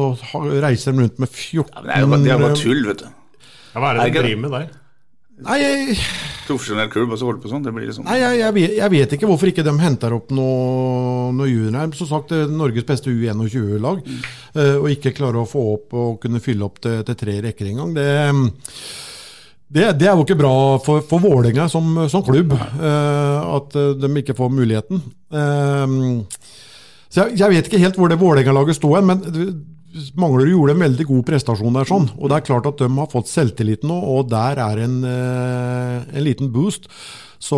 reiser 0.62 0.94
de 0.94 1.06
rundt 1.06 1.24
med 1.24 1.32
14 1.32 1.66
ja, 1.66 1.86
det 1.88 1.96
er 1.96 2.06
jo 2.06 2.12
bare, 2.14 2.24
det 2.28 2.44
bare 2.46 2.60
tull, 2.60 2.86
vet 2.92 3.04
du. 3.06 3.10
Ja, 3.72 3.80
hva 3.80 3.90
er 3.92 4.02
det 4.02 4.08
de 4.12 4.24
driver 4.26 4.44
med 4.46 4.56
der? 4.58 4.70
Nei, 5.42 5.58
jeg, 5.62 5.98
Profesjonell 6.46 6.90
klubb 6.92 7.14
og 7.14 7.20
så 7.20 7.28
holder 7.28 7.42
på 7.44 7.52
sånn. 7.52 7.64
Det 7.66 7.74
blir 7.76 7.88
liksom 7.88 8.08
nei 8.08 8.18
jeg, 8.20 8.40
jeg, 8.42 8.56
vet, 8.58 8.74
jeg 8.78 8.94
vet 8.94 9.14
ikke 9.16 9.30
hvorfor 9.30 9.52
ikke 9.52 9.66
de 9.66 9.76
henter 9.82 10.16
opp 10.18 10.34
noe, 10.36 11.30
noe 11.38 11.50
junior. 11.50 11.94
Som 11.98 12.10
sagt, 12.10 12.34
det 12.34 12.46
er 12.46 12.52
Norges 12.52 12.88
beste 12.88 13.14
U21-lag, 13.14 14.02
eh, 14.56 14.76
og 14.78 14.90
ikke 14.94 15.16
klarer 15.18 15.44
å 15.44 15.50
få 15.50 15.68
opp 15.76 15.96
og 15.98 16.20
kunne 16.24 16.44
fylle 16.44 16.68
opp 16.68 16.82
til, 16.84 17.00
til 17.08 17.18
tre 17.24 17.40
rekker 17.48 17.72
engang. 17.72 17.96
Det 17.98 18.10
det, 19.72 19.86
det 20.02 20.08
er 20.10 20.18
jo 20.20 20.26
ikke 20.26 20.36
bra 20.36 20.56
for, 20.84 21.04
for 21.08 21.24
Vålerenga 21.24 21.70
som, 21.72 21.94
som 22.12 22.24
klubb, 22.28 22.52
uh, 22.52 23.38
at 23.56 23.78
eh, 23.80 23.94
de 24.02 24.10
ikke 24.20 24.36
får 24.36 24.50
muligheten. 24.52 25.00
Uh, 25.32 26.28
så 27.12 27.26
jeg, 27.26 27.38
jeg 27.40 27.54
vet 27.54 27.70
ikke 27.70 27.80
helt 27.80 28.00
hvor 28.00 28.12
det 28.12 28.20
Vålerenga-laget 28.20 28.78
sto 28.78 28.92
hen, 28.98 29.08
men 29.08 29.24
eh, 29.32 29.54
Manglerud 30.16 30.54
gjorde 30.54 30.76
en 30.76 30.86
veldig 30.86 31.08
god 31.10 31.26
prestasjon 31.28 31.76
der. 31.76 31.88
sånn, 31.90 32.08
og 32.18 32.30
Det 32.30 32.38
er 32.38 32.48
klart 32.48 32.70
at 32.70 32.78
de 32.80 32.88
har 32.88 33.12
fått 33.12 33.32
selvtillit 33.32 33.84
nå, 33.84 33.98
og 33.98 34.30
der 34.30 34.60
er 34.60 34.80
en, 34.86 35.04
eh, 35.04 36.18
en 36.18 36.24
liten 36.24 36.52
boost. 36.52 36.88
Så 37.42 37.58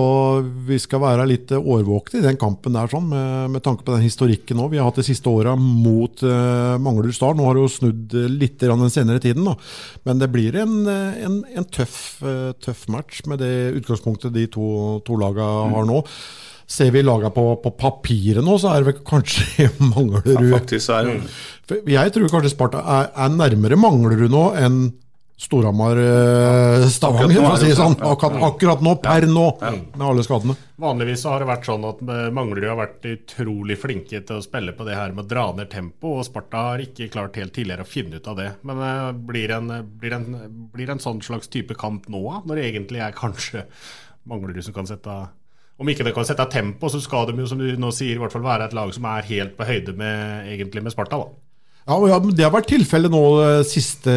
vi 0.64 0.78
skal 0.80 1.02
være 1.04 1.26
litt 1.28 1.52
eh, 1.52 1.60
årvåkne 1.60 2.22
i 2.22 2.24
den 2.24 2.38
kampen 2.40 2.74
der, 2.74 2.88
sånn, 2.88 3.10
med, 3.12 3.52
med 3.52 3.64
tanke 3.66 3.84
på 3.84 3.92
den 3.92 4.06
historikken 4.06 4.62
også. 4.62 4.72
Vi 4.72 4.80
har 4.80 4.88
hatt 4.88 5.02
de 5.02 5.04
siste 5.04 5.28
åra 5.28 5.58
mot 5.60 6.24
uh, 6.24 6.80
Manglerud 6.80 7.14
Star. 7.14 7.36
Nå 7.36 7.44
har 7.46 7.58
det 7.58 7.66
jo 7.66 7.74
snudd 7.74 8.16
litt 8.32 8.64
den 8.64 8.90
senere 8.90 9.20
tiden. 9.20 9.44
Da. 9.44 9.58
Men 10.08 10.24
det 10.24 10.32
blir 10.32 10.56
en, 10.56 10.88
en, 10.88 11.44
en 11.44 11.68
tøff, 11.68 12.24
uh, 12.24 12.56
tøff 12.64 12.88
match 12.88 13.26
med 13.28 13.44
det 13.44 13.76
utgangspunktet 13.82 14.32
de 14.34 14.48
to, 14.48 15.02
to 15.04 15.20
lagene 15.20 15.76
har 15.76 15.86
nå. 15.90 16.00
Ser 16.70 16.92
vi 16.96 17.04
laga 17.04 17.32
på, 17.34 17.46
på 17.64 17.74
papiret 17.80 18.44
nå, 18.46 18.58
så 18.62 18.74
er 18.74 18.84
det 18.84 18.92
vel 18.94 19.06
kanskje 19.08 19.70
Manglerud 19.94 20.34
ja, 20.34 20.44
faktisk 20.56 20.94
er 20.96 21.10
det 21.10 21.16
For 21.70 21.94
Jeg 21.96 22.16
tror 22.16 22.36
kanskje 22.36 22.54
Sparta 22.56 22.84
er, 22.84 23.10
er 23.26 23.34
nærmere 23.38 23.80
Manglerud 23.80 24.32
nå 24.32 24.50
enn 24.60 24.84
Storhamar-Stavanger, 25.44 27.40
for 27.42 27.56
å 27.56 27.58
si 27.60 27.72
det 27.72 27.78
sånn. 27.78 27.96
Akkurat, 28.06 28.38
akkurat 28.48 28.84
nå, 28.86 28.94
per 29.04 29.26
nå, 29.28 29.46
med 29.60 30.04
alle 30.06 30.24
skadene. 30.26 30.56
Vanligvis 30.80 31.24
så 31.26 31.34
har 31.34 31.44
det 31.44 31.50
vært 31.50 31.68
sånn 31.68 31.88
at 31.90 32.04
eh, 32.06 32.30
Manglerud 32.38 32.70
har 32.70 32.78
vært 32.80 33.08
utrolig 33.10 33.78
flinke 33.82 34.22
til 34.22 34.40
å 34.40 34.46
spille 34.46 34.76
på 34.78 34.88
det 34.88 34.96
her 34.98 35.16
med 35.16 35.26
å 35.26 35.32
dra 35.34 35.48
ned 35.58 35.72
tempo, 35.74 36.20
og 36.20 36.28
Sparta 36.28 36.64
har 36.70 36.86
ikke 36.86 37.10
klart 37.14 37.40
helt 37.42 37.56
tidligere 37.58 37.84
å 37.84 37.90
finne 37.90 38.22
ut 38.22 38.30
av 38.30 38.40
det. 38.40 38.50
Men 38.70 38.84
eh, 38.88 39.12
blir 39.34 39.56
en, 39.58 39.74
blir 40.00 40.16
en, 40.20 40.30
blir 40.76 40.94
en 40.94 41.04
sånn 41.04 41.24
slags 41.26 41.52
type 41.52 41.76
kamp 41.82 42.08
nå, 42.14 42.24
når 42.46 42.60
det 42.60 42.68
egentlig 42.70 43.04
er 43.04 43.18
kanskje 43.18 43.66
Manglerud 44.30 44.64
som 44.64 44.78
kan 44.78 44.88
sette 44.88 45.18
Om 45.82 45.90
ikke 45.90 46.06
det 46.06 46.14
kan 46.16 46.28
sette 46.28 46.46
tempo, 46.54 46.90
så 46.92 47.02
skal 47.02 47.28
de 47.30 47.40
jo, 47.42 47.48
som 47.50 47.62
du 47.62 47.66
nå 47.82 47.90
sier, 47.96 48.16
i 48.16 48.22
hvert 48.22 48.34
fall 48.34 48.46
være 48.46 48.70
et 48.70 48.76
lag 48.78 48.92
som 48.94 49.08
er 49.10 49.26
helt 49.32 49.56
på 49.58 49.66
høyde 49.68 49.96
med, 49.98 50.52
egentlig 50.54 50.84
med 50.86 50.94
Sparta, 50.94 51.18
da. 51.24 51.43
Ja, 51.84 51.98
ja, 52.08 52.20
Det 52.20 52.46
har 52.46 52.54
vært 52.54 52.72
tilfellet 52.72 53.12
nå 53.12 53.22
det 53.42 53.68
siste 53.68 54.14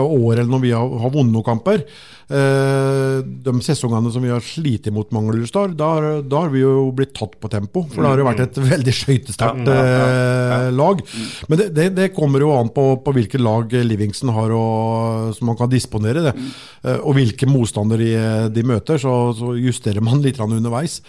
året 0.00 0.48
når 0.48 0.64
vi 0.66 0.72
har, 0.76 0.96
har 1.00 1.12
vunnet 1.14 1.32
noen 1.32 1.46
kamper. 1.46 1.84
Eh, 2.30 3.16
de 3.42 3.54
sesongene 3.64 4.12
som 4.14 4.22
vi 4.22 4.30
har 4.30 4.44
slitt 4.44 4.86
mot 4.94 5.08
Manglerudstad, 5.10 5.72
da, 5.80 6.20
da 6.22 6.44
har 6.44 6.52
vi 6.52 6.62
jo 6.62 6.90
blitt 6.94 7.14
tatt 7.16 7.34
på 7.40 7.50
tempo. 7.50 7.86
For 7.90 8.04
det 8.04 8.12
har 8.12 8.22
jo 8.22 8.28
vært 8.28 8.44
et 8.44 8.60
veldig 8.74 8.94
skøytesterkt 9.00 9.72
eh, 9.72 10.68
lag. 10.76 11.02
Men 11.48 11.62
det, 11.62 11.70
det, 11.74 11.88
det 11.96 12.12
kommer 12.14 12.44
jo 12.44 12.52
an 12.54 12.70
på, 12.76 12.86
på 13.02 13.16
hvilke 13.16 13.40
lag 13.42 13.72
Livingston 13.72 14.34
har 14.36 14.54
og, 14.54 15.34
som 15.38 15.50
man 15.50 15.58
kan 15.58 15.72
disponere. 15.72 16.28
det. 16.28 16.36
Eh, 16.84 17.00
og 17.00 17.16
hvilke 17.18 17.50
motstandere 17.50 18.06
de, 18.06 18.24
de 18.60 18.66
møter. 18.76 19.00
Så, 19.02 19.16
så 19.40 19.56
justerer 19.58 20.04
man 20.04 20.22
litt 20.22 20.38
underveis. 20.38 21.00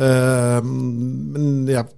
Eh, 0.00 0.60
men 0.64 1.66
jeg 1.68 1.88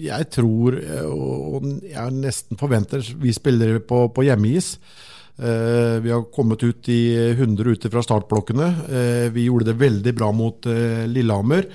jeg 0.00 0.28
tror, 0.34 0.78
eh, 0.80 1.06
og 1.06 1.66
jeg 1.86 2.16
nesten 2.16 2.58
forventer, 2.60 3.04
vi 3.20 3.34
spiller 3.36 3.78
på, 3.84 4.06
på 4.14 4.26
hjemmeis. 4.26 4.76
Uh, 5.36 6.00
vi 6.00 6.08
har 6.08 6.22
kommet 6.32 6.62
ut 6.64 6.88
i 6.88 7.12
100 7.34 7.74
ute 7.76 7.90
fra 7.92 8.00
startblokkene. 8.00 8.68
Uh, 8.88 9.26
vi 9.34 9.44
gjorde 9.50 9.68
det 9.68 9.80
veldig 9.82 10.14
bra 10.16 10.30
mot 10.32 10.64
uh, 10.64 11.02
Lillehammer. 11.12 11.68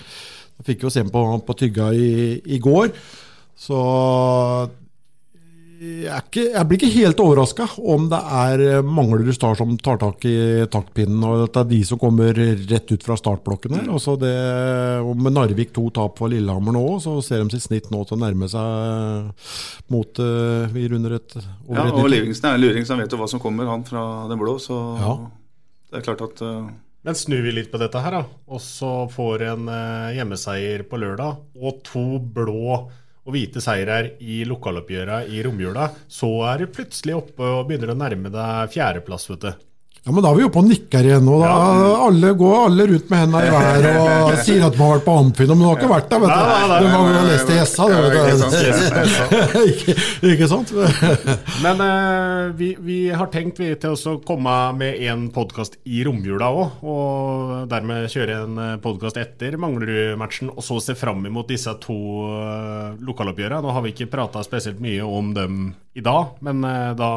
Da 0.57 0.65
fikk 0.65 0.81
vi 0.81 0.87
oss 0.89 0.97
en 0.97 1.11
på, 1.13 1.21
på 1.45 1.55
tygga 1.59 1.91
i, 1.93 2.39
i 2.41 2.57
går. 2.57 2.89
Så 3.53 3.77
jeg, 5.81 6.09
er 6.13 6.21
ikke, 6.21 6.43
jeg 6.53 6.67
blir 6.69 6.77
ikke 6.77 6.93
helt 6.93 7.21
overraska 7.23 7.65
om 7.89 8.03
det 8.11 8.19
er 8.21 8.61
mangler 8.85 8.91
Manglerud 9.01 9.33
Star 9.35 9.55
som 9.57 9.71
tar 9.81 9.97
tak 10.01 10.25
i 10.29 10.35
taktpinnen, 10.69 11.23
og 11.25 11.47
at 11.47 11.55
det 11.55 11.61
er 11.63 11.69
de 11.71 11.79
som 11.87 11.99
kommer 12.01 12.37
rett 12.37 12.93
ut 12.93 13.05
fra 13.05 13.17
startblokken 13.17 13.79
Og 13.79 13.95
Altså 13.95 14.15
det, 14.21 14.33
og 15.01 15.17
med 15.17 15.33
Narvik 15.35 15.73
to 15.73 15.87
tap 15.93 16.21
for 16.21 16.31
Lillehammer 16.31 16.75
nå, 16.77 16.85
så 17.01 17.15
ser 17.25 17.41
de 17.41 17.57
sitt 17.57 17.65
snitt 17.65 17.89
nå 17.93 18.03
til 18.05 18.19
å 18.19 18.21
nærme 18.21 18.49
seg 18.51 19.49
mot 19.91 20.21
uh, 20.21 20.69
Vi 20.75 20.85
runder 20.93 21.17
et 21.17 21.35
over 21.39 21.81
Ja, 21.81 21.89
og 21.89 22.09
Livingsen 22.13 22.51
er 22.51 22.59
en 22.59 22.63
luring, 22.63 22.85
så 22.85 22.95
han 22.95 23.03
vet 23.03 23.17
jo 23.17 23.21
hva 23.21 23.31
som 23.31 23.41
kommer, 23.41 23.69
han 23.71 23.85
fra 23.87 24.05
den 24.29 24.39
blå. 24.41 24.57
Så 24.61 24.77
Ja. 25.01 25.17
det 25.89 26.01
er 26.01 26.07
klart 26.11 26.25
at 26.29 26.45
uh... 26.45 26.71
Men 27.01 27.17
snur 27.17 27.41
vi 27.41 27.55
litt 27.55 27.71
på 27.73 27.79
dette 27.81 27.97
her, 27.97 28.13
da, 28.13 28.25
og 28.45 28.59
så 28.61 29.07
får 29.09 29.47
en 29.49 29.69
uh, 29.71 30.13
hjemmeseier 30.13 30.83
på 30.85 30.99
lørdag, 31.01 31.39
og 31.57 31.79
to 31.87 32.05
blå 32.21 32.83
og 33.25 33.35
hvite 33.35 33.61
seirer 33.63 34.13
i 34.19 34.41
lokaloppgjørene 34.49 35.27
i 35.29 35.43
romjula, 35.45 35.89
så 36.09 36.29
er 36.49 36.63
du 36.63 36.71
plutselig 36.73 37.17
oppe 37.19 37.45
og 37.45 37.67
begynner 37.69 37.93
å 37.93 37.99
nærme 37.99 38.31
deg 38.33 38.73
fjerdeplass, 38.73 39.29
vet 39.29 39.45
du. 39.45 39.51
Ja, 40.01 40.09
men 40.09 40.23
da 40.25 40.31
er 40.31 40.37
vi 40.39 40.45
oppe 40.47 40.57
og 40.57 40.65
nikker 40.65 41.05
igjen. 41.05 41.27
og 41.29 41.43
da 41.43 41.49
alle 42.07 42.31
går 42.33 42.55
alle 42.57 42.85
rundt 42.89 43.11
med 43.11 43.19
hendene 43.21 43.41
i 43.45 43.49
været 43.53 43.83
og 44.01 44.37
sier 44.47 44.63
at 44.65 44.73
de 44.73 44.79
har 44.81 44.95
vært 44.95 45.03
på 45.05 45.17
Amfin, 45.21 45.51
men 45.51 45.59
de 45.61 45.67
har 45.67 45.75
ikke 45.77 45.89
vært 45.91 46.07
der. 46.09 46.21
vet 46.23 46.31
du. 46.31 46.39
Nei, 46.41 46.63
nei, 46.71 46.77
De 46.81 46.87
har 46.89 47.11
jo 47.11 47.19
lest 47.27 47.51
i 47.51 47.57
Essa. 47.61 47.85
det, 47.91 49.61
ikke 49.61 49.93
ikke, 49.93 50.31
ikke 50.31 50.47
sant? 50.49 50.71
Men 51.65 51.83
uh, 51.85 52.49
vi, 52.57 52.71
vi 52.81 52.95
har 53.13 53.29
tenkt 53.29 53.61
vi 53.61 53.67
til 53.83 53.93
å 53.93 54.15
komme 54.25 54.55
med 54.79 55.03
en 55.05 55.27
podkast 55.35 55.77
i 55.85 56.01
romjula 56.07 56.49
òg, 56.49 56.81
og 56.81 57.53
dermed 57.69 58.09
kjøre 58.09 58.39
en 58.47 58.57
podkast 58.81 59.21
etter 59.21 59.59
Manglerud-matchen, 59.61 60.49
og 60.55 60.65
så 60.65 60.79
se 60.81 60.97
fram 60.97 61.21
imot 61.29 61.53
disse 61.53 61.75
to 61.85 61.99
uh, 62.25 62.97
lokaloppgjørene. 63.05 63.61
Nå 63.61 63.77
har 63.77 63.85
vi 63.85 63.93
ikke 63.93 64.09
prata 64.17 64.41
spesielt 64.49 64.81
mye 64.81 65.05
om 65.05 65.29
dem 65.37 65.61
i 65.93 66.01
dag, 66.01 66.41
men 66.41 66.65
uh, 66.65 66.97
da 66.97 67.11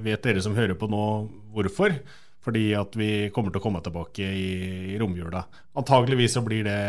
vet 0.00 0.24
dere 0.24 0.40
som 0.40 0.56
hører 0.56 0.80
på 0.80 0.88
nå 0.88 1.04
hvorfor. 1.52 2.00
Fordi 2.40 2.70
at 2.78 2.94
vi 2.96 3.10
kommer 3.34 3.52
til 3.52 3.60
å 3.60 3.64
komme 3.64 3.82
tilbake 3.84 4.24
i, 4.24 4.52
i 4.94 5.00
romjula. 5.00 5.42
Antageligvis 5.76 6.38
så 6.38 6.44
blir 6.44 6.64
det 6.64 6.80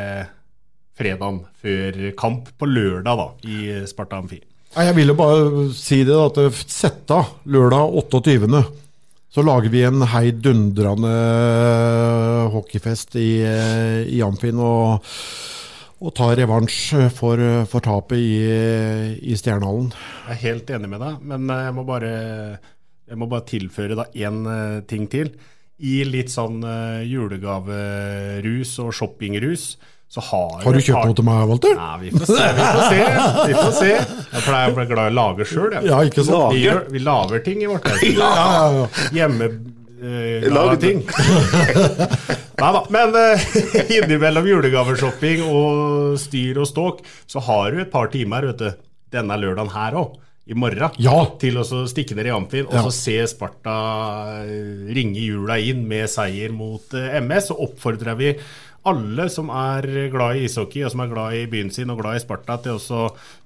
fredagen 0.97 1.41
før 1.59 1.99
kamp 2.19 2.53
på 2.57 2.69
lørdag 2.69 3.19
da, 3.19 3.27
i 3.47 3.57
Sparta 3.89 4.21
Amfi. 4.21 4.39
Jeg 4.71 4.95
vil 4.95 5.11
jo 5.11 5.17
bare 5.19 5.65
si 5.75 5.99
det, 6.07 6.15
da, 6.15 6.47
at 6.47 6.61
Setta 6.71 7.25
lørdag 7.51 7.97
28. 8.05 8.61
Så 9.31 9.43
lager 9.47 9.71
vi 9.71 9.83
en 9.87 10.03
heidundrende 10.11 11.11
hockeyfest 12.51 13.15
i, 13.19 13.29
i 14.11 14.19
Amfin 14.23 14.59
og, 14.59 15.07
og 16.03 16.13
tar 16.17 16.35
revansj 16.39 17.11
for, 17.15 17.39
for 17.71 17.83
tapet 17.85 18.19
i, 18.19 18.33
i 19.31 19.37
Stjernehallen. 19.39 19.93
Jeg 20.27 20.35
er 20.35 20.41
helt 20.45 20.73
enig 20.75 20.91
med 20.91 21.03
deg, 21.03 21.23
men 21.31 21.47
eh, 21.47 21.63
jeg 21.67 21.77
må 21.77 21.87
bare, 21.87 22.11
jeg 23.11 23.19
må 23.19 23.27
bare 23.31 23.43
tilføre 23.51 23.97
da 23.99 24.05
én 24.15 24.41
eh, 24.47 24.77
ting 24.89 25.05
til. 25.11 25.33
I 25.81 26.01
litt 26.05 26.29
sånn 26.31 26.61
eh, 26.63 27.01
julegaverus 27.09 28.75
og 28.83 28.91
shoppingrus 28.95 29.73
så 30.11 30.19
har 30.27 30.63
Har 30.65 30.75
du 30.75 30.79
kjøpt 30.83 30.97
par- 30.97 31.07
noe 31.07 31.15
til 31.15 31.23
meg, 31.27 31.43
Walter? 31.47 31.75
Nei, 31.79 31.97
vi 32.01 32.09
får 32.11 32.25
se. 32.27 32.47
Vi 32.57 32.63
får 32.67 32.81
se. 32.91 33.03
Vi 33.47 33.53
får 33.55 33.69
se. 33.77 33.91
Jeg 33.95 34.41
pleier 34.43 34.71
å 34.73 34.75
bli 34.75 34.85
glad 34.89 35.05
i 35.07 35.13
å 35.13 35.15
lage 35.15 35.47
sjøl. 35.47 35.75
Ja, 35.87 36.01
ikke 36.03 36.25
sant? 36.27 36.51
Vi, 36.55 36.65
gjør- 36.65 36.89
vi 36.91 36.99
lager 37.05 37.43
ting 37.45 37.61
i 37.63 37.69
vårt 37.71 37.87
hus. 37.87 38.03
Ja, 38.19 38.31
ja, 38.35 38.65
ja. 38.81 39.05
Hjemme 39.15 39.47
eh, 40.03 40.49
lager 40.51 40.81
ting. 40.83 40.99
Nei 42.61 42.71
da. 42.75 42.81
Men 42.93 43.15
eh, 43.21 43.45
innimellom 44.01 44.49
julegaveshopping 44.51 45.45
og 45.47 46.19
styr 46.21 46.59
og 46.61 46.67
ståk, 46.69 47.01
så 47.31 47.39
har 47.47 47.71
du 47.71 47.79
et 47.85 47.91
par 47.93 48.11
timer 48.13 48.51
vet 48.51 48.59
du, 48.61 48.83
denne 49.15 49.39
lørdagen 49.39 49.71
her 49.73 49.95
òg. 50.03 50.19
I 50.49 50.55
morgen. 50.57 50.89
Ja. 50.97 51.19
Til 51.39 51.59
å 51.61 51.63
stikke 51.87 52.15
ned 52.17 52.27
i 52.27 52.33
Amfin 52.33 52.65
og 52.65 52.73
Ja. 52.73 52.81
så 52.87 52.91
se 52.95 53.19
Sparta 53.29 53.75
eh, 54.41 54.89
ringe 54.95 55.21
hjula 55.21 55.59
inn 55.61 55.83
med 55.87 56.09
seier 56.09 56.51
mot 56.51 56.93
eh, 56.97 57.19
MS. 57.21 57.51
Så 57.51 57.57
oppfordrer 57.61 58.17
vi 58.17 58.31
alle 58.89 59.27
som 59.29 59.51
er 59.53 59.85
glad 60.09 60.39
i 60.39 60.47
ishockey 60.47 60.81
og 60.83 60.89
som 60.91 61.03
er 61.05 61.11
glad 61.11 61.35
i 61.37 61.45
byen 61.51 61.69
sin 61.71 61.91
og 61.93 62.01
glad 62.01 62.17
i 62.17 62.23
Sparta, 62.23 62.57
til 62.65 62.79
å 62.81 63.03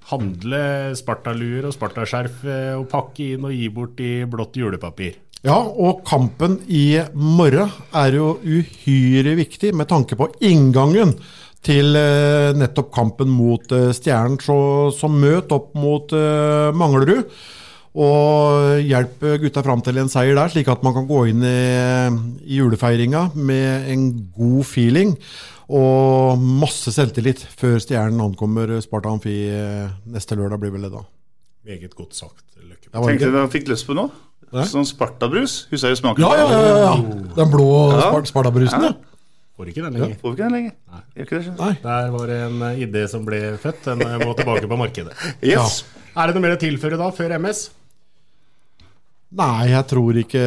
handle 0.08 0.94
Sparta-luer 0.96 1.68
og 1.68 1.76
Sparta-skjerf 1.76 2.42
eh, 2.48 2.72
og 2.78 2.88
pakke 2.88 3.34
inn 3.34 3.44
og 3.44 3.52
gi 3.52 3.68
bort 3.68 4.00
i 4.00 4.12
blått 4.24 4.56
julepapir. 4.56 5.18
Ja, 5.44 5.60
og 5.60 6.00
kampen 6.08 6.56
i 6.72 6.96
morgen 7.12 7.68
er 7.94 8.16
jo 8.16 8.32
uhyre 8.42 9.36
viktig 9.38 9.74
med 9.76 9.86
tanke 9.92 10.16
på 10.18 10.30
inngangen 10.48 11.12
til 11.66 11.96
eh, 11.98 12.52
nettopp 12.56 12.92
kampen 12.94 13.30
mot 13.32 13.72
eh, 13.74 13.90
Stjernen. 13.96 14.38
Så, 14.42 14.56
så 14.94 15.10
møt 15.10 15.52
opp 15.54 15.72
mot 15.78 16.14
eh, 16.16 16.70
Manglerud. 16.76 17.26
Og 17.96 18.82
hjelp 18.84 19.22
gutta 19.40 19.62
fram 19.64 19.80
til 19.80 19.96
en 20.02 20.10
seier 20.12 20.36
der, 20.36 20.50
slik 20.52 20.68
at 20.68 20.82
man 20.84 20.92
kan 20.92 21.06
gå 21.08 21.22
inn 21.30 21.40
i, 21.48 21.60
i 22.44 22.58
julefeiringa 22.58 23.30
med 23.40 23.88
en 23.94 24.02
god 24.36 24.66
feeling. 24.68 25.14
Og 25.72 26.36
masse 26.60 26.92
selvtillit 26.92 27.40
før 27.56 27.80
Stjernen 27.82 28.20
ankommer 28.20 28.74
Sparta 28.84 29.10
Amfi 29.10 29.38
neste 30.12 30.36
lørdag, 30.36 30.60
blir 30.62 30.74
vel 30.76 30.84
det 30.86 30.92
da. 30.92 31.00
Meget 31.66 31.96
godt 31.96 32.12
sagt. 32.14 32.44
Løkke. 32.60 32.92
Tenkte 32.92 33.16
ikke- 33.16 33.32
jeg 33.32 33.40
jeg 33.40 33.54
fikk 33.56 33.72
lyst 33.72 33.88
på 33.88 33.96
noe. 33.96 34.12
Sånn 34.68 34.86
Sparta-brus. 34.86 35.66
Husker 35.72 35.88
jeg 35.90 35.98
smaken. 35.98 36.22
Ja, 36.22 36.36
ja, 36.36 36.46
ja, 36.52 36.60
ja, 36.68 36.76
ja. 36.84 37.32
Den 37.40 37.50
blå 37.50 37.66
Ja. 37.96 38.12
Sparta-brusen, 38.28 38.84
ja. 38.90 38.92
Får 39.56 39.70
ikke 39.72 39.84
den 39.86 39.94
lenger. 39.96 40.16
Får 40.20 40.32
vi 40.32 40.36
ikke 40.36 40.44
den 40.44 40.54
lenger? 40.56 40.72
Nei. 40.92 41.02
ikke 41.22 41.38
det? 41.40 41.52
Nei. 41.56 41.70
Der 41.80 42.10
var 42.12 42.28
det 42.28 42.40
en 42.44 42.64
eh, 42.66 42.80
idé 42.84 43.04
som 43.08 43.22
ble 43.24 43.38
født. 43.62 43.86
Den 43.86 44.04
eh, 44.04 44.16
må 44.20 44.34
tilbake 44.36 44.68
på 44.68 44.80
markedet. 44.80 45.16
Yes. 45.46 45.78
Er 46.16 46.28
det 46.28 46.36
noe 46.36 46.44
mer 46.44 46.56
å 46.56 46.60
tilføre 46.60 46.98
da, 47.00 47.08
før 47.12 47.34
MS? 47.38 47.62
Nei, 49.36 49.68
jeg 49.72 49.84
tror 49.90 50.18
ikke 50.20 50.44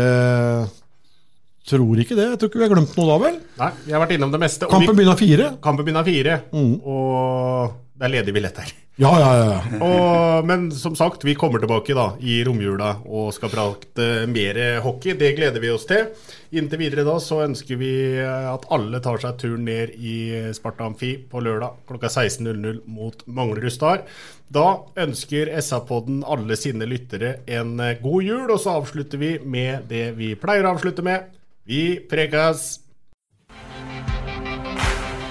Tror 1.69 1.99
ikke 2.01 2.15
det. 2.17 2.25
Jeg 2.31 2.39
tror 2.41 2.49
ikke 2.49 2.61
vi 2.61 2.65
har 2.65 2.71
glemt 2.71 2.95
noe 2.97 3.09
da, 3.09 3.17
vel? 3.21 3.35
Nei, 3.59 3.69
vi 3.85 3.93
har 3.93 4.01
vært 4.01 4.13
innom 4.15 4.31
det 4.33 4.39
meste. 4.41 4.69
Kampen 4.71 4.97
begynner 4.97 5.17
fire. 5.19 5.49
kampen 5.61 5.85
begynner 5.85 6.07
fire, 6.07 6.37
og 6.55 7.75
det 7.99 8.07
er 8.07 8.13
ledig 8.13 8.31
billett 8.31 8.59
her. 8.61 8.69
Ja, 8.99 9.09
ja, 9.19 9.31
ja. 9.35 9.79
Og, 9.83 10.45
men 10.47 10.69
som 10.75 10.95
sagt, 10.95 11.23
vi 11.27 11.35
kommer 11.39 11.59
tilbake 11.59 11.95
da 11.95 12.13
i 12.19 12.37
romjula 12.47 12.93
og 13.07 13.29
skal 13.35 13.51
prate 13.51 14.07
mer 14.31 14.59
hockey. 14.83 15.17
Det 15.19 15.33
gleder 15.35 15.63
vi 15.63 15.71
oss 15.71 15.87
til. 15.87 16.07
Inntil 16.55 16.81
videre 16.81 17.05
da 17.07 17.17
så 17.23 17.41
ønsker 17.45 17.79
vi 17.79 17.91
at 18.23 18.67
alle 18.75 18.99
tar 19.03 19.19
seg 19.23 19.37
turen 19.39 19.67
ned 19.67 19.95
i 19.99 20.15
Sparta 20.55 20.87
Amfi 20.87 21.13
på 21.31 21.43
lørdag 21.43 21.79
klokka 21.91 22.11
16.00 22.11 22.81
mot 22.87 23.23
Manglerud 23.27 23.75
Star. 23.75 24.03
Da 24.47 24.67
ønsker 24.99 25.51
SA-podden 25.59 26.23
alle 26.23 26.59
sine 26.59 26.87
lyttere 26.87 27.37
en 27.51 27.75
god 28.03 28.27
jul, 28.27 28.45
og 28.47 28.59
så 28.63 28.79
avslutter 28.81 29.19
vi 29.19 29.35
med 29.43 29.87
det 29.91 30.09
vi 30.19 30.35
pleier 30.39 30.67
å 30.67 30.75
avslutte 30.75 31.03
med. 31.07 31.31
Vi 31.67 31.99
prekas! 32.09 32.88